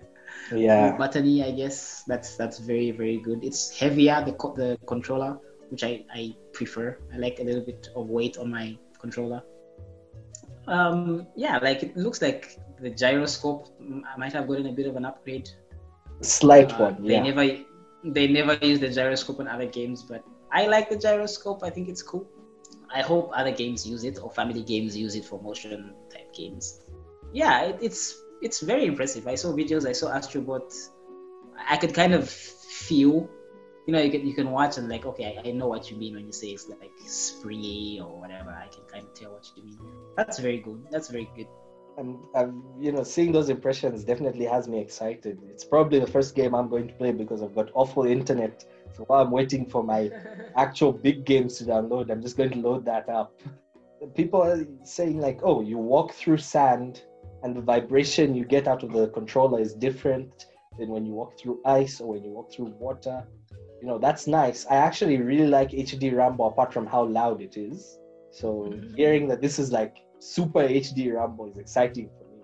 Yeah. 0.52 0.98
buttony, 0.98 1.36
I 1.50 1.52
guess. 1.52 2.04
That's 2.12 2.36
that's 2.36 2.58
very 2.72 2.92
very 2.92 3.18
good. 3.28 3.40
It's 3.48 3.62
heavier 3.80 4.18
the 4.28 4.34
co- 4.42 4.54
the 4.62 4.78
controller, 4.92 5.32
which 5.72 5.84
I 5.90 6.04
I 6.14 6.36
prefer. 6.58 6.88
I 7.14 7.18
like 7.26 7.40
a 7.40 7.46
little 7.48 7.66
bit 7.72 7.82
of 7.96 8.04
weight 8.10 8.36
on 8.38 8.52
my 8.52 8.78
controller. 9.00 9.42
Um, 10.68 11.28
yeah, 11.36 11.56
like 11.68 11.80
it 11.88 11.96
looks 11.96 12.22
like 12.22 12.60
the 12.84 12.90
gyroscope 13.02 13.68
I 14.14 14.18
might 14.18 14.34
have 14.34 14.48
gotten 14.48 14.68
a 14.68 14.72
bit 14.80 14.88
of 14.88 14.96
an 14.96 15.06
upgrade. 15.06 15.50
Slight 16.22 16.72
Uh, 16.74 16.86
one. 16.86 16.96
They 17.10 17.20
never 17.30 17.44
they 18.18 18.28
never 18.28 18.54
use 18.72 18.80
the 18.86 18.90
gyroscope 18.90 19.40
in 19.40 19.48
other 19.48 19.66
games, 19.80 20.04
but 20.04 20.24
I 20.52 20.68
like 20.68 20.90
the 20.90 20.98
gyroscope. 20.98 21.64
I 21.64 21.70
think 21.70 21.90
it's 21.90 22.04
cool. 22.04 22.26
I 22.94 23.02
hope 23.02 23.32
other 23.34 23.52
games 23.52 23.88
use 23.94 24.04
it 24.04 24.20
or 24.22 24.30
family 24.40 24.62
games 24.62 24.96
use 25.06 25.16
it 25.16 25.26
for 25.26 25.42
motion 25.42 25.94
type 26.14 26.32
games. 26.34 26.82
Yeah, 27.42 27.64
it, 27.70 27.78
it's 27.82 28.02
it's 28.42 28.60
very 28.72 28.86
impressive. 28.86 29.28
I 29.28 29.36
saw 29.36 29.50
videos. 29.54 29.88
I 29.88 29.94
saw 29.94 30.08
Astrobot. 30.18 30.68
I 31.74 31.78
could 31.78 31.94
kind 31.94 32.14
of 32.14 32.30
feel, 32.30 33.30
you 33.88 33.94
know, 33.94 34.02
you 34.02 34.12
can 34.12 34.28
you 34.28 34.36
can 34.40 34.52
watch 34.52 34.78
and 34.78 34.88
like, 34.90 35.06
okay, 35.12 35.26
I, 35.32 35.50
I 35.50 35.52
know 35.52 35.68
what 35.68 35.90
you 35.90 35.98
mean 35.98 36.14
when 36.16 36.26
you 36.26 36.34
say 36.34 36.48
it's 36.48 36.68
like 36.70 36.92
springy 37.08 38.00
or 38.04 38.20
whatever. 38.20 38.52
I 38.52 38.68
can 38.68 38.84
kind 38.94 39.06
of 39.08 39.14
tell 39.14 39.32
what 39.32 39.46
you 39.56 39.64
mean. 39.64 39.80
That's 40.18 40.38
very 40.40 40.60
good. 40.60 40.86
That's 40.92 41.10
very 41.10 41.30
good. 41.36 41.48
And 41.98 42.26
um, 42.36 42.64
you 42.80 42.92
know, 42.92 43.04
seeing 43.04 43.32
those 43.32 43.50
impressions 43.50 44.04
definitely 44.04 44.46
has 44.46 44.68
me 44.68 44.80
excited. 44.80 45.40
It's 45.50 45.64
probably 45.64 46.00
the 46.00 46.08
first 46.08 46.36
game 46.36 46.56
I'm 46.56 46.70
going 46.70 46.88
to 46.88 46.94
play 46.96 47.12
because 47.12 47.42
I've 47.42 47.56
got 47.56 47.70
awful 47.76 48.04
internet. 48.06 48.64
So 48.94 49.04
while 49.06 49.22
I'm 49.22 49.32
waiting 49.32 49.66
for 49.66 49.84
my 49.84 50.10
actual 50.56 50.92
big 50.92 51.24
games 51.26 51.58
to 51.58 51.66
download, 51.66 52.10
I'm 52.10 52.22
just 52.22 52.38
going 52.38 52.52
to 52.52 52.60
load 52.60 52.86
that 52.86 53.08
up. 53.10 53.32
People 54.16 54.42
are 54.42 54.66
saying 54.84 55.20
like, 55.20 55.40
oh, 55.44 55.62
you 55.62 55.78
walk 55.78 56.14
through 56.14 56.38
sand, 56.38 57.04
and 57.44 57.56
the 57.56 57.62
vibration 57.62 58.36
you 58.36 58.44
get 58.46 58.68
out 58.68 58.84
of 58.84 58.92
the 58.92 59.08
controller 59.10 59.60
is 59.60 59.74
different 59.74 60.46
than 60.78 60.90
when 60.90 61.06
you 61.06 61.14
walk 61.14 61.38
through 61.40 61.60
ice 61.66 62.00
or 62.02 62.14
when 62.14 62.24
you 62.24 62.32
walk 62.32 62.52
through 62.52 62.74
water. 62.80 63.24
You 63.82 63.88
know, 63.88 63.98
that's 64.00 64.28
nice. 64.28 64.66
I 64.70 64.76
actually 64.76 65.18
really 65.22 65.48
like 65.48 65.74
HD 65.74 66.10
Rumble 66.12 66.48
apart 66.48 66.74
from 66.74 66.86
how 66.86 67.06
loud 67.06 67.42
it 67.42 67.58
is. 67.58 67.98
So 68.32 68.70
Mhm. 68.72 68.96
hearing 68.96 69.28
that 69.28 69.42
this 69.42 69.60
is 69.60 69.72
like 69.72 69.96
super 70.24 70.62
HD 70.62 71.14
Rumble 71.14 71.48
is 71.48 71.58
exciting 71.58 72.10
for 72.18 72.24
me. 72.32 72.42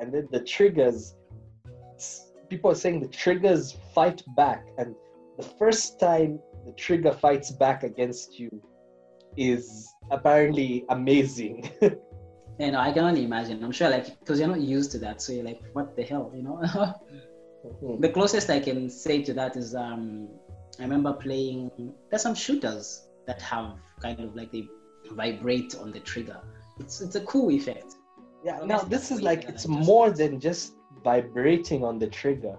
And 0.00 0.12
then 0.12 0.28
the 0.30 0.40
triggers, 0.40 1.14
people 2.48 2.70
are 2.70 2.74
saying 2.74 3.00
the 3.00 3.08
triggers 3.08 3.76
fight 3.94 4.22
back, 4.36 4.66
and 4.78 4.94
the 5.36 5.44
first 5.44 6.00
time 6.00 6.40
the 6.66 6.72
trigger 6.72 7.12
fights 7.12 7.50
back 7.52 7.82
against 7.82 8.38
you 8.38 8.50
is 9.36 9.94
apparently 10.10 10.84
amazing. 10.88 11.70
You 12.58 12.70
know, 12.72 12.80
I 12.80 12.92
can 12.92 13.04
only 13.04 13.24
imagine. 13.24 13.64
I'm 13.64 13.72
sure, 13.72 13.88
like, 13.88 14.20
because 14.20 14.38
you're 14.38 14.46
not 14.46 14.60
used 14.60 14.90
to 14.90 14.98
that, 14.98 15.22
so 15.22 15.32
you're 15.32 15.44
like, 15.44 15.62
what 15.72 15.96
the 15.96 16.02
hell, 16.02 16.30
you 16.34 16.42
know? 16.42 16.60
Mhm. 17.64 18.00
the 18.02 18.10
closest 18.10 18.50
I 18.50 18.60
can 18.60 18.90
say 18.90 19.22
to 19.22 19.32
that 19.32 19.56
is, 19.56 19.74
um, 19.74 20.28
I 20.78 20.82
remember 20.82 21.14
playing. 21.14 21.70
There's 22.10 22.20
some 22.20 22.34
shooters 22.34 23.08
that 23.26 23.40
have 23.40 23.78
kind 24.02 24.20
of 24.20 24.36
like 24.36 24.52
they 24.52 24.68
vibrate 25.12 25.74
on 25.76 25.90
the 25.90 26.00
trigger. 26.00 26.38
It's 26.80 27.00
it's 27.00 27.14
a 27.14 27.20
cool 27.20 27.50
effect. 27.50 27.96
yeah, 28.42 28.58
now 28.64 28.78
this 28.78 29.10
is 29.10 29.20
like 29.22 29.44
it's 29.44 29.66
more 29.68 30.10
than 30.10 30.40
just 30.40 30.74
vibrating 31.04 31.84
on 31.84 31.98
the 31.98 32.08
trigger. 32.08 32.56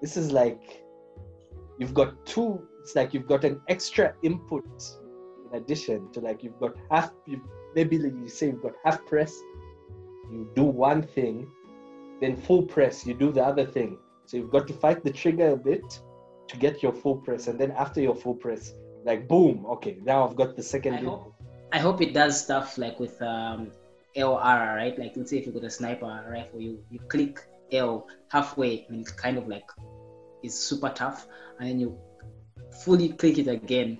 This 0.00 0.16
is 0.16 0.32
like 0.32 0.82
you've 1.78 1.94
got 1.94 2.24
two. 2.26 2.66
It's 2.80 2.96
like 2.96 3.14
you've 3.14 3.28
got 3.28 3.44
an 3.44 3.60
extra 3.68 4.14
input 4.22 4.64
in 5.44 5.58
addition 5.58 6.10
to 6.12 6.20
like 6.20 6.42
you've 6.42 6.58
got 6.58 6.74
half. 6.90 7.12
You, 7.26 7.40
maybe 7.74 7.98
like 7.98 8.14
you 8.14 8.28
say 8.28 8.46
you've 8.46 8.62
got 8.62 8.72
half 8.84 9.04
press. 9.06 9.32
You 10.30 10.50
do 10.56 10.64
one 10.64 11.02
thing, 11.02 11.46
then 12.20 12.36
full 12.36 12.62
press. 12.62 13.06
You 13.06 13.14
do 13.14 13.30
the 13.30 13.44
other 13.44 13.66
thing. 13.66 13.98
So 14.24 14.38
you've 14.38 14.50
got 14.50 14.66
to 14.68 14.72
fight 14.72 15.04
the 15.04 15.10
trigger 15.10 15.50
a 15.50 15.56
bit 15.56 16.00
to 16.48 16.56
get 16.56 16.82
your 16.82 16.92
full 16.92 17.16
press, 17.16 17.48
and 17.48 17.58
then 17.60 17.72
after 17.72 18.00
your 18.00 18.14
full 18.14 18.34
press, 18.34 18.72
like 19.04 19.28
boom, 19.28 19.66
okay, 19.66 19.98
now 20.02 20.26
I've 20.26 20.36
got 20.36 20.56
the 20.56 20.62
second. 20.62 20.94
I 20.94 21.02
hope 21.02 21.31
I 21.72 21.78
hope 21.78 22.02
it 22.02 22.12
does 22.12 22.38
stuff 22.38 22.76
like 22.76 23.00
with 23.00 23.20
um, 23.22 23.72
LR, 24.16 24.76
right? 24.76 24.98
Like 24.98 25.14
let's 25.16 25.30
say 25.30 25.38
if 25.38 25.46
you 25.46 25.52
got 25.52 25.64
a 25.64 25.70
sniper 25.70 26.24
rifle, 26.28 26.60
you 26.60 26.84
you 26.90 26.98
click 27.08 27.40
L 27.72 28.06
halfway 28.28 28.84
and 28.88 29.00
it 29.00 29.16
kind 29.16 29.38
of 29.38 29.48
like 29.48 29.68
is 30.42 30.58
super 30.58 30.90
tough, 30.90 31.26
and 31.58 31.68
then 31.68 31.80
you 31.80 31.98
fully 32.84 33.08
click 33.10 33.38
it 33.38 33.48
again, 33.48 33.98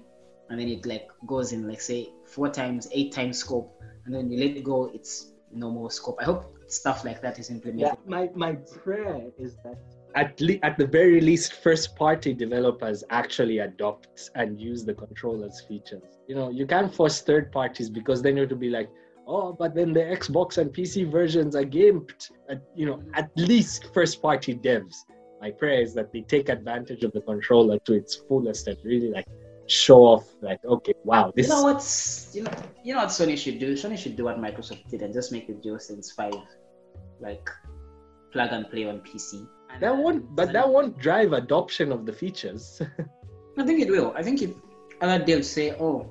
and 0.50 0.60
then 0.60 0.68
it 0.68 0.84
like 0.84 1.08
goes 1.26 1.52
in 1.52 1.66
like 1.66 1.80
say 1.80 2.10
four 2.26 2.50
times, 2.50 2.88
eight 2.92 3.12
times 3.12 3.38
scope, 3.38 3.80
and 4.04 4.14
then 4.14 4.30
you 4.30 4.38
let 4.38 4.56
it 4.56 4.64
go, 4.64 4.90
it's 4.92 5.32
no 5.50 5.70
more 5.70 5.90
scope. 5.90 6.18
I 6.20 6.24
hope 6.24 6.54
stuff 6.68 7.04
like 7.04 7.22
that 7.22 7.38
is 7.38 7.50
implemented. 7.50 7.80
Yeah, 7.80 7.94
my, 8.06 8.30
my 8.34 8.52
prayer 8.54 9.30
is 9.38 9.56
that 9.64 9.78
at 10.14 10.40
le- 10.40 10.58
at 10.62 10.78
the 10.78 10.86
very 10.86 11.20
least, 11.20 11.54
first 11.54 11.96
party 11.96 12.34
developers 12.34 13.04
actually 13.10 13.58
adopt 13.58 14.30
and 14.34 14.60
use 14.60 14.84
the 14.84 14.94
controllers 14.94 15.60
features. 15.68 16.18
You 16.28 16.34
know, 16.34 16.50
you 16.50 16.66
can't 16.66 16.94
force 16.94 17.20
third 17.20 17.52
parties 17.52 17.90
because 17.90 18.22
then 18.22 18.36
you 18.36 18.42
have 18.42 18.50
to 18.50 18.56
be 18.56 18.70
like, 18.70 18.90
oh, 19.26 19.52
but 19.52 19.74
then 19.74 19.92
the 19.92 20.00
Xbox 20.00 20.58
and 20.58 20.72
PC 20.72 21.10
versions 21.10 21.56
are 21.56 21.64
gimped. 21.64 22.30
At, 22.50 22.62
you 22.74 22.86
know, 22.86 23.02
at 23.14 23.30
least 23.36 23.92
first 23.94 24.22
party 24.22 24.54
devs. 24.54 25.04
My 25.40 25.50
prayer 25.50 25.80
is 25.80 25.92
that 25.94 26.12
they 26.12 26.20
take 26.22 26.48
advantage 26.48 27.02
of 27.02 27.12
the 27.12 27.20
controller 27.20 27.78
to 27.80 27.94
its 27.94 28.14
fullest 28.14 28.68
and 28.68 28.76
really 28.84 29.10
like 29.10 29.26
show 29.66 30.00
off 30.00 30.24
like, 30.40 30.64
okay, 30.64 30.94
wow, 31.04 31.32
this 31.34 31.48
You 31.48 31.54
know 31.54 31.62
what's 31.64 32.30
you 32.34 32.42
know 32.44 32.52
you 32.84 32.94
know 32.94 33.00
what 33.00 33.08
Sony 33.08 33.36
should 33.36 33.58
do? 33.58 33.74
Sony 33.74 33.98
should 33.98 34.16
do 34.16 34.24
what 34.24 34.38
Microsoft 34.38 34.88
did 34.88 35.02
and 35.02 35.12
just 35.12 35.32
make 35.32 35.46
the 35.48 35.54
DualSense 35.54 36.14
five 36.14 36.34
like 37.20 37.48
plug 38.32 38.52
and 38.52 38.70
play 38.70 38.88
on 38.88 39.00
PC. 39.00 39.46
And, 39.72 39.82
that 39.82 39.96
won't 39.96 40.34
but 40.34 40.52
that 40.52 40.68
won't 40.68 40.98
drive 40.98 41.32
adoption 41.32 41.92
of 41.92 42.06
the 42.06 42.12
features. 42.12 42.82
I 43.58 43.64
think 43.64 43.80
it 43.80 43.90
will. 43.90 44.12
I 44.16 44.22
think 44.22 44.42
if 44.42 44.50
other 45.00 45.22
devs 45.24 45.44
say, 45.44 45.72
"Oh, 45.78 46.06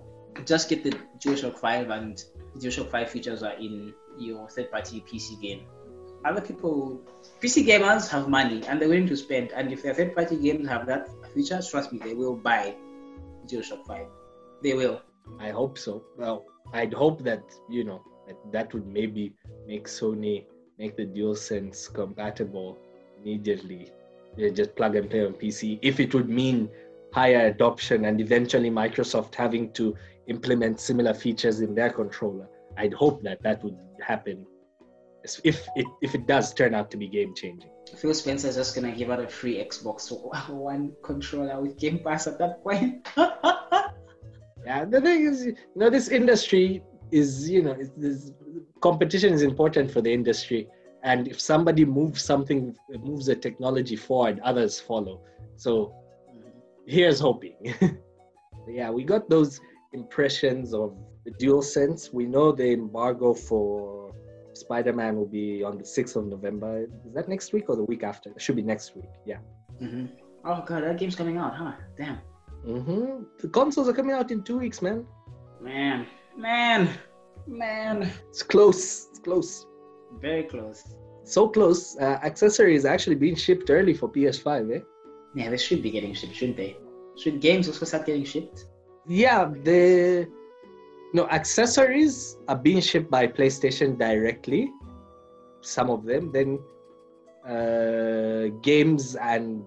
just 0.46 0.70
get 0.70 0.84
the 0.84 0.92
DualShock 1.20 1.58
5 1.58 1.90
and 1.90 2.24
DualShock 2.58 2.90
5 2.90 3.10
features 3.10 3.44
are 3.44 3.54
in 3.54 3.94
your 4.18 4.50
third-party 4.50 5.04
PC 5.08 5.42
game," 5.42 5.66
other 6.26 6.42
people, 6.42 7.02
PC 7.42 7.66
gamers 7.66 8.08
have 8.10 8.30
money 8.30 8.64
and 8.68 8.80
they're 8.80 8.90
willing 8.90 9.08
to 9.08 9.18
spend. 9.18 9.52
And 9.52 9.72
if 9.72 9.84
their 9.84 9.94
third-party 9.94 10.38
games 10.38 10.68
have 10.68 10.86
that 10.88 11.10
feature, 11.34 11.62
trust 11.62 11.92
me, 11.92 12.00
they 12.00 12.14
will 12.14 12.36
buy 12.36 12.76
DualShock 13.48 13.86
5. 13.86 14.06
They 14.62 14.74
will. 14.74 15.02
I 15.40 15.50
hope 15.50 15.78
so. 15.78 16.04
Well, 16.18 16.46
I'd 16.74 16.94
hope 16.94 17.24
that 17.24 17.44
you 17.70 17.84
know 17.84 18.04
that, 18.28 18.38
that 18.52 18.74
would 18.74 18.88
maybe 18.88 19.34
make 19.68 19.88
Sony 19.88 20.46
make 20.78 20.96
the 20.96 21.06
DualSense 21.06 21.94
compatible 21.94 22.78
immediately. 23.22 23.92
They 24.38 24.52
just 24.52 24.76
plug 24.76 24.96
and 24.96 25.10
play 25.10 25.26
on 25.26 25.34
PC. 25.34 25.80
If 25.82 26.00
it 26.00 26.14
would 26.14 26.30
mean 26.30 26.70
higher 27.14 27.48
adoption 27.48 28.06
and 28.06 28.22
eventually 28.22 28.70
Microsoft 28.70 29.36
having 29.36 29.72
to 29.74 29.96
implement 30.28 30.80
similar 30.80 31.14
features 31.14 31.60
in 31.60 31.76
their 31.76 31.90
controller, 31.90 32.48
I'd 32.78 32.94
hope 32.94 33.24
that 33.24 33.42
that 33.44 33.64
would 33.64 33.78
happen. 34.02 34.46
If 35.44 35.68
it 35.76 35.86
if 36.02 36.16
it 36.16 36.26
does 36.26 36.52
turn 36.52 36.74
out 36.74 36.90
to 36.92 36.98
be 36.98 37.08
game 37.08 37.36
changing. 37.36 37.70
Phil 37.96 38.14
Spencer's 38.14 38.56
just 38.56 38.74
gonna 38.74 38.92
give 38.92 39.12
out 39.12 39.20
a 39.20 39.28
free 39.28 39.64
Xbox 39.64 40.12
One 40.50 40.94
controller 41.04 41.62
with 41.62 41.78
Game 41.78 42.00
Pass 42.04 42.26
at 42.26 42.40
that 42.40 42.64
point. 42.64 43.08
Yeah, 44.66 44.86
the 44.86 45.02
thing 45.02 45.26
is, 45.26 45.46
you 45.46 45.56
know, 45.76 45.90
this 45.90 46.10
industry 46.10 46.84
is, 47.12 47.50
you 47.50 47.64
know, 47.64 47.72
it's, 47.72 47.90
this 47.98 48.32
competition 48.82 49.34
is 49.34 49.42
important 49.42 49.92
for 49.92 50.02
the 50.02 50.14
industry, 50.14 50.68
and 51.04 51.28
if 51.28 51.40
somebody 51.40 51.86
moves 51.86 52.24
something, 52.24 52.76
moves 53.00 53.26
the 53.26 53.36
technology 53.36 53.96
forward, 53.96 54.40
others 54.44 54.80
follow. 54.80 55.22
So 55.56 55.94
here's 56.86 57.20
hoping. 57.20 57.56
yeah, 58.68 58.90
we 58.90 59.04
got 59.04 59.30
those 59.30 59.60
impressions 59.94 60.74
of 60.74 60.96
the 61.26 61.32
dual 61.32 61.62
sense. 61.62 62.12
We 62.14 62.26
know 62.26 62.52
the 62.52 62.72
embargo 62.74 63.34
for 63.34 64.14
Spider-Man 64.54 65.16
will 65.16 65.28
be 65.28 65.64
on 65.64 65.78
the 65.78 65.84
6th 65.84 66.16
of 66.16 66.26
November. 66.28 66.84
Is 67.06 67.14
that 67.14 67.28
next 67.30 67.54
week 67.54 67.70
or 67.70 67.76
the 67.76 67.84
week 67.84 68.04
after? 68.04 68.30
It 68.32 68.42
should 68.42 68.56
be 68.56 68.62
next 68.62 68.96
week. 68.96 69.10
Yeah. 69.26 69.38
hmm 69.80 70.06
Oh 70.44 70.64
god, 70.66 70.84
that 70.84 70.98
game's 70.98 71.16
coming 71.16 71.38
out, 71.38 71.56
huh? 71.56 71.74
Damn. 71.98 72.18
hmm 72.66 73.24
The 73.40 73.48
consoles 73.50 73.88
are 73.88 73.94
coming 73.94 74.16
out 74.16 74.32
in 74.32 74.44
two 74.44 74.58
weeks, 74.58 74.82
man. 74.82 75.06
Man, 75.62 76.08
man, 76.36 76.90
man. 77.48 78.12
It's 78.30 78.44
close. 78.44 79.08
It's 79.12 79.20
close. 79.20 79.68
Very 80.20 80.44
close. 80.44 80.84
so 81.24 81.48
close. 81.48 81.98
Uh, 81.98 82.20
accessory 82.24 82.76
is 82.76 82.86
actually 82.86 83.16
being 83.16 83.36
shipped 83.36 83.70
early 83.70 83.94
for 83.94 84.10
PS5, 84.10 84.76
eh? 84.76 84.80
Yeah, 85.36 85.50
they 85.50 85.58
should 85.58 85.82
be 85.82 85.92
getting 85.92 86.14
shipped, 86.14 86.36
shouldn't 86.36 86.58
they? 86.58 86.78
Should 87.18 87.40
games 87.42 87.68
also 87.68 87.86
start 87.86 88.06
getting 88.06 88.26
shipped? 88.26 88.66
Yeah, 89.08 89.46
the 89.64 90.28
no 91.14 91.28
accessories 91.30 92.38
are 92.48 92.56
being 92.56 92.82
shipped 92.82 93.10
by 93.10 93.28
PlayStation 93.28 93.98
directly. 93.98 94.70
Some 95.62 95.90
of 95.90 96.06
them, 96.06 96.32
then 96.32 96.60
uh, 97.46 98.50
games 98.62 99.16
and 99.16 99.64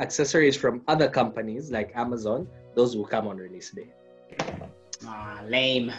accessories 0.00 0.56
from 0.56 0.82
other 0.88 1.08
companies 1.08 1.70
like 1.70 1.92
Amazon, 1.94 2.48
those 2.74 2.96
will 2.96 3.06
come 3.06 3.26
on 3.28 3.36
release 3.36 3.70
day. 3.70 3.92
Ah, 5.06 5.40
lame. 5.46 5.92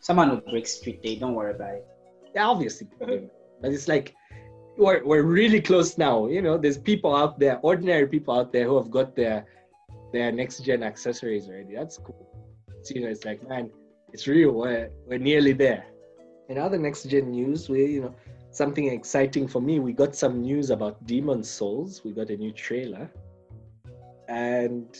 Someone 0.00 0.30
will 0.30 0.42
break 0.50 0.66
Street 0.66 1.02
Day. 1.02 1.16
Don't 1.16 1.34
worry 1.34 1.54
about 1.54 1.74
it. 1.74 1.86
Obviously, 2.36 2.88
but 3.00 3.72
it's 3.72 3.88
like 3.88 4.14
we're 4.76 5.04
we're 5.04 5.22
really 5.22 5.60
close 5.60 5.96
now. 5.96 6.26
You 6.26 6.42
know, 6.42 6.58
there's 6.58 6.78
people 6.78 7.14
out 7.14 7.38
there, 7.38 7.58
ordinary 7.62 8.06
people 8.06 8.38
out 8.38 8.52
there 8.52 8.66
who 8.66 8.76
have 8.76 8.90
got 8.90 9.16
their 9.16 9.46
their 10.12 10.32
next 10.32 10.60
gen 10.60 10.82
accessories 10.82 11.48
already. 11.48 11.74
That's 11.74 11.98
cool. 11.98 12.26
So, 12.82 12.94
you 12.94 13.00
know, 13.02 13.08
it's 13.08 13.24
like 13.24 13.46
man, 13.48 13.70
it's 14.12 14.26
real. 14.26 14.52
We're 14.52 14.90
we're 15.06 15.18
nearly 15.18 15.52
there. 15.52 15.86
In 16.48 16.58
other 16.58 16.78
next 16.78 17.04
gen 17.04 17.30
news, 17.30 17.68
we 17.68 17.86
you 17.86 18.02
know 18.02 18.14
something 18.50 18.86
exciting 18.86 19.48
for 19.48 19.60
me. 19.60 19.80
We 19.80 19.92
got 19.92 20.14
some 20.14 20.40
news 20.40 20.70
about 20.70 21.04
Demon's 21.06 21.50
Souls. 21.50 22.02
We 22.04 22.12
got 22.12 22.30
a 22.30 22.36
new 22.36 22.52
trailer, 22.52 23.10
and 24.28 24.96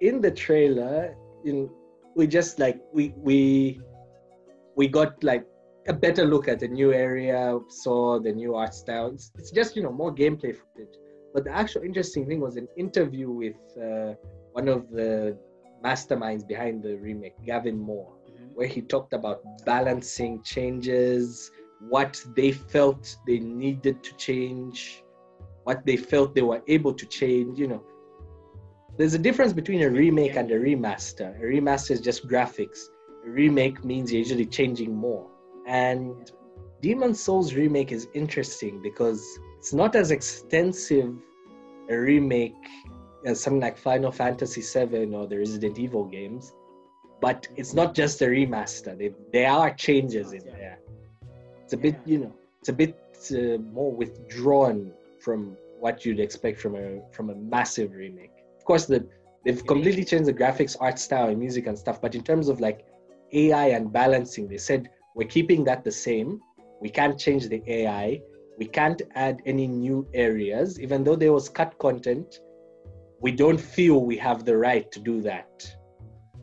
in 0.00 0.20
the 0.20 0.30
trailer, 0.30 1.14
you 1.44 1.52
know, 1.52 1.72
we 2.16 2.26
just 2.26 2.58
like 2.58 2.80
we 2.92 3.12
we 3.16 3.80
we 4.76 4.88
got 4.88 5.22
like 5.22 5.46
a 5.88 5.92
better 5.92 6.24
look 6.24 6.48
at 6.48 6.60
the 6.60 6.68
new 6.68 6.92
area, 6.92 7.58
saw 7.68 8.18
the 8.18 8.32
new 8.32 8.54
art 8.54 8.74
style. 8.74 9.08
It's, 9.08 9.32
it's 9.38 9.50
just 9.50 9.76
you 9.76 9.82
know 9.82 9.92
more 9.92 10.14
gameplay 10.14 10.54
footage. 10.54 10.94
But 11.32 11.44
the 11.44 11.52
actual 11.52 11.82
interesting 11.82 12.26
thing 12.26 12.40
was 12.40 12.56
an 12.56 12.68
interview 12.76 13.30
with 13.30 13.56
uh, 13.80 14.14
one 14.52 14.68
of 14.68 14.90
the 14.90 15.38
masterminds 15.84 16.46
behind 16.46 16.82
the 16.82 16.96
remake, 16.96 17.34
Gavin 17.44 17.78
Moore, 17.78 18.12
mm-hmm. 18.28 18.46
where 18.54 18.66
he 18.66 18.82
talked 18.82 19.12
about 19.12 19.42
balancing 19.64 20.42
changes, 20.42 21.50
what 21.88 22.22
they 22.36 22.52
felt 22.52 23.16
they 23.26 23.38
needed 23.38 24.02
to 24.02 24.14
change, 24.16 25.02
what 25.64 25.86
they 25.86 25.96
felt 25.96 26.34
they 26.34 26.42
were 26.42 26.62
able 26.68 26.92
to 26.92 27.06
change. 27.06 27.58
You 27.58 27.68
know, 27.68 27.82
there's 28.98 29.14
a 29.14 29.18
difference 29.18 29.52
between 29.52 29.82
a 29.82 29.88
remake 29.90 30.36
and 30.36 30.50
a 30.50 30.58
remaster. 30.58 31.38
A 31.40 31.44
remaster 31.44 31.92
is 31.92 32.00
just 32.00 32.26
graphics. 32.28 32.80
A 33.24 33.30
remake 33.30 33.84
means 33.84 34.12
you're 34.12 34.18
usually 34.18 34.46
changing 34.46 34.94
more. 34.94 35.29
And 35.70 36.32
Demon's 36.82 37.22
Souls 37.22 37.54
remake 37.54 37.92
is 37.92 38.08
interesting 38.12 38.82
because 38.82 39.24
it's 39.56 39.72
not 39.72 39.94
as 39.94 40.10
extensive 40.10 41.14
a 41.88 41.96
remake 41.96 42.66
as 43.24 43.40
something 43.40 43.60
like 43.60 43.78
Final 43.78 44.10
Fantasy 44.10 44.62
VII 44.62 45.14
or 45.14 45.28
the 45.28 45.38
Resident 45.38 45.78
Evil 45.78 46.04
games, 46.04 46.52
but 47.20 47.46
it's 47.54 47.72
not 47.72 47.94
just 47.94 48.20
a 48.20 48.26
remaster. 48.26 48.98
They, 48.98 49.12
there 49.32 49.52
are 49.52 49.72
changes 49.72 50.32
in 50.32 50.44
there. 50.44 50.80
It's 51.62 51.72
a 51.72 51.76
bit, 51.76 52.00
you 52.04 52.18
know, 52.18 52.32
it's 52.58 52.70
a 52.70 52.72
bit 52.72 52.96
uh, 53.30 53.58
more 53.72 53.92
withdrawn 53.92 54.92
from 55.20 55.56
what 55.78 56.04
you'd 56.04 56.18
expect 56.18 56.58
from 56.60 56.74
a 56.74 57.00
from 57.12 57.30
a 57.30 57.34
massive 57.36 57.92
remake. 57.92 58.32
Of 58.58 58.64
course, 58.64 58.86
the 58.86 59.06
they've 59.44 59.64
completely 59.64 60.04
changed 60.04 60.26
the 60.26 60.34
graphics, 60.34 60.76
art 60.80 60.98
style, 60.98 61.28
and 61.28 61.38
music 61.38 61.68
and 61.68 61.78
stuff. 61.78 62.02
But 62.02 62.16
in 62.16 62.24
terms 62.24 62.48
of 62.48 62.58
like 62.58 62.84
AI 63.32 63.66
and 63.68 63.92
balancing, 63.92 64.48
they 64.48 64.58
said 64.58 64.90
we're 65.14 65.28
keeping 65.28 65.64
that 65.64 65.84
the 65.84 65.92
same. 65.92 66.40
We 66.80 66.88
can't 66.88 67.18
change 67.18 67.48
the 67.48 67.62
AI. 67.66 68.20
We 68.58 68.66
can't 68.66 69.02
add 69.14 69.42
any 69.46 69.66
new 69.66 70.06
areas. 70.14 70.80
Even 70.80 71.04
though 71.04 71.16
there 71.16 71.32
was 71.32 71.48
cut 71.48 71.78
content, 71.78 72.40
we 73.20 73.32
don't 73.32 73.60
feel 73.60 74.04
we 74.04 74.16
have 74.16 74.44
the 74.44 74.56
right 74.56 74.90
to 74.92 75.00
do 75.00 75.20
that. 75.22 75.50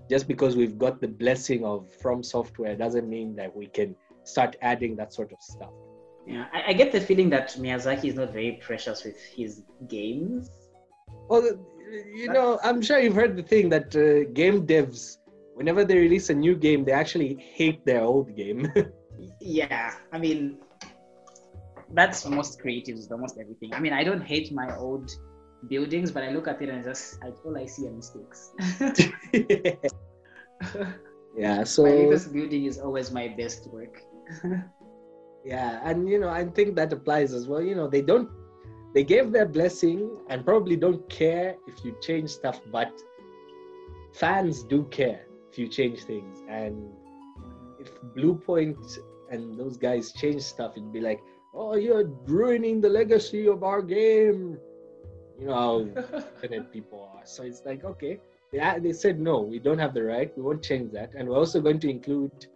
Just 0.09 0.28
because 0.28 0.55
we've 0.55 0.78
got 0.78 1.01
the 1.01 1.07
blessing 1.07 1.65
of 1.65 1.91
From 2.01 2.24
Software 2.24 2.76
doesn't 2.76 3.09
mean 3.09 3.36
that 3.36 3.55
we 3.55 3.68
can 3.68 3.95
start 4.24 4.55
adding 4.61 4.95
that 4.97 5.13
sort 5.13 5.32
of 5.32 5.41
stuff. 5.41 5.74
Yeah, 6.26 6.45
I, 6.53 6.72
I 6.72 6.74
get 6.74 6.91
the 6.91 6.99
feeling 6.99 7.30
that 7.32 7.49
Miyazaki 7.51 8.05
is 8.05 8.15
not 8.15 8.34
very 8.34 8.59
precious 8.61 9.03
with 9.03 9.18
his 9.24 9.63
games. 9.88 10.49
Well, 11.30 11.43
you 12.13 12.30
know, 12.32 12.59
I'm 12.63 12.82
sure 12.82 12.99
you've 12.99 13.15
heard 13.15 13.38
the 13.38 13.43
thing 13.43 13.70
that 13.70 13.95
uh, 13.95 14.30
game 14.34 14.68
devs 14.68 15.18
whenever 15.58 15.84
they 15.84 15.97
release 15.97 16.30
a 16.30 16.34
new 16.36 16.55
game, 16.55 16.86
they 16.86 16.91
actually 16.91 17.36
hate 17.55 17.84
their 17.84 18.01
old 18.01 18.36
game. 18.36 18.72
yeah, 19.41 19.95
I 20.14 20.20
mean, 20.20 20.60
that's 21.93 22.26
most 22.28 22.62
creatives, 22.62 23.12
almost 23.12 23.38
everything. 23.41 23.74
I 23.74 23.80
mean, 23.80 23.93
I 23.93 24.03
don't 24.03 24.22
hate 24.22 24.51
my 24.53 24.76
old 24.78 25.10
buildings, 25.68 26.12
but 26.12 26.24
I 26.24 26.30
look 26.30 26.47
at 26.47 26.62
it 26.62 26.70
and 26.70 26.84
just 26.84 27.18
I, 27.24 27.30
all 27.43 27.58
I 27.58 27.66
see 27.66 27.88
are 27.88 27.91
mistakes. 27.91 28.51
yeah, 31.36 31.64
so 31.64 31.84
my 31.84 31.89
latest 31.89 32.32
building 32.32 32.66
is 32.66 32.78
always 32.78 33.12
my 33.12 33.28
best 33.30 33.68
work. 33.72 33.99
yeah, 35.43 35.82
and 35.84 36.08
you 36.08 36.20
know, 36.20 36.30
I 36.30 36.45
think 36.45 36.76
that 36.76 36.93
applies 36.93 37.34
as 37.34 37.47
well. 37.47 37.64
You 37.64 37.74
know, 37.74 37.88
they 37.88 38.03
don't 38.03 38.30
they 38.93 39.03
gave 39.03 39.32
their 39.32 39.47
blessing 39.47 40.16
and 40.30 40.45
probably 40.45 40.76
don't 40.76 41.10
care 41.10 41.55
if 41.68 41.84
you 41.84 41.97
change 42.01 42.30
stuff, 42.30 42.62
but 42.72 42.91
fans 44.14 44.64
do 44.64 44.84
care 44.86 45.26
you 45.58 45.68
change 45.68 46.03
things. 46.03 46.43
And 46.49 46.91
if 47.80 47.89
Bluepoint 48.16 48.78
and 49.32 49.60
those 49.60 49.78
guys 49.78 50.12
change 50.12 50.41
stuff, 50.41 50.74
it'd 50.76 50.91
be 50.93 51.01
like, 51.01 51.20
oh, 51.53 51.76
you're 51.76 52.05
ruining 52.26 52.82
the 52.82 52.89
legacy 52.89 53.47
of 53.47 53.64
our 53.64 53.82
game. 53.82 54.58
You 55.39 55.47
know 55.47 55.53
how 55.53 56.24
internet 56.43 56.72
people 56.72 57.10
are. 57.16 57.26
So 57.26 57.43
it's 57.43 57.62
like, 57.66 57.84
okay, 57.84 58.20
they, 58.51 58.80
they 58.82 58.93
said, 58.93 59.20
no, 59.20 59.41
we 59.41 59.60
don't 59.60 59.80
have 59.80 59.93
the 59.93 60.03
right. 60.03 60.32
We 60.36 60.43
won't 60.43 60.64
change 60.64 60.91
that. 60.93 61.12
And 61.16 61.28
we're 61.28 61.38
also 61.38 61.62
going 61.62 61.80
to 61.82 61.89
include 61.89 62.47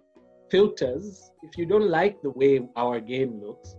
filters. 0.49 1.32
If 1.43 1.58
you 1.58 1.66
don't 1.66 1.89
like 1.89 2.22
the 2.22 2.32
way 2.32 2.68
our 2.76 2.99
game 2.99 3.41
looks, 3.41 3.76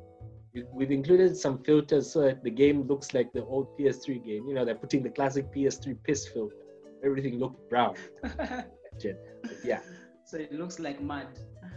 we've 0.73 0.91
included 0.91 1.37
some 1.37 1.63
filters 1.63 2.13
so 2.13 2.23
that 2.23 2.45
the 2.45 2.51
game 2.51 2.83
looks 2.83 3.15
like 3.15 3.33
the 3.33 3.45
old 3.45 3.79
PS3 3.79 4.25
game. 4.25 4.47
You 4.47 4.55
know, 4.55 4.65
they're 4.65 4.75
putting 4.75 5.03
the 5.03 5.11
classic 5.11 5.53
PS3 5.53 5.97
piss 6.05 6.29
filter. 6.29 6.57
Everything 7.05 7.39
looked 7.39 7.69
brown. 7.69 7.95
yeah. 9.65 9.81
So 10.25 10.39
it 10.39 10.53
looks 10.53 10.79
like 10.79 10.99
mud. 11.03 11.27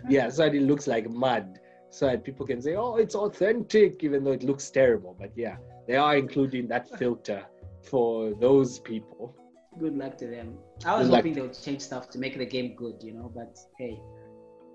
yeah, 0.08 0.30
so 0.30 0.46
it 0.46 0.54
looks 0.54 0.88
like 0.88 1.10
mud. 1.10 1.60
So 1.90 2.06
that 2.08 2.24
people 2.24 2.46
can 2.46 2.62
say, 2.62 2.76
oh, 2.76 2.96
it's 2.96 3.16
authentic, 3.16 4.02
even 4.02 4.24
though 4.24 4.32
it 4.32 4.44
looks 4.44 4.70
terrible. 4.70 5.14
But 5.20 5.32
yeah, 5.36 5.58
they 5.88 5.96
are 5.96 6.16
including 6.16 6.68
that 6.70 6.88
filter 7.00 7.44
for 7.84 8.34
those 8.36 8.80
people. 8.80 9.36
Good 9.78 9.98
luck 9.98 10.18
to 10.20 10.28
them. 10.28 10.58
I 10.86 10.98
was 10.98 11.08
good 11.10 11.16
hoping 11.16 11.34
they 11.34 11.42
would 11.42 11.60
change 11.62 11.82
stuff 11.82 12.10
to 12.12 12.20
make 12.20 12.38
the 12.38 12.46
game 12.46 12.76
good, 12.76 12.96
you 13.02 13.14
know, 13.14 13.30
but 13.36 13.58
hey. 13.78 14.00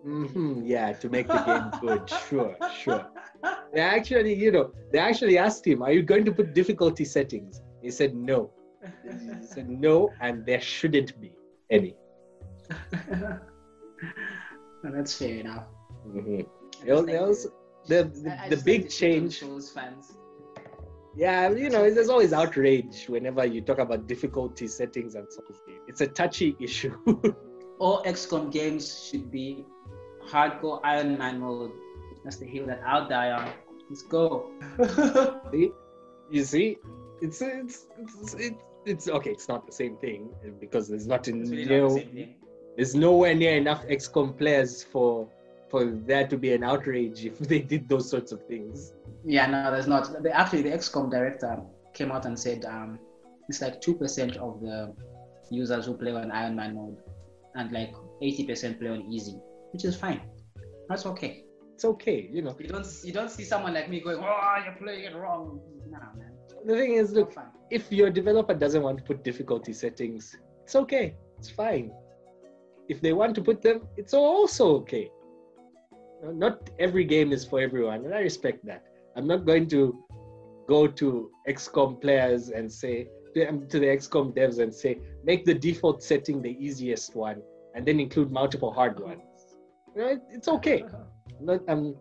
Mm-hmm, 0.07 0.63
yeah, 0.67 0.93
to 0.93 1.09
make 1.09 1.27
the 1.29 1.39
game 1.49 1.81
good. 1.81 2.11
Sure, 2.29 2.57
sure. 2.83 3.07
They 3.73 3.81
actually, 3.81 4.35
you 4.35 4.51
know, 4.53 4.73
they 4.93 4.99
actually 4.99 5.39
asked 5.39 5.67
him, 5.67 5.83
Are 5.83 5.93
you 5.93 6.03
going 6.03 6.25
to 6.27 6.33
put 6.33 6.55
difficulty 6.55 7.05
settings? 7.05 7.63
He 7.83 7.91
said 7.91 8.15
no. 8.15 8.51
He 9.05 9.47
said 9.47 9.69
no, 9.69 10.11
and 10.21 10.45
there 10.45 10.61
shouldn't 10.61 11.19
be 11.21 11.33
any. 11.71 11.97
that's 14.83 15.15
fair 15.17 15.41
enough. 15.41 15.65
Mm-hmm. 16.07 16.41
the 16.87 18.05
the, 18.05 18.57
the 18.57 18.63
big 18.65 18.91
change. 18.91 19.39
Shows 19.39 19.71
fans. 19.71 20.13
Yeah, 21.17 21.51
you 21.51 21.71
know, 21.71 21.91
there's 21.91 22.09
always 22.09 22.33
outrage 22.33 23.07
whenever 23.09 23.45
you 23.45 23.61
talk 23.61 23.79
about 23.79 24.07
difficulty 24.07 24.69
settings 24.69 25.17
and 25.17 25.27
so 25.31 25.43
on. 25.49 25.57
It's 25.89 26.01
a 26.01 26.07
touchy 26.07 26.57
issue. 26.61 26.97
All 27.81 28.05
XCOM 28.05 28.53
games 28.53 29.09
should 29.09 29.31
be 29.31 29.65
hardcore 30.29 30.81
Iron 30.85 31.19
Man 31.19 31.41
mode. 31.41 31.73
That's 32.23 32.37
the 32.37 32.47
hill 32.47 32.67
that 32.67 32.81
I'll 32.87 33.09
die 33.09 33.33
on. 33.33 33.53
Let's 33.89 34.03
go. 34.03 34.51
see? 35.53 35.73
You 36.31 36.45
see, 36.45 36.77
it's 37.21 37.43
it's 37.43 37.87
it's, 37.99 38.35
it's 38.35 38.63
it's 38.87 39.09
okay. 39.09 39.31
It's 39.31 39.49
not 39.49 39.67
the 39.67 39.73
same 39.73 39.97
thing 39.97 40.31
because 40.61 40.89
there's 40.89 41.07
not 41.07 41.27
a 41.27 41.33
really 41.33 41.65
new. 41.65 42.29
There's 42.77 42.95
nowhere 42.95 43.35
near 43.35 43.57
enough 43.57 43.87
XCOM 43.87 44.37
players 44.37 44.83
for 44.83 45.29
for 45.69 45.85
there 45.85 46.27
to 46.27 46.37
be 46.37 46.53
an 46.53 46.65
outrage 46.65 47.25
if 47.25 47.39
they 47.51 47.61
did 47.61 47.89
those 47.89 48.11
sorts 48.11 48.33
of 48.33 48.45
things. 48.47 48.93
Yeah, 49.25 49.47
no, 49.47 49.71
there's 49.71 49.87
not. 49.87 50.11
Actually, 50.33 50.63
the 50.63 50.71
XCOM 50.71 51.11
director 51.11 51.61
came 51.95 52.11
out 52.11 52.27
and 52.27 52.39
said 52.39 52.65
um, 52.65 52.99
it's 53.49 53.61
like 53.61 53.81
two 53.81 53.95
percent 53.95 54.37
of 54.37 54.61
the 54.61 54.95
users 55.51 55.87
who 55.87 55.95
play 55.95 56.13
on 56.13 56.31
Iron 56.31 56.57
Man 56.57 56.75
mode, 56.75 56.97
and 57.55 57.71
like 57.73 57.95
eighty 58.23 58.47
percent 58.47 58.81
play 58.81 58.89
on 58.89 59.13
easy, 59.13 59.37
which 59.73 59.85
is 59.85 59.97
fine. 59.97 60.23
That's 60.89 61.07
okay. 61.07 61.45
It's 61.75 61.85
okay, 61.85 62.29
you 62.33 62.43
know. 62.43 62.57
You 62.59 62.69
don't 62.69 62.87
you 63.05 63.13
don't 63.13 63.31
see 63.31 63.45
someone 63.45 63.75
like 63.75 63.89
me 63.89 64.01
going, 64.01 64.19
"Oh, 64.21 64.63
you're 64.65 64.75
playing 64.75 65.05
it 65.05 65.15
wrong." 65.15 65.61
Nah, 65.89 65.99
man. 66.17 66.33
The 66.67 66.75
thing 66.75 66.95
is, 66.95 67.13
look, 67.13 67.35
if 67.71 67.91
your 67.91 68.11
developer 68.11 68.55
doesn't 68.55 68.83
want 68.83 68.99
to 68.99 69.05
put 69.05 69.25
difficulty 69.25 69.73
settings, 69.73 70.37
it's 70.65 70.77
okay. 70.77 71.17
It's 71.39 71.49
fine. 71.49 71.91
If 72.91 73.01
they 73.01 73.13
want 73.13 73.37
to 73.37 73.41
put 73.41 73.63
them, 73.63 73.87
it's 73.97 74.15
also 74.15 74.65
okay. 74.81 75.09
Not 76.25 76.71
every 76.81 77.05
game 77.05 77.33
is 77.33 77.45
for 77.45 77.61
everyone, 77.61 78.05
and 78.05 78.13
I 78.13 78.21
respect 78.21 78.67
that. 78.67 78.83
I'm 79.17 79.29
not 79.29 79.47
going 79.47 79.69
to 79.69 79.81
go 80.69 80.89
to 80.89 81.31
XCOM 81.49 82.01
players 82.01 82.51
and 82.51 82.71
say 82.71 83.07
um, 83.49 83.69
to 83.69 83.79
the 83.79 83.87
XCOM 83.87 84.35
devs 84.37 84.59
and 84.59 84.75
say 84.75 84.99
make 85.23 85.45
the 85.45 85.55
default 85.55 86.03
setting 86.03 86.43
the 86.43 86.57
easiest 86.67 87.15
one, 87.15 87.41
and 87.77 87.87
then 87.87 88.01
include 88.01 88.33
multiple 88.33 88.73
hard 88.73 88.99
ones. 88.99 89.23
You 89.95 90.03
know, 90.03 90.21
it's 90.29 90.49
okay. 90.49 90.83
I'm 91.39 91.47
not, 91.51 91.61
I'm, 91.69 91.95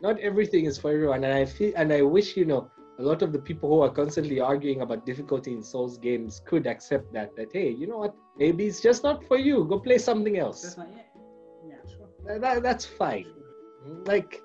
not 0.00 0.20
everything 0.20 0.66
is 0.66 0.78
for 0.78 0.92
everyone, 0.92 1.24
and 1.24 1.34
I 1.34 1.44
feel 1.46 1.72
and 1.74 1.92
I 1.92 2.02
wish 2.02 2.36
you 2.36 2.44
know 2.44 2.70
a 2.98 3.02
lot 3.02 3.22
of 3.22 3.32
the 3.32 3.38
people 3.38 3.68
who 3.70 3.80
are 3.80 3.90
constantly 3.90 4.38
arguing 4.40 4.82
about 4.82 5.06
difficulty 5.06 5.52
in 5.52 5.62
Souls 5.62 5.96
games 5.98 6.42
could 6.46 6.66
accept 6.66 7.12
that. 7.12 7.34
That 7.36 7.48
hey, 7.52 7.70
you 7.70 7.86
know 7.86 7.98
what? 7.98 8.14
Maybe 8.36 8.66
it's 8.66 8.80
just 8.80 9.02
not 9.02 9.24
for 9.24 9.38
you. 9.38 9.64
Go 9.64 9.78
play 9.78 9.98
something 9.98 10.38
else. 10.38 10.62
That's 10.62 10.76
yeah. 10.76 11.02
Yeah, 11.68 11.74
sure. 11.96 12.08
That, 12.26 12.40
that- 12.42 12.62
that's 12.62 12.84
fine. 12.84 13.26
Like, 14.04 14.40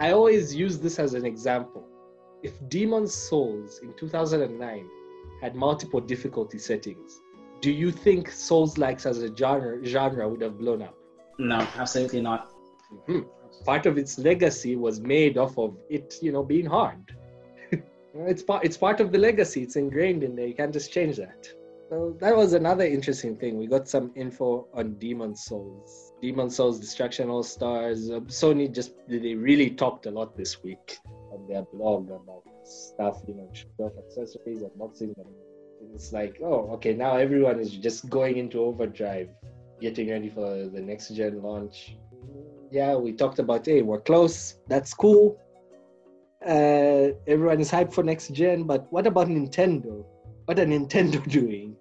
I 0.00 0.10
always 0.12 0.54
use 0.54 0.78
this 0.78 0.98
as 0.98 1.14
an 1.14 1.24
example. 1.24 1.86
If 2.42 2.52
Demon's 2.68 3.14
Souls 3.14 3.80
in 3.82 3.94
2009 3.96 4.86
had 5.40 5.54
multiple 5.54 6.00
difficulty 6.00 6.58
settings, 6.58 7.20
do 7.60 7.70
you 7.70 7.90
think 7.90 8.30
Souls 8.30 8.76
likes 8.76 9.06
as 9.06 9.22
a 9.22 9.34
genre, 9.34 9.82
genre 9.86 10.28
would 10.28 10.42
have 10.42 10.58
blown 10.58 10.82
up? 10.82 10.94
No, 11.38 11.66
absolutely 11.76 12.20
not. 12.20 12.50
Mhm. 13.08 13.26
Part 13.64 13.86
of 13.86 13.96
its 13.96 14.18
legacy 14.18 14.76
was 14.76 15.00
made 15.00 15.38
off 15.38 15.56
of 15.58 15.76
it, 15.88 16.16
you 16.20 16.32
know, 16.32 16.42
being 16.42 16.66
hard. 16.66 17.16
It's 18.14 18.42
part 18.42 18.64
it's 18.64 18.76
part 18.76 19.00
of 19.00 19.12
the 19.12 19.18
legacy. 19.18 19.62
It's 19.62 19.76
ingrained 19.76 20.22
in 20.22 20.36
there. 20.36 20.46
You 20.46 20.54
can't 20.54 20.72
just 20.72 20.92
change 20.92 21.16
that. 21.16 21.48
So 21.90 22.16
that 22.20 22.34
was 22.34 22.54
another 22.54 22.84
interesting 22.84 23.36
thing. 23.36 23.58
We 23.58 23.66
got 23.66 23.88
some 23.88 24.12
info 24.14 24.68
on 24.72 24.94
Demon's 24.94 25.44
Souls. 25.44 26.12
Demon's 26.22 26.56
Souls 26.56 26.80
Destruction 26.80 27.28
All 27.28 27.42
Stars. 27.42 28.10
Uh, 28.10 28.20
Sony 28.20 28.72
just 28.72 28.92
they 29.08 29.34
really 29.34 29.70
talked 29.70 30.06
a 30.06 30.10
lot 30.10 30.36
this 30.36 30.62
week 30.62 30.98
on 31.32 31.46
their 31.48 31.62
blog 31.62 32.10
about 32.10 32.42
stuff, 32.64 33.20
you 33.26 33.34
know, 33.34 33.50
off 33.78 33.92
accessories, 33.98 34.60
unboxing 34.60 35.14
them. 35.16 35.26
It's 35.94 36.12
like, 36.12 36.38
oh, 36.42 36.70
okay, 36.74 36.94
now 36.94 37.16
everyone 37.16 37.60
is 37.60 37.70
just 37.70 38.08
going 38.08 38.38
into 38.38 38.60
overdrive, 38.60 39.28
getting 39.80 40.10
ready 40.10 40.30
for 40.30 40.68
the 40.68 40.80
next 40.80 41.10
gen 41.10 41.42
launch. 41.42 41.96
Yeah, 42.70 42.96
we 42.96 43.12
talked 43.12 43.38
about, 43.38 43.66
hey, 43.66 43.82
we're 43.82 44.00
close. 44.00 44.56
That's 44.66 44.94
cool. 44.94 45.38
Uh, 46.46 47.14
everyone 47.26 47.60
is 47.60 47.70
hyped 47.70 47.92
for 47.92 48.02
next 48.02 48.28
gen, 48.32 48.64
but 48.64 48.86
what 48.92 49.06
about 49.06 49.28
Nintendo? 49.28 50.04
What 50.44 50.58
are 50.58 50.66
Nintendo 50.66 51.26
doing? 51.38 51.76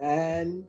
And 0.00 0.64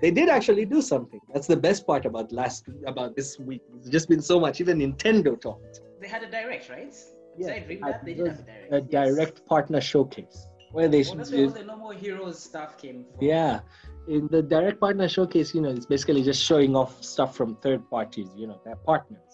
they 0.00 0.10
did 0.10 0.28
actually 0.28 0.64
do 0.64 0.80
something. 0.80 1.20
That's 1.32 1.46
the 1.46 1.56
best 1.56 1.86
part 1.86 2.06
about 2.06 2.30
last 2.32 2.66
about 2.86 3.16
this 3.16 3.38
week. 3.38 3.62
It's 3.76 3.88
just 3.88 4.08
been 4.08 4.22
so 4.22 4.38
much. 4.38 4.60
Even 4.60 4.78
Nintendo 4.78 5.40
talked. 5.40 5.80
They 6.00 6.08
had 6.08 6.22
a 6.22 6.30
direct, 6.30 6.68
right? 6.68 6.94
Yeah, 7.36 7.58
dream 7.60 7.80
that? 7.80 8.04
They 8.04 8.14
did 8.14 8.26
have 8.28 8.38
a 8.38 8.42
direct. 8.42 8.72
A 8.72 8.80
yes. 8.80 8.90
direct 8.90 9.46
partner 9.46 9.80
showcase 9.80 10.46
where 10.74 10.88
they 10.88 11.02
Well, 11.04 11.16
that's 11.16 11.30
where 11.30 11.44
all 11.44 11.50
the 11.50 11.64
No 11.64 11.76
More 11.76 11.94
Heroes 11.94 12.38
stuff 12.38 12.76
came 12.76 13.04
from. 13.04 13.24
Yeah, 13.24 13.60
in 14.08 14.28
the 14.28 14.42
direct 14.42 14.80
partner 14.80 15.08
showcase, 15.08 15.54
you 15.54 15.60
know, 15.60 15.70
it's 15.70 15.86
basically 15.86 16.22
just 16.22 16.44
showing 16.44 16.74
off 16.74 17.02
stuff 17.02 17.36
from 17.36 17.56
third 17.56 17.88
parties, 17.88 18.28
you 18.36 18.48
know, 18.48 18.60
their 18.64 18.76
partners. 18.76 19.33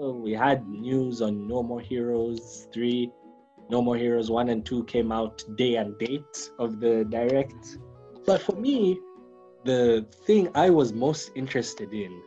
So 0.00 0.12
we 0.12 0.32
had 0.32 0.66
news 0.66 1.20
on 1.20 1.46
No 1.46 1.62
More 1.62 1.78
Heroes 1.78 2.68
3, 2.72 3.12
No 3.68 3.82
More 3.82 3.98
Heroes 3.98 4.30
1 4.30 4.48
and 4.48 4.64
2 4.64 4.84
came 4.84 5.12
out 5.12 5.44
day 5.56 5.76
and 5.76 5.98
date 5.98 6.50
of 6.58 6.80
the 6.80 7.04
direct. 7.04 7.76
But 8.24 8.40
for 8.40 8.56
me, 8.56 8.98
the 9.66 10.06
thing 10.24 10.48
I 10.54 10.70
was 10.70 10.94
most 10.94 11.32
interested 11.34 11.92
in 11.92 12.18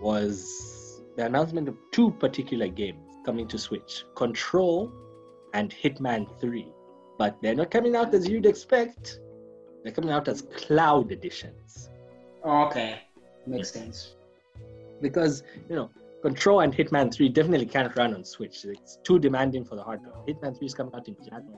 was 0.00 1.02
the 1.16 1.26
announcement 1.26 1.68
of 1.68 1.76
two 1.90 2.12
particular 2.12 2.68
games 2.68 3.16
coming 3.24 3.48
to 3.48 3.58
Switch 3.58 4.04
Control 4.14 4.92
and 5.52 5.72
Hitman 5.72 6.28
3. 6.40 6.68
But 7.18 7.38
they're 7.42 7.56
not 7.56 7.72
coming 7.72 7.96
out 7.96 8.14
as 8.14 8.28
you'd 8.28 8.46
expect. 8.46 9.18
They're 9.82 9.90
coming 9.90 10.10
out 10.10 10.28
as 10.28 10.42
cloud 10.42 11.10
editions. 11.10 11.90
Okay. 12.44 13.00
Makes 13.48 13.72
sense. 13.72 14.14
Because, 15.02 15.42
you 15.68 15.74
know, 15.74 15.90
Control 16.26 16.58
and 16.62 16.74
Hitman 16.74 17.14
3 17.14 17.28
definitely 17.28 17.66
can't 17.66 17.96
run 17.96 18.12
on 18.12 18.24
Switch. 18.24 18.64
It's 18.64 18.98
too 19.04 19.20
demanding 19.20 19.64
for 19.64 19.76
the 19.76 19.84
hardware. 19.84 20.12
Hitman 20.26 20.58
3 20.58 20.66
is 20.66 20.74
coming 20.74 20.92
out 20.92 21.06
in 21.06 21.14
January, 21.22 21.56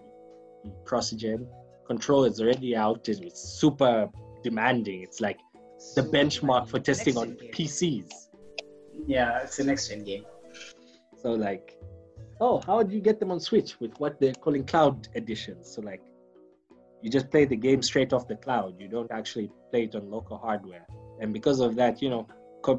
cross 0.84 1.10
gen. 1.12 1.48
Control 1.86 2.26
is 2.26 2.38
already 2.38 2.76
out 2.76 3.08
and 3.08 3.24
it's 3.24 3.40
super 3.40 4.10
demanding. 4.42 5.00
It's 5.00 5.22
like 5.22 5.38
the 5.94 6.02
benchmark 6.02 6.68
for 6.68 6.78
testing 6.78 7.16
on. 7.16 7.28
PCs. 7.54 8.10
Yeah, 9.06 9.38
it's 9.38 9.56
the 9.56 9.64
next 9.64 9.88
gen 9.88 10.04
game. 10.04 10.26
So, 11.16 11.32
like, 11.32 11.78
oh, 12.38 12.60
how 12.66 12.82
do 12.82 12.94
you 12.94 13.00
get 13.00 13.20
them 13.20 13.30
on 13.30 13.40
Switch 13.40 13.80
with 13.80 13.98
what 13.98 14.20
they're 14.20 14.34
calling 14.34 14.66
cloud 14.66 15.08
editions? 15.14 15.72
So, 15.74 15.80
like, 15.80 16.02
you 17.00 17.08
just 17.10 17.30
play 17.30 17.46
the 17.46 17.56
game 17.56 17.80
straight 17.80 18.12
off 18.12 18.28
the 18.28 18.36
cloud. 18.36 18.74
You 18.78 18.88
don't 18.88 19.10
actually 19.10 19.50
play 19.70 19.84
it 19.84 19.94
on 19.94 20.10
local 20.10 20.36
hardware. 20.36 20.86
And 21.22 21.32
because 21.32 21.60
of 21.60 21.74
that, 21.76 22.02
you 22.02 22.10
know, 22.10 22.28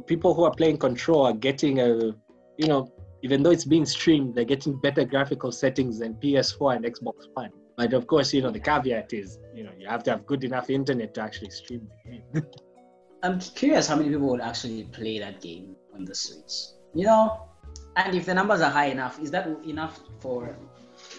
people 0.05 0.33
who 0.33 0.43
are 0.43 0.53
playing 0.53 0.77
Control 0.77 1.25
are 1.25 1.33
getting 1.33 1.79
a, 1.79 2.15
you 2.57 2.67
know, 2.67 2.91
even 3.21 3.43
though 3.43 3.51
it's 3.51 3.65
being 3.65 3.85
streamed, 3.85 4.35
they're 4.35 4.45
getting 4.45 4.79
better 4.79 5.03
graphical 5.03 5.51
settings 5.51 5.99
than 5.99 6.13
PS4 6.15 6.77
and 6.77 6.85
Xbox 6.85 7.25
One. 7.33 7.51
But 7.77 7.93
of 7.93 8.07
course, 8.07 8.33
you 8.33 8.41
know, 8.41 8.51
the 8.51 8.59
caveat 8.59 9.13
is, 9.13 9.39
you 9.53 9.63
know, 9.63 9.71
you 9.77 9.87
have 9.87 10.03
to 10.03 10.11
have 10.11 10.25
good 10.25 10.43
enough 10.43 10.69
internet 10.69 11.13
to 11.15 11.21
actually 11.21 11.51
stream 11.51 11.87
the 12.05 12.11
game. 12.11 12.45
I'm 13.23 13.39
curious 13.39 13.87
how 13.87 13.95
many 13.95 14.09
people 14.09 14.29
would 14.29 14.41
actually 14.41 14.83
play 14.85 15.19
that 15.19 15.41
game 15.41 15.75
on 15.93 16.05
the 16.05 16.15
Switch. 16.15 16.53
You 16.93 17.05
know, 17.05 17.49
and 17.95 18.15
if 18.15 18.25
the 18.25 18.33
numbers 18.33 18.61
are 18.61 18.71
high 18.71 18.87
enough, 18.87 19.19
is 19.19 19.31
that 19.31 19.47
enough 19.65 20.01
for 20.19 20.57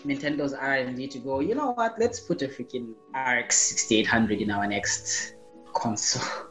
Nintendo's 0.05 0.53
R&D 0.55 1.09
to 1.09 1.19
go? 1.19 1.41
You 1.41 1.55
know 1.55 1.73
what? 1.73 1.97
Let's 1.99 2.21
put 2.21 2.43
a 2.43 2.49
freaking 2.49 2.95
RX 3.15 3.57
6800 3.57 4.41
in 4.41 4.51
our 4.51 4.67
next 4.67 5.35
console. 5.75 6.47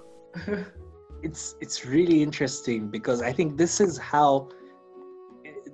it's 1.22 1.55
it's 1.59 1.86
really 1.86 2.22
interesting 2.22 2.88
because 2.88 3.22
I 3.22 3.32
think 3.32 3.57
this 3.57 3.82
is 3.82 3.97
how 3.97 4.49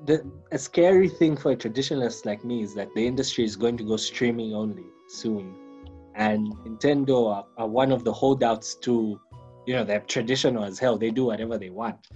the 0.05 0.25
a 0.51 0.57
scary 0.57 1.09
thing 1.09 1.35
for 1.37 1.51
a 1.51 1.55
traditionalist 1.55 2.25
like 2.25 2.43
me 2.43 2.63
is 2.63 2.73
that 2.75 2.93
the 2.95 3.05
industry 3.05 3.43
is 3.43 3.55
going 3.55 3.77
to 3.77 3.83
go 3.83 3.97
streaming 3.97 4.53
only 4.53 4.85
soon, 5.07 5.55
and 6.15 6.53
Nintendo 6.65 7.33
are, 7.33 7.45
are 7.57 7.67
one 7.67 7.91
of 7.91 8.03
the 8.03 8.13
holdouts 8.13 8.75
to, 8.75 9.19
you 9.65 9.73
know, 9.73 9.83
they're 9.83 10.01
traditional 10.01 10.63
as 10.63 10.79
hell. 10.79 10.97
They 10.97 11.11
do 11.11 11.25
whatever 11.25 11.57
they 11.57 11.69
want. 11.69 12.07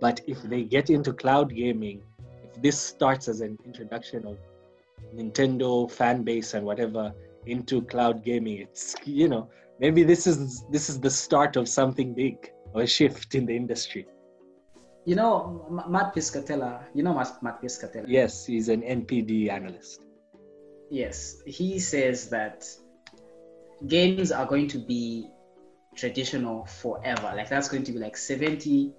But 0.00 0.20
if 0.26 0.42
they 0.42 0.64
get 0.64 0.90
into 0.90 1.12
cloud 1.12 1.54
gaming, 1.54 2.02
if 2.42 2.60
this 2.62 2.78
starts 2.78 3.28
as 3.28 3.40
an 3.40 3.58
introduction 3.64 4.26
of 4.26 4.38
Nintendo 5.14 5.90
fan 5.90 6.22
base 6.22 6.54
and 6.54 6.66
whatever 6.66 7.12
into 7.46 7.82
cloud 7.82 8.24
gaming, 8.24 8.58
it's 8.58 8.94
you 9.04 9.28
know 9.28 9.48
maybe 9.78 10.02
this 10.02 10.26
is 10.26 10.64
this 10.70 10.88
is 10.88 11.00
the 11.00 11.10
start 11.10 11.56
of 11.56 11.68
something 11.68 12.14
big 12.14 12.50
or 12.74 12.82
a 12.82 12.86
shift 12.86 13.34
in 13.34 13.46
the 13.46 13.56
industry. 13.56 14.06
You 15.06 15.14
know, 15.14 15.66
Matt 15.88 16.14
Piscatella, 16.14 16.84
you 16.94 17.02
know 17.02 17.14
Matt, 17.14 17.42
Matt 17.42 17.62
Piscatella? 17.62 18.04
Yes, 18.06 18.46
he's 18.46 18.68
an 18.68 18.82
NPD 18.82 19.50
analyst. 19.50 20.00
Yes, 20.90 21.42
he 21.46 21.78
says 21.78 22.28
that 22.30 22.66
games 23.86 24.32
are 24.32 24.46
going 24.46 24.68
to 24.68 24.78
be 24.78 25.28
traditional 25.94 26.64
forever. 26.66 27.32
Like 27.36 27.48
that's 27.48 27.68
going 27.68 27.84
to 27.84 27.92
be 27.92 27.98
like 27.98 28.16
70, 28.16 28.92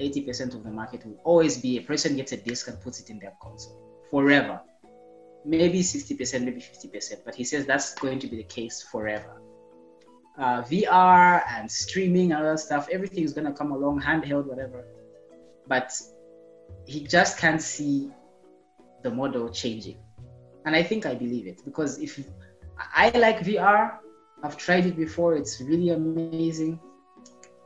80% 0.00 0.54
of 0.54 0.64
the 0.64 0.70
market 0.70 1.04
will 1.04 1.18
always 1.24 1.58
be 1.58 1.78
a 1.78 1.82
person 1.82 2.16
gets 2.16 2.32
a 2.32 2.36
disc 2.36 2.68
and 2.68 2.80
puts 2.80 3.00
it 3.00 3.10
in 3.10 3.18
their 3.18 3.32
console 3.42 3.82
forever. 4.10 4.60
Maybe 5.44 5.80
60%, 5.80 6.44
maybe 6.44 6.60
50%, 6.60 7.24
but 7.24 7.34
he 7.34 7.44
says 7.44 7.66
that's 7.66 7.94
going 7.94 8.18
to 8.20 8.26
be 8.26 8.36
the 8.36 8.44
case 8.44 8.82
forever. 8.82 9.40
Uh, 10.38 10.62
VR 10.62 11.42
and 11.50 11.70
streaming 11.70 12.32
and 12.32 12.40
other 12.40 12.56
stuff, 12.56 12.88
everything 12.92 13.24
is 13.24 13.32
going 13.32 13.46
to 13.46 13.52
come 13.52 13.72
along, 13.72 14.00
handheld, 14.00 14.46
whatever. 14.46 14.84
But 15.66 15.92
he 16.86 17.00
just 17.00 17.38
can't 17.38 17.60
see 17.60 18.10
the 19.02 19.10
model 19.10 19.48
changing 19.48 19.98
and 20.68 20.76
I 20.76 20.82
think 20.82 21.06
I 21.06 21.14
believe 21.14 21.46
it 21.46 21.64
because 21.64 21.98
if 21.98 22.20
I 22.94 23.08
like 23.10 23.40
VR, 23.40 23.98
I've 24.42 24.58
tried 24.58 24.84
it 24.84 24.96
before. 24.96 25.34
It's 25.34 25.62
really 25.62 25.88
amazing. 25.88 26.78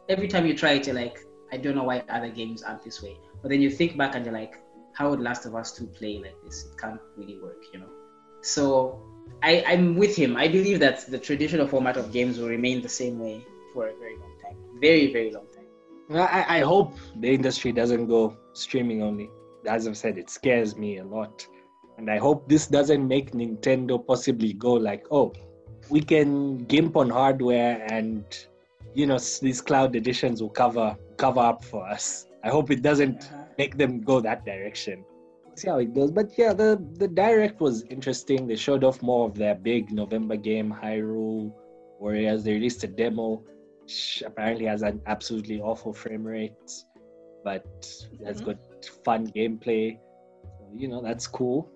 Every 0.08 0.28
time 0.28 0.46
you 0.46 0.56
try 0.56 0.72
it, 0.74 0.86
you're 0.86 0.94
like, 0.94 1.18
I 1.52 1.56
don't 1.56 1.74
know 1.74 1.82
why 1.82 2.04
other 2.08 2.30
games 2.30 2.62
aren't 2.62 2.84
this 2.84 3.02
way. 3.02 3.16
But 3.42 3.50
then 3.50 3.60
you 3.60 3.70
think 3.70 3.96
back 3.96 4.14
and 4.14 4.24
you're 4.24 4.32
like, 4.32 4.62
how 4.94 5.10
would 5.10 5.20
Last 5.20 5.46
of 5.46 5.56
Us 5.56 5.72
2 5.76 5.86
play 5.86 6.18
like 6.18 6.36
this? 6.44 6.64
It 6.64 6.78
can't 6.78 7.00
really 7.16 7.40
work, 7.40 7.64
you 7.72 7.80
know. 7.80 7.88
So 8.42 9.02
I, 9.42 9.64
I'm 9.66 9.96
with 9.96 10.14
him. 10.16 10.36
I 10.36 10.48
believe 10.48 10.78
that 10.80 11.06
the 11.10 11.18
traditional 11.18 11.66
format 11.66 11.96
of 11.96 12.12
games 12.12 12.38
will 12.38 12.48
remain 12.48 12.80
the 12.82 12.88
same 12.88 13.18
way 13.18 13.44
for 13.72 13.88
a 13.88 13.94
very 13.98 14.16
long 14.18 14.34
time. 14.42 14.56
Very, 14.80 15.12
very 15.12 15.30
long 15.32 15.46
time. 15.54 15.64
I, 16.14 16.58
I 16.58 16.60
hope 16.60 16.94
the 17.20 17.32
industry 17.32 17.72
doesn't 17.72 18.06
go 18.06 18.36
streaming 18.52 19.02
only. 19.02 19.30
As 19.66 19.86
I've 19.86 19.96
said, 19.96 20.18
it 20.18 20.30
scares 20.30 20.76
me 20.76 20.98
a 20.98 21.04
lot. 21.04 21.46
And 21.98 22.10
I 22.10 22.18
hope 22.18 22.48
this 22.48 22.66
doesn't 22.66 23.06
make 23.06 23.32
Nintendo 23.32 24.04
possibly 24.04 24.52
go 24.52 24.72
like, 24.74 25.06
oh, 25.10 25.32
we 25.88 26.00
can 26.00 26.58
gimp 26.58 26.96
on 26.96 27.10
hardware 27.10 27.84
and 27.90 28.24
you 28.94 29.06
know 29.06 29.18
these 29.40 29.60
cloud 29.60 29.96
editions 29.96 30.40
will 30.42 30.50
cover 30.50 30.96
cover 31.16 31.40
up 31.40 31.64
for 31.64 31.86
us. 31.86 32.26
I 32.44 32.48
hope 32.50 32.70
it 32.70 32.82
doesn't 32.82 33.24
Uh-huh. 33.24 33.44
make 33.58 33.76
them 33.76 34.00
go 34.00 34.20
that 34.20 34.44
direction. 34.44 35.04
See 35.54 35.68
how 35.68 35.78
it 35.78 35.94
goes. 35.94 36.10
But 36.10 36.36
yeah, 36.38 36.52
the 36.52 36.82
the 36.94 37.08
direct 37.08 37.60
was 37.60 37.82
interesting. 37.84 38.46
They 38.46 38.56
showed 38.56 38.84
off 38.84 39.02
more 39.02 39.28
of 39.28 39.34
their 39.34 39.54
big 39.54 39.92
November 39.92 40.36
game, 40.36 40.74
Hyrule 40.82 41.52
Warriors. 42.00 42.44
They 42.44 42.54
released 42.54 42.84
a 42.84 42.86
demo, 42.86 43.42
which 43.82 44.22
apparently 44.26 44.66
has 44.66 44.82
an 44.82 45.00
absolutely 45.06 45.60
awful 45.60 45.92
frame 45.92 46.24
rate, 46.24 46.70
but 47.44 47.66
it 48.12 48.26
has 48.26 48.40
got 48.40 48.56
fun 49.04 49.26
gameplay. 49.26 49.98
So, 50.58 50.70
you 50.74 50.88
know, 50.88 51.02
that's 51.02 51.26
cool. 51.26 51.70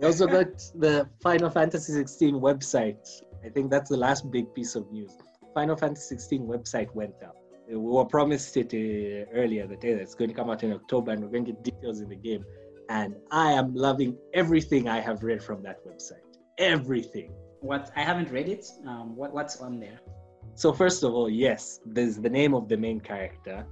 We 0.00 0.06
also 0.06 0.26
got 0.26 0.58
the 0.74 1.08
Final 1.22 1.48
Fantasy 1.48 1.92
16 1.92 2.34
website. 2.34 3.06
I 3.44 3.48
think 3.50 3.70
that's 3.70 3.88
the 3.88 3.96
last 3.96 4.30
big 4.32 4.52
piece 4.52 4.74
of 4.74 4.90
news. 4.90 5.12
Final 5.54 5.76
Fantasy 5.76 6.16
16 6.16 6.42
website 6.42 6.92
went 6.94 7.14
up. 7.22 7.36
We 7.68 7.76
were 7.76 8.04
promised 8.04 8.56
it 8.56 8.74
uh, 8.74 9.30
earlier 9.32 9.66
the 9.66 9.76
day 9.76 9.94
that 9.94 10.02
it's 10.02 10.14
going 10.14 10.28
to 10.28 10.34
come 10.34 10.50
out 10.50 10.62
in 10.64 10.72
October 10.72 11.12
and 11.12 11.22
we're 11.22 11.30
going 11.30 11.44
to 11.44 11.52
get 11.52 11.62
details 11.62 12.00
in 12.00 12.08
the 12.08 12.16
game. 12.16 12.44
And 12.92 13.16
I 13.30 13.52
am 13.52 13.74
loving 13.74 14.18
everything 14.34 14.86
I 14.86 15.00
have 15.00 15.22
read 15.22 15.42
from 15.42 15.62
that 15.62 15.78
website. 15.86 16.28
Everything. 16.58 17.32
What 17.60 17.90
I 17.96 18.02
haven't 18.02 18.30
read 18.30 18.50
it. 18.50 18.66
Um, 18.86 19.16
what 19.16 19.32
what's 19.32 19.56
on 19.62 19.80
there? 19.80 19.98
So 20.56 20.74
first 20.74 21.02
of 21.02 21.14
all, 21.14 21.30
yes, 21.30 21.80
there's 21.86 22.18
the 22.18 22.28
name 22.28 22.52
of 22.52 22.68
the 22.68 22.76
main 22.76 23.00
character. 23.00 23.64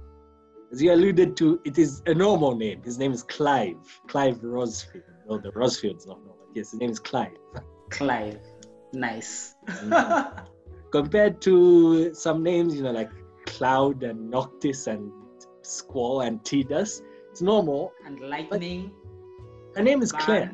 As 0.71 0.81
you 0.81 0.91
alluded 0.91 1.37
to, 1.37 1.61
it 1.65 1.77
is 1.77 2.01
a 2.07 2.15
normal 2.15 2.55
name. 2.55 2.81
His 2.81 2.97
name 2.97 3.11
is 3.11 3.21
Clive. 3.21 3.83
Clive 4.07 4.37
Rosfield. 4.41 5.03
No, 5.29 5.37
the 5.37 5.51
Rosfield's 5.51 6.07
not 6.07 6.17
normal. 6.25 6.47
Yes, 6.55 6.71
his 6.71 6.79
name 6.79 6.89
is 6.89 6.99
Clive. 6.99 7.37
Clive. 7.91 8.39
Nice. 8.91 9.53
Compared 10.91 11.41
to 11.41 12.11
some 12.15 12.41
names, 12.41 12.75
you 12.75 12.81
know, 12.81 12.91
like 12.91 13.11
Cloud 13.45 14.01
and 14.01 14.31
Noctis 14.31 14.87
and 14.87 15.11
Squall 15.61 16.21
and 16.21 16.41
Tidus, 16.41 17.03
it's 17.29 17.41
normal. 17.41 17.93
And 18.03 18.19
Lightning. 18.19 18.91
Her 19.75 19.83
name 19.83 20.01
is 20.01 20.11
Claire. 20.11 20.51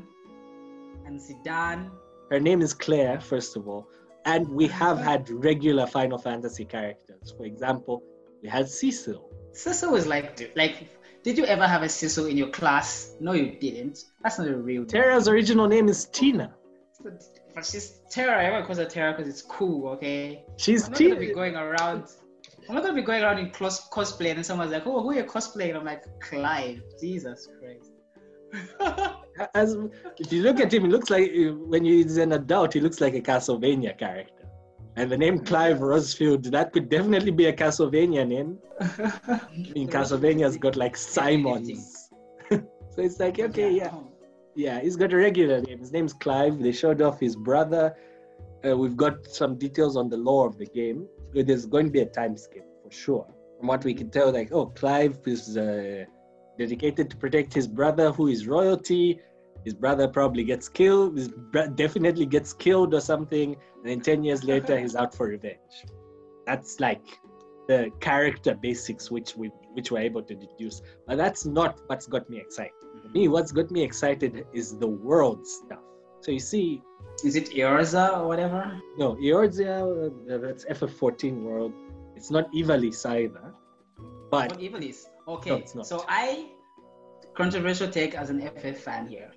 And 1.05 1.19
Zidane. 1.19 1.89
Her 2.29 2.39
name 2.39 2.61
is 2.61 2.73
Claire, 2.73 3.19
first 3.19 3.55
of 3.55 3.67
all. 3.67 3.87
And 4.25 4.47
we 4.49 4.67
have 4.67 4.99
had 4.99 5.29
regular 5.29 5.87
Final 5.87 6.17
Fantasy 6.17 6.65
characters. 6.65 7.33
For 7.37 7.45
example, 7.45 8.03
we 8.41 8.49
had 8.49 8.69
Cecil. 8.69 9.29
Cecil 9.53 9.91
was 9.91 10.05
like, 10.05 10.51
like, 10.55 10.89
did 11.23 11.37
you 11.37 11.45
ever 11.45 11.65
have 11.65 11.81
a 11.81 11.89
Cecil 11.89 12.25
in 12.25 12.37
your 12.37 12.49
class? 12.49 13.15
No, 13.19 13.31
you 13.31 13.57
didn't. 13.59 13.99
That's 14.21 14.37
not 14.37 14.49
a 14.49 14.57
real. 14.57 14.85
Terra's 14.85 15.27
original 15.27 15.67
name 15.67 15.87
is 15.87 16.05
Tina. 16.05 16.53
But 17.03 17.65
she's 17.65 18.01
Terra. 18.11 18.43
Everyone 18.43 18.65
calls 18.65 18.77
her 18.77 18.85
Terra 18.85 19.13
because 19.13 19.27
it's 19.27 19.41
cool. 19.41 19.89
Okay. 19.89 20.43
She's 20.57 20.85
I'm 20.85 20.91
not 20.91 20.97
Tina. 20.97 21.15
gonna 21.15 21.27
be 21.27 21.33
going 21.33 21.55
around. 21.55 22.05
I'm 22.67 22.75
not 22.75 22.83
gonna 22.83 22.95
be 22.95 23.01
going 23.01 23.23
around 23.23 23.39
in 23.39 23.49
cos- 23.51 23.89
cosplay 23.89 24.31
and 24.31 24.45
someone's 24.45 24.71
like, 24.71 24.85
"Oh, 24.85 25.01
who 25.01 25.11
are 25.11 25.15
you 25.15 25.23
cosplaying?" 25.23 25.75
I'm 25.75 25.85
like, 25.85 26.03
"Clive." 26.19 26.81
Jesus 26.99 27.47
Christ. 27.59 27.91
As 29.53 29.77
if 30.17 30.31
you 30.31 30.41
look 30.41 30.59
at 30.59 30.73
him, 30.73 30.85
he 30.85 30.89
looks 30.89 31.09
like 31.09 31.31
when 31.67 31.85
he's 31.85 32.17
an 32.17 32.31
adult, 32.31 32.73
he 32.73 32.79
looks 32.79 32.99
like 32.99 33.13
a 33.13 33.21
Castlevania 33.21 33.97
character. 33.97 34.33
And 34.95 35.11
the 35.11 35.17
name 35.17 35.45
Clive 35.45 35.77
Rosfield, 35.77 36.49
that 36.49 36.73
could 36.73 36.89
definitely 36.89 37.29
be 37.29 37.45
a 37.45 37.53
Castlevania 37.53 38.27
name. 38.27 38.57
I 38.79 39.41
mean, 39.75 39.87
Castlevania's 39.89 40.57
got 40.57 40.75
like 40.75 40.97
Simons. 40.97 42.09
so 42.49 42.63
it's 42.97 43.19
like, 43.19 43.39
okay, 43.39 43.71
yeah. 43.71 43.93
Yeah, 44.55 44.79
he's 44.79 44.95
got 44.95 45.13
a 45.13 45.17
regular 45.17 45.61
name. 45.61 45.77
His 45.77 45.91
name's 45.91 46.13
Clive. 46.13 46.57
They 46.57 46.71
showed 46.71 47.03
off 47.03 47.19
his 47.19 47.35
brother. 47.35 47.95
Uh, 48.67 48.75
we've 48.75 48.97
got 48.97 49.27
some 49.27 49.55
details 49.55 49.95
on 49.95 50.09
the 50.09 50.17
lore 50.17 50.47
of 50.47 50.57
the 50.57 50.65
game. 50.65 51.07
There's 51.31 51.67
going 51.67 51.85
to 51.85 51.91
be 51.91 51.99
a 51.99 52.07
time 52.07 52.35
skip 52.35 52.65
for 52.83 52.91
sure. 52.91 53.27
From 53.59 53.67
what 53.67 53.85
we 53.85 53.93
can 53.93 54.09
tell, 54.09 54.31
like, 54.31 54.51
oh, 54.51 54.65
Clive 54.65 55.19
is 55.27 55.57
uh, 55.57 56.05
dedicated 56.57 57.09
to 57.09 57.17
protect 57.17 57.53
his 57.53 57.67
brother, 57.67 58.11
who 58.11 58.27
is 58.27 58.47
royalty. 58.47 59.19
His 59.65 59.73
brother 59.73 60.07
probably 60.07 60.43
gets 60.43 60.69
killed. 60.69 61.17
His 61.17 61.29
definitely 61.75 62.25
gets 62.25 62.53
killed 62.53 62.93
or 62.93 63.01
something, 63.01 63.55
and 63.75 63.85
then 63.85 64.01
ten 64.01 64.23
years 64.23 64.43
later, 64.43 64.79
he's 64.79 64.95
out 64.95 65.13
for 65.13 65.27
revenge. 65.27 65.85
That's 66.45 66.79
like 66.79 67.01
the 67.67 67.91
character 67.99 68.55
basics 68.55 69.11
which 69.11 69.35
we 69.35 69.51
which 69.73 69.91
we're 69.91 69.99
able 69.99 70.23
to 70.23 70.35
deduce. 70.35 70.81
But 71.05 71.17
that's 71.17 71.45
not 71.45 71.79
what's 71.87 72.07
got 72.07 72.29
me 72.29 72.39
excited. 72.39 72.71
For 73.03 73.09
me, 73.09 73.27
what's 73.27 73.51
got 73.51 73.69
me 73.69 73.83
excited 73.83 74.45
is 74.53 74.77
the 74.77 74.87
world 74.87 75.45
stuff. 75.45 75.79
So 76.21 76.31
you 76.31 76.39
see, 76.39 76.81
is 77.23 77.35
it 77.35 77.51
Eorzea 77.51 78.19
or 78.19 78.27
whatever? 78.27 78.79
No, 78.97 79.15
Eorzea, 79.15 80.07
uh, 80.07 80.37
that's 80.37 80.65
FF14 80.65 81.41
world. 81.41 81.73
It's 82.15 82.31
not 82.31 82.51
Ivalice 82.53 83.05
either. 83.05 83.53
But 84.29 84.51
what 84.51 84.59
Ivalice? 84.59 85.07
Okay, 85.27 85.65
no, 85.75 85.83
so 85.83 86.05
I 86.07 86.49
controversial 87.33 87.89
take 87.89 88.15
as 88.15 88.29
an 88.29 88.41
FF 88.41 88.77
fan 88.79 89.07
here. 89.07 89.31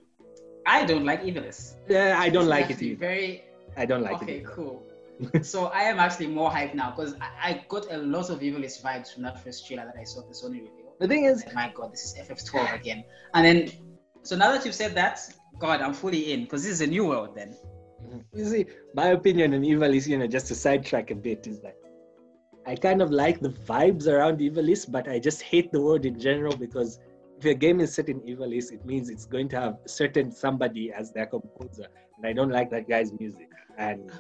I 0.66 0.84
don't 0.84 1.05
like 1.05 1.22
Ivalice. 1.22 1.76
Yeah, 1.88 2.16
I 2.18 2.28
don't 2.28 2.47
like 2.47 2.70
it 2.70 2.82
either. 2.82 2.97
Very. 2.97 3.45
I 3.76 3.86
don't 3.86 4.03
like 4.03 4.22
okay, 4.22 4.38
it. 4.38 4.47
Okay, 4.47 4.55
cool. 4.55 4.82
so 5.43 5.66
I 5.66 5.82
am 5.82 5.99
actually 5.99 6.28
more 6.28 6.51
hyped 6.51 6.74
now 6.74 6.91
because 6.91 7.14
I, 7.20 7.28
I, 7.43 7.64
got 7.68 7.93
a 7.93 7.99
lot 7.99 8.30
of 8.30 8.41
Ivalice 8.41 8.82
vibes 8.82 9.12
from 9.12 9.22
that 9.24 9.43
first 9.45 9.66
trailer 9.66 9.84
that 9.84 9.97
I 10.01 10.05
saw 10.05 10.22
the 10.22 10.34
Sony 10.34 10.61
reveal. 10.61 10.95
The 10.99 11.09
thing 11.09 11.24
is, 11.24 11.45
my 11.55 11.70
God, 11.74 11.93
this 11.93 12.05
is 12.05 12.14
FF12 12.28 12.74
again. 12.74 13.05
And 13.34 13.45
then, 13.45 13.72
so 14.22 14.36
now 14.36 14.51
that 14.53 14.64
you've 14.64 14.74
said 14.74 14.95
that, 14.95 15.20
God, 15.59 15.80
I'm 15.82 15.95
fully 15.95 16.32
in 16.32 16.45
because 16.45 16.62
this 16.62 16.72
is 16.72 16.80
a 16.80 16.86
new 16.86 17.07
world 17.07 17.34
then. 17.34 17.55
You 18.34 18.45
see, 18.45 18.66
my 18.95 19.09
opinion 19.09 19.55
on 19.55 19.62
Ivalice, 19.62 20.07
you 20.07 20.18
know, 20.18 20.26
just 20.26 20.47
to 20.47 20.55
sidetrack 20.55 21.11
a 21.11 21.14
bit, 21.14 21.47
is 21.47 21.61
that 21.61 21.76
I 22.71 22.77
kind 22.77 23.03
of 23.03 23.11
like 23.11 23.41
the 23.41 23.49
vibes 23.49 24.07
around 24.07 24.39
Ivalice, 24.39 24.89
but 24.89 25.09
I 25.09 25.18
just 25.18 25.43
hate 25.43 25.73
the 25.73 25.81
word 25.81 26.07
in 26.07 26.21
general 26.21 26.57
because 26.57 27.01
if 27.37 27.45
a 27.45 27.55
game 27.55 27.81
is 27.81 27.93
set 27.93 28.09
in 28.09 28.21
Ivalice, 28.21 28.71
it 28.71 28.87
means 28.87 29.11
it's 29.11 29.27
going 29.27 29.49
to 29.49 29.61
have 29.61 29.79
certain 29.87 30.31
somebody 30.31 30.93
as 30.93 31.11
their 31.11 31.27
composer, 31.27 31.89
and 32.16 32.25
I 32.25 32.33
don't 32.33 32.51
like 32.51 32.71
that 32.71 32.89
guy's 32.89 33.12
music, 33.18 33.49
and 33.77 34.12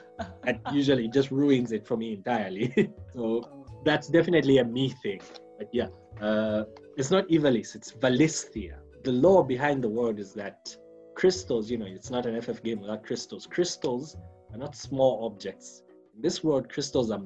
that 0.42 0.60
usually 0.72 1.06
just 1.06 1.30
ruins 1.30 1.70
it 1.70 1.86
for 1.86 1.96
me 1.96 2.12
entirely. 2.14 2.92
so 3.14 3.68
that's 3.84 4.08
definitely 4.08 4.58
a 4.58 4.64
me 4.64 4.88
thing. 5.00 5.20
But 5.56 5.68
yeah, 5.72 5.86
uh, 6.20 6.64
it's 6.96 7.12
not 7.12 7.28
Ivalice, 7.28 7.76
it's 7.76 7.92
Valisthea. 7.92 8.78
The 9.04 9.12
lore 9.12 9.46
behind 9.46 9.84
the 9.84 9.88
world 9.88 10.18
is 10.18 10.32
that 10.34 10.76
crystals, 11.14 11.70
you 11.70 11.78
know, 11.78 11.86
it's 11.86 12.10
not 12.10 12.26
an 12.26 12.42
FF 12.42 12.64
game 12.64 12.80
without 12.80 13.04
crystals. 13.04 13.46
Crystals 13.46 14.16
are 14.52 14.58
not 14.58 14.74
small 14.74 15.24
objects. 15.24 15.82
In 16.16 16.20
this 16.20 16.42
world, 16.42 16.68
crystals 16.68 17.12
are 17.12 17.20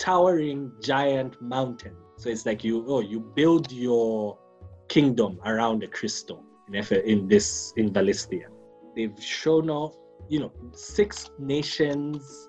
towering 0.00 0.72
giant 0.82 1.40
mountain. 1.40 1.94
So 2.16 2.30
it's 2.30 2.46
like 2.46 2.64
you, 2.64 2.84
oh, 2.88 3.00
you 3.00 3.20
build 3.20 3.70
your 3.70 4.38
kingdom 4.88 5.38
around 5.44 5.84
a 5.84 5.86
crystal 5.86 6.42
in, 6.72 6.74
in 7.04 7.28
this, 7.28 7.72
in 7.76 7.92
Valisthea. 7.92 8.46
They've 8.96 9.22
shown 9.22 9.70
off, 9.70 9.94
you 10.28 10.40
know, 10.40 10.52
six 10.72 11.30
nations, 11.38 12.48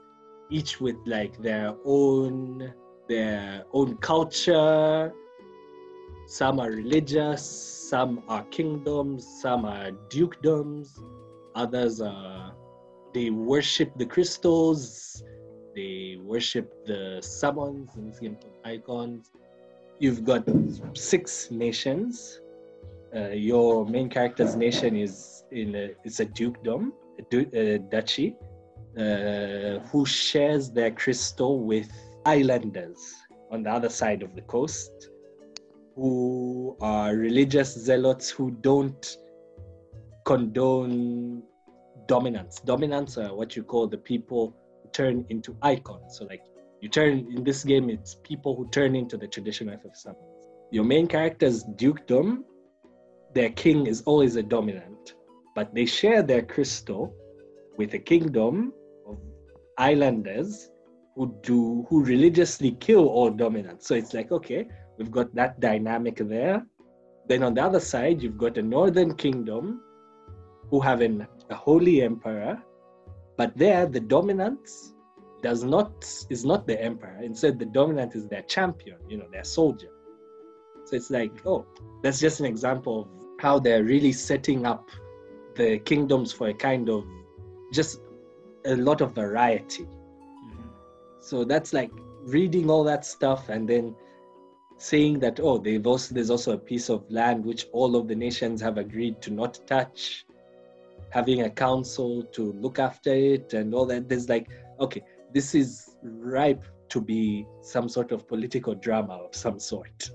each 0.50 0.82
with 0.82 0.96
like 1.06 1.42
their 1.42 1.76
own, 1.86 2.74
their 3.08 3.66
own 3.74 3.98
culture, 3.98 5.14
some 6.28 6.62
are 6.62 6.72
religious, 6.72 7.44
some 7.90 8.24
are 8.30 8.44
kingdoms, 8.46 9.28
some 9.42 9.66
are 9.66 9.92
dukedoms, 10.10 10.88
others 11.56 12.00
are 12.00 12.54
they 13.14 13.30
worship 13.30 13.92
the 13.98 14.06
crystals, 14.06 15.22
they 15.76 16.18
worship 16.22 16.74
the 16.86 17.20
summons 17.22 17.92
and 17.96 18.14
simple 18.16 18.52
Eikons. 18.66 19.32
You've 20.00 20.24
got 20.24 20.44
six 20.94 21.52
nations. 21.52 22.40
Uh, 23.16 23.30
your 23.30 23.86
main 23.86 24.10
character's 24.10 24.56
nation 24.56 24.96
is 24.96 25.44
in 25.52 25.76
a, 25.76 25.92
it's 26.04 26.20
a 26.20 26.26
dukedom, 26.26 26.94
a, 27.20 27.24
du- 27.30 27.50
a 27.54 27.78
duchy, 27.80 28.36
uh, 28.98 29.80
who 29.90 30.06
shares 30.06 30.72
their 30.72 30.92
crystal 30.92 31.60
with 31.60 31.90
islanders 32.26 33.14
on 33.52 33.64
the 33.64 33.70
other 33.70 33.90
side 33.90 34.24
of 34.24 34.36
the 34.36 34.42
coast 34.44 35.10
who 35.96 36.76
are 36.82 37.16
religious 37.16 37.74
zealots 37.74 38.30
who 38.30 38.52
don't 38.52 39.18
condone 40.26 41.44
Dominants. 42.08 42.60
Dominants 42.62 43.18
are 43.18 43.34
what 43.34 43.56
you 43.56 43.64
call 43.64 43.88
the 43.88 43.98
people 43.98 44.56
turn 44.94 45.26
into 45.30 45.56
Eikons. 45.62 46.18
So, 46.18 46.26
like, 46.26 46.44
you 46.82 46.90
turn 46.90 47.28
in 47.36 47.44
this 47.44 47.64
game, 47.64 47.90
it's 47.90 48.16
people 48.24 48.56
who 48.56 48.70
turn 48.70 48.96
into 48.96 49.18
the 49.18 49.28
traditional 49.28 49.78
FF 49.78 49.96
summons. 49.96 50.48
Your 50.72 50.84
main 50.84 51.08
character's 51.08 51.64
dukedom, 51.76 52.44
their 53.34 53.50
king 53.50 53.88
is 53.88 54.02
always 54.04 54.36
a 54.36 54.44
dominant, 54.44 55.16
but 55.56 55.74
they 55.74 55.86
share 55.86 56.24
their 56.24 56.42
crystal 56.42 57.14
with 57.78 57.94
a 57.94 58.00
kingdom 58.00 58.74
of 59.08 59.18
islanders 59.78 60.70
who 61.16 61.36
do 61.44 61.86
who 61.90 62.04
religiously 62.04 62.72
kill 62.80 63.08
all 63.08 63.30
dominants. 63.30 63.88
So 63.88 63.96
it's 63.96 64.14
like, 64.14 64.32
okay, 64.32 64.68
We've 65.02 65.10
got 65.10 65.34
that 65.34 65.60
dynamic 65.60 66.18
there. 66.18 66.64
Then 67.28 67.42
on 67.42 67.56
the 67.56 67.64
other 67.64 67.80
side, 67.80 68.22
you've 68.22 68.38
got 68.38 68.60
a 68.60 68.62
northern 68.62 69.16
kingdom 69.16 69.82
who 70.70 70.80
have 70.80 71.02
an, 71.02 71.26
a 71.50 71.56
holy 71.56 72.04
emperor, 72.04 72.62
but 73.42 73.58
there 73.58 73.88
the 73.88 74.00
dominant 74.00 74.70
does 75.42 75.64
not 75.64 75.92
is 76.30 76.46
not 76.46 76.68
the 76.68 76.80
emperor. 76.80 77.18
Instead, 77.24 77.58
the 77.58 77.66
dominant 77.66 78.14
is 78.14 78.28
their 78.28 78.44
champion, 78.44 78.98
you 79.10 79.18
know, 79.18 79.26
their 79.32 79.44
soldier. 79.44 79.90
So 80.86 80.96
it's 80.96 81.10
like, 81.10 81.34
oh, 81.48 81.66
that's 82.04 82.20
just 82.20 82.40
an 82.40 82.46
example 82.46 82.96
of 83.02 83.08
how 83.42 83.58
they're 83.58 83.84
really 83.84 84.12
setting 84.12 84.68
up 84.68 84.90
the 85.56 85.80
kingdoms 85.80 86.32
for 86.32 86.50
a 86.50 86.54
kind 86.54 86.88
of 86.88 87.04
just 87.74 88.02
a 88.66 88.76
lot 88.76 89.02
of 89.02 89.16
variety. 89.16 89.86
Mm-hmm. 89.86 90.68
So 91.20 91.44
that's 91.44 91.74
like 91.74 91.92
reading 92.26 92.70
all 92.70 92.84
that 92.84 93.04
stuff 93.04 93.50
and 93.50 93.68
then 93.68 93.96
saying 94.78 95.18
that 95.24 95.40
oh 95.40 95.58
they've 95.58 95.88
also 95.88 96.14
there's 96.14 96.30
also 96.30 96.52
a 96.54 96.64
piece 96.72 96.90
of 96.90 97.10
land 97.10 97.44
which 97.44 97.66
all 97.72 97.96
of 97.96 98.08
the 98.08 98.16
nations 98.16 98.62
have 98.62 98.78
agreed 98.78 99.20
to 99.24 99.32
not 99.32 99.60
touch 99.66 100.26
having 101.12 101.44
a 101.44 101.50
council 101.50 102.24
to 102.24 102.54
look 102.54 102.80
after 102.80 103.14
it 103.14 103.54
and 103.54 103.74
all 103.74 103.86
that. 103.86 104.10
There's 104.10 104.30
like, 104.30 104.50
okay, 104.80 105.04
this 105.34 105.54
is 105.54 105.96
ripe 106.04 106.64
to 106.90 107.00
be 107.00 107.46
some 107.62 107.88
sort 107.88 108.12
of 108.12 108.28
political 108.28 108.74
drama 108.76 109.14
of 109.14 109.36
some 109.36 109.60
sort. 109.60 110.10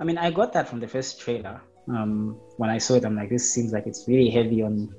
I 0.00 0.04
mean, 0.04 0.18
I 0.18 0.30
got 0.30 0.52
that 0.52 0.68
from 0.68 0.80
the 0.80 0.88
first 0.88 1.20
trailer. 1.20 1.60
Um, 1.88 2.38
when 2.56 2.70
I 2.70 2.78
saw 2.78 2.94
it, 2.94 3.04
I'm 3.04 3.16
like, 3.16 3.30
this 3.30 3.52
seems 3.52 3.72
like 3.72 3.86
it's 3.86 4.06
really 4.08 4.30
heavy 4.30 4.62
on, 4.62 4.94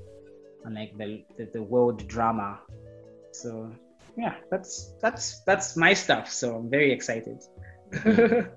on 0.66 0.74
like 0.74 0.98
the, 0.98 1.24
the, 1.38 1.50
the 1.54 1.64
world 1.64 2.08
drama. 2.08 2.60
So 3.32 3.72
yeah, 4.18 4.36
that's 4.50 4.94
that's 5.00 5.42
that's 5.42 5.78
my 5.78 5.94
stuff. 5.94 6.32
So 6.32 6.56
I'm 6.56 6.70
very 6.70 6.92
excited. 6.92 7.44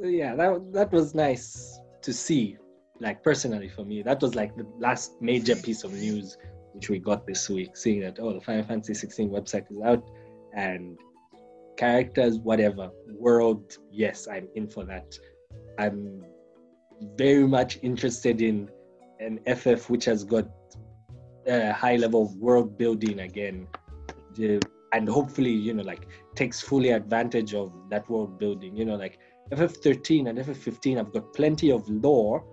yeah, 0.00 0.34
that 0.34 0.70
that 0.72 0.92
was 0.92 1.14
nice 1.14 1.78
to 2.02 2.12
see. 2.12 2.58
Like 3.00 3.22
personally 3.22 3.68
for 3.68 3.84
me, 3.84 4.02
that 4.02 4.20
was 4.20 4.34
like 4.34 4.56
the 4.56 4.66
last 4.78 5.20
major 5.20 5.56
piece 5.56 5.84
of 5.84 5.92
news 5.92 6.36
which 6.72 6.88
we 6.90 6.98
got 6.98 7.26
this 7.26 7.48
week, 7.48 7.76
seeing 7.76 8.00
that 8.00 8.18
oh 8.20 8.32
the 8.32 8.40
Final 8.40 8.64
Fantasy 8.64 8.94
16 8.94 9.30
website 9.30 9.70
is 9.70 9.80
out 9.80 10.02
and 10.54 10.98
characters, 11.76 12.38
whatever, 12.38 12.90
world, 13.18 13.76
yes, 13.90 14.26
I'm 14.30 14.48
in 14.54 14.66
for 14.68 14.84
that. 14.84 15.18
I'm 15.78 16.24
very 17.16 17.46
much 17.46 17.78
interested 17.82 18.40
in 18.40 18.70
an 19.20 19.40
FF 19.46 19.90
which 19.90 20.06
has 20.06 20.24
got 20.24 20.48
a 21.46 21.72
high 21.72 21.96
level 21.96 22.22
of 22.22 22.34
world 22.36 22.78
building 22.78 23.20
again. 23.20 23.66
And 24.92 25.08
hopefully, 25.08 25.52
you 25.52 25.74
know, 25.74 25.82
like 25.82 26.06
takes 26.34 26.60
fully 26.60 26.90
advantage 26.90 27.54
of 27.54 27.72
that 27.90 28.08
world 28.08 28.38
building. 28.38 28.74
You 28.76 28.86
know, 28.86 28.96
like 28.96 29.18
FF13 29.52 30.28
and 30.28 30.38
FF15 30.38 30.96
have 30.96 31.12
got 31.12 31.34
plenty 31.34 31.70
of 31.70 31.86
lore, 31.88 32.44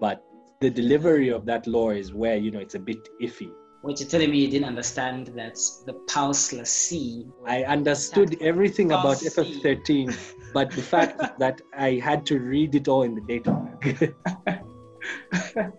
but 0.00 0.22
the 0.60 0.70
delivery 0.70 1.28
of 1.28 1.44
that 1.46 1.66
lore 1.66 1.94
is 1.94 2.12
where, 2.12 2.36
you 2.36 2.50
know, 2.50 2.60
it's 2.60 2.74
a 2.74 2.78
bit 2.78 2.98
iffy. 3.22 3.50
What 3.82 4.00
you're 4.00 4.08
telling 4.08 4.30
me 4.30 4.38
you 4.38 4.50
didn't 4.50 4.66
understand 4.66 5.28
that 5.36 5.58
the 5.86 5.92
Pulse 6.08 6.52
l'Cie. 6.52 7.26
I 7.46 7.62
understood 7.64 8.36
everything 8.40 8.92
about 8.92 9.18
FF13, 9.18 10.16
but 10.52 10.70
the 10.70 10.82
fact 10.82 11.38
that 11.38 11.60
I 11.76 11.92
had 12.02 12.26
to 12.26 12.40
read 12.40 12.74
it 12.74 12.88
all 12.88 13.02
in 13.02 13.14
the 13.14 13.20
data 13.20 13.52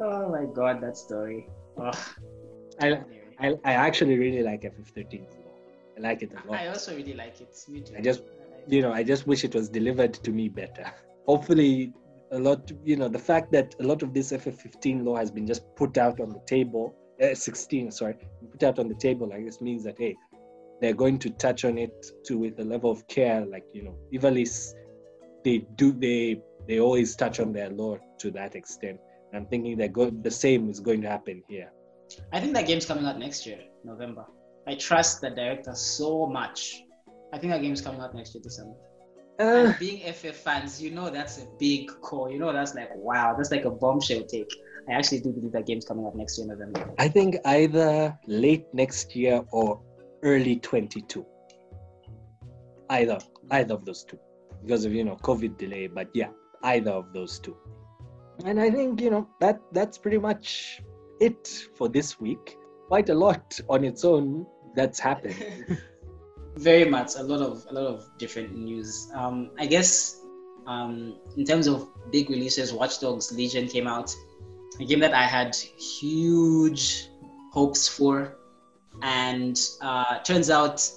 oh 0.00 0.28
my 0.30 0.44
god, 0.52 0.80
that 0.82 0.96
story. 0.96 1.48
Oh. 1.78 1.92
I, 2.80 3.00
I, 3.38 3.54
I 3.64 3.72
actually 3.72 4.18
really 4.18 4.42
like 4.42 4.62
FF13. 4.62 5.24
I 5.96 6.00
like 6.00 6.22
it 6.22 6.32
a 6.32 6.48
lot. 6.48 6.60
I 6.60 6.68
also 6.68 6.94
really 6.96 7.14
like 7.14 7.40
it. 7.40 7.56
Me 7.68 7.80
too. 7.80 7.94
I 7.96 8.00
just, 8.00 8.22
you 8.66 8.82
know, 8.82 8.92
I 8.92 9.02
just 9.02 9.26
wish 9.26 9.44
it 9.44 9.54
was 9.54 9.68
delivered 9.68 10.14
to 10.14 10.30
me 10.30 10.48
better. 10.48 10.92
Hopefully, 11.26 11.92
a 12.34 12.38
lot, 12.38 12.70
you 12.84 12.96
know, 12.96 13.08
the 13.08 13.18
fact 13.18 13.52
that 13.52 13.74
a 13.80 13.84
lot 13.84 14.02
of 14.02 14.12
this 14.12 14.32
FF15 14.32 15.04
lore 15.04 15.18
has 15.18 15.30
been 15.30 15.46
just 15.46 15.62
put 15.76 15.96
out 15.96 16.20
on 16.20 16.30
the 16.30 16.40
table, 16.46 16.94
uh, 17.22 17.34
16, 17.34 17.92
sorry, 17.92 18.16
put 18.50 18.62
out 18.64 18.78
on 18.78 18.88
the 18.88 18.94
table 18.96 19.28
like 19.28 19.44
this 19.44 19.60
means 19.60 19.84
that, 19.84 19.94
hey, 19.98 20.16
they're 20.80 20.94
going 20.94 21.18
to 21.20 21.30
touch 21.30 21.64
on 21.64 21.78
it 21.78 21.92
to 22.24 22.36
with 22.36 22.58
a 22.58 22.64
level 22.64 22.90
of 22.90 23.06
care, 23.06 23.46
like, 23.46 23.64
you 23.72 23.84
know, 23.84 23.96
Ivalice, 24.12 24.74
they 25.44 25.58
do, 25.76 25.92
they, 25.92 26.40
they 26.66 26.80
always 26.80 27.14
touch 27.14 27.38
on 27.38 27.52
their 27.52 27.70
lore 27.70 28.00
to 28.18 28.32
that 28.32 28.56
extent. 28.56 28.98
I'm 29.32 29.46
thinking 29.46 29.78
that 29.78 29.92
go- 29.92 30.10
the 30.10 30.30
same 30.30 30.68
is 30.68 30.80
going 30.80 31.02
to 31.02 31.08
happen 31.08 31.42
here. 31.48 31.70
I 32.32 32.40
think 32.40 32.52
that 32.54 32.66
game's 32.66 32.86
coming 32.86 33.06
out 33.06 33.18
next 33.18 33.46
year, 33.46 33.60
November. 33.84 34.24
I 34.66 34.74
trust 34.74 35.20
the 35.20 35.30
director 35.30 35.74
so 35.74 36.26
much. 36.26 36.82
I 37.32 37.38
think 37.38 37.52
that 37.52 37.62
game's 37.62 37.80
coming 37.80 38.00
out 38.00 38.14
next 38.14 38.34
year, 38.34 38.42
December. 38.42 38.74
Uh, 39.40 39.42
and 39.42 39.78
being 39.78 40.12
FF 40.12 40.36
fans, 40.36 40.80
you 40.80 40.90
know 40.90 41.10
that's 41.10 41.38
a 41.38 41.46
big 41.58 41.90
call. 42.00 42.30
You 42.30 42.38
know 42.38 42.52
that's 42.52 42.74
like 42.74 42.90
wow, 42.94 43.34
that's 43.36 43.50
like 43.50 43.64
a 43.64 43.70
bombshell 43.70 44.22
take. 44.24 44.52
I 44.88 44.92
actually 44.92 45.20
do 45.20 45.32
believe 45.32 45.52
that 45.52 45.66
game's 45.66 45.84
coming 45.84 46.06
out 46.06 46.14
next 46.14 46.38
year, 46.38 46.46
November. 46.46 46.92
I 46.98 47.08
think 47.08 47.36
either 47.44 48.16
late 48.26 48.66
next 48.72 49.16
year 49.16 49.42
or 49.50 49.80
early 50.22 50.56
22. 50.56 51.24
Either, 52.90 53.18
either 53.50 53.74
of 53.74 53.84
those 53.86 54.04
two, 54.04 54.18
because 54.62 54.84
of 54.84 54.92
you 54.92 55.04
know 55.04 55.16
COVID 55.16 55.56
delay. 55.56 55.86
But 55.86 56.08
yeah, 56.14 56.28
either 56.62 56.90
of 56.90 57.12
those 57.12 57.38
two. 57.38 57.56
And 58.44 58.60
I 58.60 58.70
think 58.70 59.00
you 59.00 59.10
know 59.10 59.28
that 59.40 59.60
that's 59.72 59.98
pretty 59.98 60.18
much 60.18 60.82
it 61.20 61.66
for 61.76 61.88
this 61.88 62.20
week. 62.20 62.56
Quite 62.88 63.08
a 63.08 63.14
lot 63.14 63.58
on 63.68 63.84
its 63.84 64.04
own 64.04 64.46
that's 64.76 64.98
happened. 64.98 65.36
Very 66.56 66.84
much 66.84 67.16
a 67.16 67.22
lot 67.22 67.40
of 67.40 67.66
a 67.70 67.74
lot 67.74 67.86
of 67.86 68.08
different 68.18 68.56
news. 68.56 69.10
Um, 69.14 69.50
I 69.58 69.66
guess 69.66 70.20
um, 70.66 71.16
in 71.36 71.44
terms 71.44 71.66
of 71.66 71.88
big 72.10 72.30
releases, 72.30 72.72
Watch 72.72 73.00
Dogs 73.00 73.32
Legion 73.32 73.66
came 73.66 73.86
out, 73.86 74.14
a 74.80 74.84
game 74.84 75.00
that 75.00 75.14
I 75.14 75.24
had 75.24 75.54
huge 75.54 77.08
hopes 77.52 77.88
for, 77.88 78.36
and 79.02 79.58
uh, 79.80 80.20
turns 80.20 80.48
out 80.48 80.88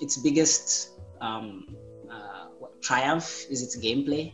its 0.00 0.16
biggest 0.16 0.90
um, 1.20 1.66
uh, 2.10 2.46
triumph 2.80 3.46
is 3.50 3.62
its 3.62 3.76
gameplay. 3.76 4.32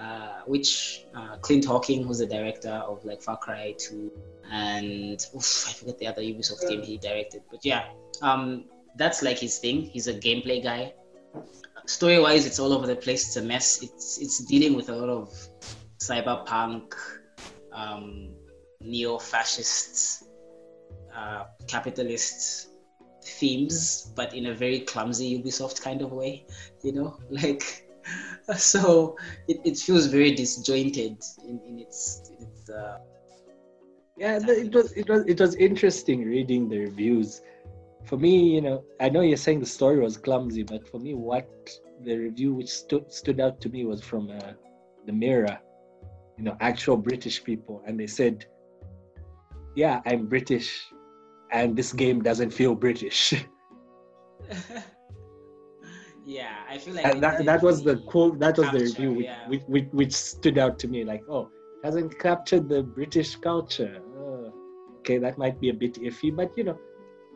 Uh, 0.00 0.40
which 0.46 1.04
uh, 1.14 1.36
Clint 1.42 1.66
Hocking, 1.66 2.02
who's 2.02 2.20
the 2.20 2.26
director 2.26 2.70
of 2.70 3.04
like 3.04 3.20
Far 3.20 3.36
Cry 3.36 3.74
2, 3.76 4.10
and 4.50 5.26
oof, 5.36 5.66
I 5.68 5.72
forget 5.72 5.98
the 5.98 6.06
other 6.06 6.22
Ubisoft 6.22 6.66
game 6.70 6.80
he 6.80 6.96
directed, 6.96 7.42
but 7.50 7.62
yeah, 7.66 7.84
um, 8.22 8.64
that's 8.96 9.22
like 9.22 9.38
his 9.38 9.58
thing. 9.58 9.82
He's 9.82 10.06
a 10.06 10.14
gameplay 10.14 10.62
guy. 10.62 10.94
Story 11.86 12.20
wise, 12.20 12.46
it's 12.46 12.58
all 12.58 12.72
over 12.72 12.86
the 12.86 12.96
place. 12.96 13.26
It's 13.26 13.36
a 13.36 13.42
mess. 13.42 13.82
It's 13.82 14.18
it's 14.18 14.44
dealing 14.44 14.74
with 14.74 14.88
a 14.88 14.96
lot 14.96 15.08
of 15.08 15.32
cyberpunk, 15.98 16.94
um, 17.72 18.30
neo-fascist, 18.80 20.24
uh, 21.14 21.44
capitalist 21.66 22.68
themes, 23.22 24.12
but 24.14 24.34
in 24.34 24.46
a 24.46 24.54
very 24.54 24.80
clumsy 24.80 25.38
Ubisoft 25.38 25.82
kind 25.82 26.02
of 26.02 26.12
way. 26.12 26.46
You 26.82 26.92
know, 26.92 27.18
like 27.30 27.88
so 28.56 29.16
it, 29.48 29.60
it 29.64 29.78
feels 29.78 30.06
very 30.06 30.32
disjointed 30.34 31.22
in, 31.46 31.60
in 31.66 31.78
its, 31.80 32.30
its 32.40 32.70
uh, 32.70 32.98
yeah 34.16 34.38
it 34.46 34.74
was 34.74 34.92
it 34.92 35.08
was 35.08 35.24
it 35.26 35.40
was 35.40 35.54
interesting 35.54 36.24
reading 36.24 36.68
the 36.68 36.78
reviews 36.78 37.40
for 38.10 38.18
me 38.18 38.36
you 38.56 38.60
know 38.60 38.84
i 39.00 39.08
know 39.08 39.20
you're 39.20 39.44
saying 39.46 39.60
the 39.60 39.72
story 39.78 40.00
was 40.00 40.16
clumsy 40.16 40.64
but 40.64 40.86
for 40.88 40.98
me 40.98 41.14
what 41.14 41.48
the 42.04 42.16
review 42.16 42.52
which 42.52 42.68
stood 42.68 43.10
stood 43.10 43.38
out 43.40 43.60
to 43.60 43.68
me 43.68 43.84
was 43.84 44.02
from 44.02 44.28
uh, 44.30 44.52
the 45.06 45.12
mirror 45.12 45.56
you 46.36 46.44
know 46.44 46.56
actual 46.60 46.96
british 46.96 47.44
people. 47.44 47.82
And 47.86 48.00
they 48.00 48.08
said 48.08 48.46
yeah 49.76 50.00
i'm 50.06 50.26
british 50.26 50.68
and 51.52 51.76
this 51.76 51.92
game 51.92 52.22
doesn't 52.22 52.50
feel 52.50 52.74
british. 52.74 53.22
Yeah 56.26 56.58
i 56.68 56.78
feel 56.78 56.94
like 56.94 57.20
that, 57.20 57.44
that 57.44 57.62
was 57.62 57.82
the 57.82 57.96
quote 58.10 58.38
that 58.40 58.56
was 58.56 58.66
capture, 58.66 58.78
the 58.78 58.84
review 58.84 59.12
which, 59.14 59.26
yeah. 59.26 59.48
which, 59.48 59.62
which, 59.66 59.88
which, 59.90 60.12
stood 60.12 60.58
out 60.58 60.78
to 60.80 60.86
me 60.86 61.02
like 61.02 61.22
oh 61.28 61.44
it 61.46 61.86
hasn't 61.86 62.18
captured 62.18 62.68
the 62.68 62.82
british 62.82 63.34
culture. 63.36 64.00
Oh, 64.16 64.52
okay 64.98 65.18
that 65.18 65.38
might 65.38 65.58
be 65.60 65.70
a 65.70 65.74
bit 65.74 65.94
iffy 65.94 66.30
but 66.34 66.56
you 66.56 66.64
know 66.64 66.78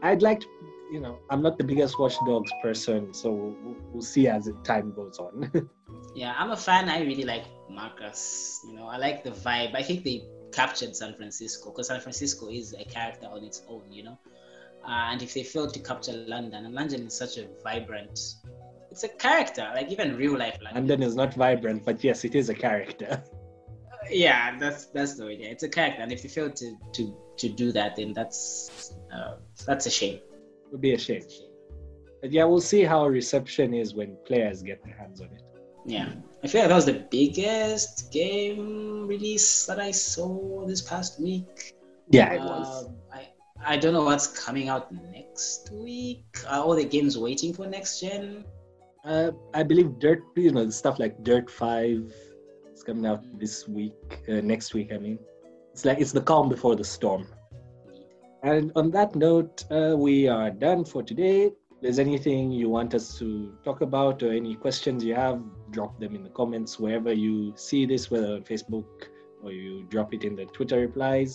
i'd 0.04 0.22
like 0.22 0.40
to 0.40 0.46
you 0.92 1.00
know 1.00 1.18
i'm 1.30 1.42
not 1.42 1.58
the 1.58 1.64
biggest 1.64 1.98
watchdogs 1.98 2.52
person 2.62 3.12
so 3.12 3.30
we'll, 3.30 3.76
we'll 3.92 4.02
see 4.02 4.28
as 4.28 4.48
time 4.62 4.92
goes 4.94 5.18
on 5.18 5.50
yeah 6.14 6.34
i'm 6.38 6.50
a 6.50 6.56
fan 6.56 6.88
i 6.88 7.00
really 7.00 7.24
like 7.24 7.44
marcus 7.68 8.60
you 8.66 8.74
know 8.74 8.86
i 8.86 8.96
like 8.96 9.24
the 9.24 9.30
vibe 9.30 9.74
i 9.74 9.82
think 9.82 10.04
they 10.04 10.22
captured 10.52 10.94
san 10.94 11.14
francisco 11.14 11.70
because 11.70 11.88
san 11.88 12.00
francisco 12.00 12.48
is 12.48 12.74
a 12.78 12.84
character 12.84 13.26
on 13.26 13.42
its 13.42 13.62
own 13.68 13.90
you 13.90 14.04
know 14.04 14.18
uh, 14.86 15.08
and 15.10 15.22
if 15.22 15.32
they 15.32 15.42
failed 15.42 15.72
to 15.72 15.80
capture 15.80 16.12
London, 16.12 16.66
and 16.66 16.74
London 16.74 17.06
is 17.06 17.16
such 17.16 17.38
a 17.38 17.48
vibrant 17.62 18.18
it's 18.94 19.02
a 19.02 19.08
character, 19.08 19.68
like 19.74 19.90
even 19.90 20.16
real 20.16 20.38
life 20.38 20.56
London. 20.62 20.86
London 20.86 21.02
is 21.02 21.16
not 21.16 21.34
vibrant, 21.34 21.84
but 21.84 22.04
yes, 22.04 22.24
it 22.24 22.36
is 22.36 22.48
a 22.48 22.54
character. 22.54 23.24
yeah, 24.08 24.56
that's 24.56 24.86
that's 24.86 25.16
the 25.16 25.26
idea. 25.26 25.50
It's 25.50 25.64
a 25.64 25.68
character, 25.68 26.00
and 26.00 26.12
if 26.12 26.22
you 26.22 26.30
fail 26.30 26.48
to 26.48 26.76
to 26.92 27.16
to 27.38 27.48
do 27.48 27.72
that, 27.72 27.96
then 27.96 28.12
that's 28.12 28.94
uh, 29.14 29.36
that's 29.66 29.86
a 29.86 29.90
shame. 29.90 30.16
It 30.16 30.72
would 30.72 30.80
be 30.80 30.94
a 30.94 30.98
shame. 30.98 31.22
But 32.20 32.32
yeah, 32.32 32.44
we'll 32.44 32.60
see 32.60 32.82
how 32.82 33.06
reception 33.06 33.74
is 33.74 33.94
when 33.94 34.16
players 34.24 34.62
get 34.62 34.82
their 34.84 34.96
hands 34.96 35.20
on 35.20 35.28
it. 35.28 35.42
Yeah, 35.86 36.08
I 36.42 36.46
feel 36.46 36.62
like 36.62 36.70
that 36.70 36.74
was 36.74 36.86
the 36.86 37.06
biggest 37.10 38.10
game 38.10 39.06
release 39.06 39.66
that 39.66 39.78
I 39.78 39.90
saw 39.90 40.66
this 40.66 40.80
past 40.80 41.20
week. 41.20 41.74
Yeah, 42.08 42.32
it 42.32 42.40
was. 42.40 42.86
Um, 42.86 42.96
I 43.12 43.28
I 43.62 43.76
don't 43.76 43.92
know 43.92 44.04
what's 44.04 44.26
coming 44.26 44.68
out 44.68 44.92
next 45.12 45.70
week. 45.72 46.24
Are 46.48 46.60
all 46.60 46.74
the 46.74 46.84
games 46.84 47.18
waiting 47.18 47.52
for 47.52 47.66
next 47.66 48.00
gen? 48.00 48.44
Uh, 49.04 49.32
I 49.52 49.62
believe 49.62 49.98
Dirt, 49.98 50.22
you 50.36 50.50
know, 50.50 50.68
stuff 50.70 50.98
like 50.98 51.22
Dirt 51.22 51.50
Five 51.50 52.12
is 52.72 52.82
coming 52.82 53.04
out 53.04 53.22
this 53.38 53.68
week, 53.68 53.94
uh, 54.28 54.40
next 54.40 54.72
week. 54.72 54.92
I 54.92 54.98
mean, 54.98 55.18
it's 55.74 55.84
like 55.84 55.98
it's 56.00 56.12
the 56.12 56.20
calm 56.20 56.48
before 56.48 56.76
the 56.76 56.84
storm. 56.84 57.26
And 58.44 58.70
on 58.76 58.92
that 58.92 59.16
note, 59.16 59.64
uh, 59.72 59.96
we 59.98 60.28
are 60.28 60.48
done 60.48 60.84
for 60.84 61.02
today. 61.02 61.46
If 61.46 61.80
there's 61.82 61.98
anything 61.98 62.52
you 62.52 62.68
want 62.68 62.94
us 62.94 63.18
to 63.18 63.58
talk 63.64 63.80
about 63.80 64.22
or 64.22 64.30
any 64.30 64.54
questions 64.54 65.02
you 65.02 65.16
have, 65.16 65.42
drop 65.72 65.98
them 65.98 66.14
in 66.14 66.22
the 66.22 66.30
comments 66.30 66.78
wherever 66.78 67.12
you 67.12 67.54
see 67.56 67.86
this, 67.86 68.08
whether 68.08 68.34
on 68.34 68.44
Facebook 68.44 68.86
or 69.42 69.50
you 69.50 69.84
drop 69.90 70.14
it 70.14 70.22
in 70.22 70.36
the 70.36 70.46
Twitter 70.46 70.78
replies. 70.78 71.34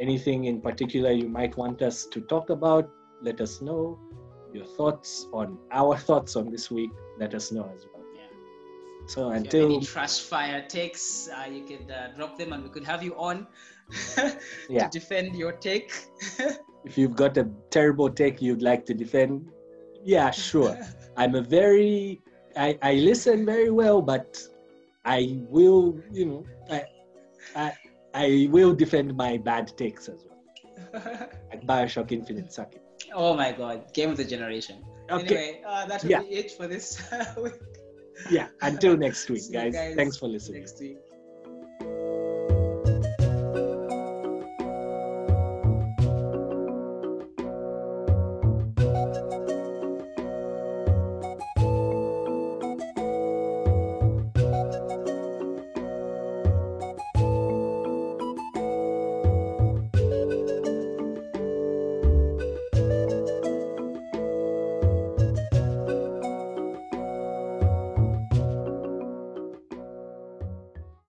anything 0.00 0.46
in 0.46 0.58
particular 0.58 1.10
you 1.12 1.28
might 1.28 1.54
want 1.58 1.82
us 1.82 2.06
to 2.06 2.22
talk 2.22 2.48
about, 2.48 2.88
let 3.20 3.42
us 3.42 3.60
know. 3.60 3.98
Your 4.54 4.64
thoughts 4.64 5.26
on 5.34 5.58
our 5.70 5.98
thoughts 5.98 6.34
on 6.34 6.50
this 6.50 6.70
week, 6.70 6.90
let 7.18 7.34
us 7.34 7.52
know 7.52 7.70
as 7.76 7.84
well. 7.92 7.99
So 9.10 9.22
If 9.22 9.26
you 9.26 9.32
have 9.34 9.44
until 9.44 9.66
any 9.74 9.80
trash 9.84 10.20
fire 10.20 10.62
takes, 10.68 11.28
uh, 11.28 11.50
you 11.50 11.64
could 11.64 11.90
uh, 11.90 12.12
drop 12.16 12.38
them 12.38 12.52
and 12.52 12.62
we 12.62 12.70
could 12.70 12.84
have 12.84 13.02
you 13.02 13.14
on 13.18 13.46
Yeah. 14.68 14.86
to 14.86 14.98
defend 14.98 15.34
your 15.34 15.50
take. 15.52 15.92
if 16.84 16.96
you've 16.96 17.16
got 17.16 17.36
a 17.36 17.48
terrible 17.70 18.08
take 18.08 18.40
you'd 18.40 18.62
like 18.62 18.86
to 18.86 18.94
defend, 18.94 19.50
yeah, 20.04 20.30
sure. 20.30 20.78
I'm 21.16 21.34
a 21.34 21.42
very 21.42 22.22
I, 22.56 22.78
I 22.82 22.94
listen 22.94 23.44
very 23.44 23.70
well, 23.70 24.00
but 24.00 24.38
I 25.04 25.42
will, 25.50 25.98
you 26.12 26.26
know, 26.26 26.46
I 26.70 26.84
I 27.56 27.72
I 28.14 28.48
will 28.50 28.74
defend 28.74 29.16
my 29.16 29.38
bad 29.38 29.76
takes 29.76 30.08
as 30.08 30.24
well. 30.24 30.38
Like 31.50 31.66
Bioshock 31.66 32.12
Infinite 32.12 32.52
suck 32.52 32.74
it. 32.74 32.82
oh 33.14 33.34
my 33.34 33.50
god, 33.50 33.92
game 33.92 34.10
of 34.10 34.16
the 34.16 34.24
generation. 34.24 34.84
Okay. 35.10 35.34
Anyway, 35.34 35.62
uh, 35.66 35.86
that 35.86 36.04
will 36.04 36.10
Yeah. 36.10 36.22
be 36.22 36.34
it 36.42 36.52
for 36.52 36.68
this 36.68 37.02
week. 37.42 37.58
Yeah. 38.28 38.48
Until 38.62 38.96
next 38.96 39.28
week, 39.30 39.50
guys. 39.52 39.74
guys 39.74 39.96
Thanks 39.96 40.16
for 40.16 40.28
listening. 40.28 40.62
Next 40.62 40.80
week. 40.80 40.98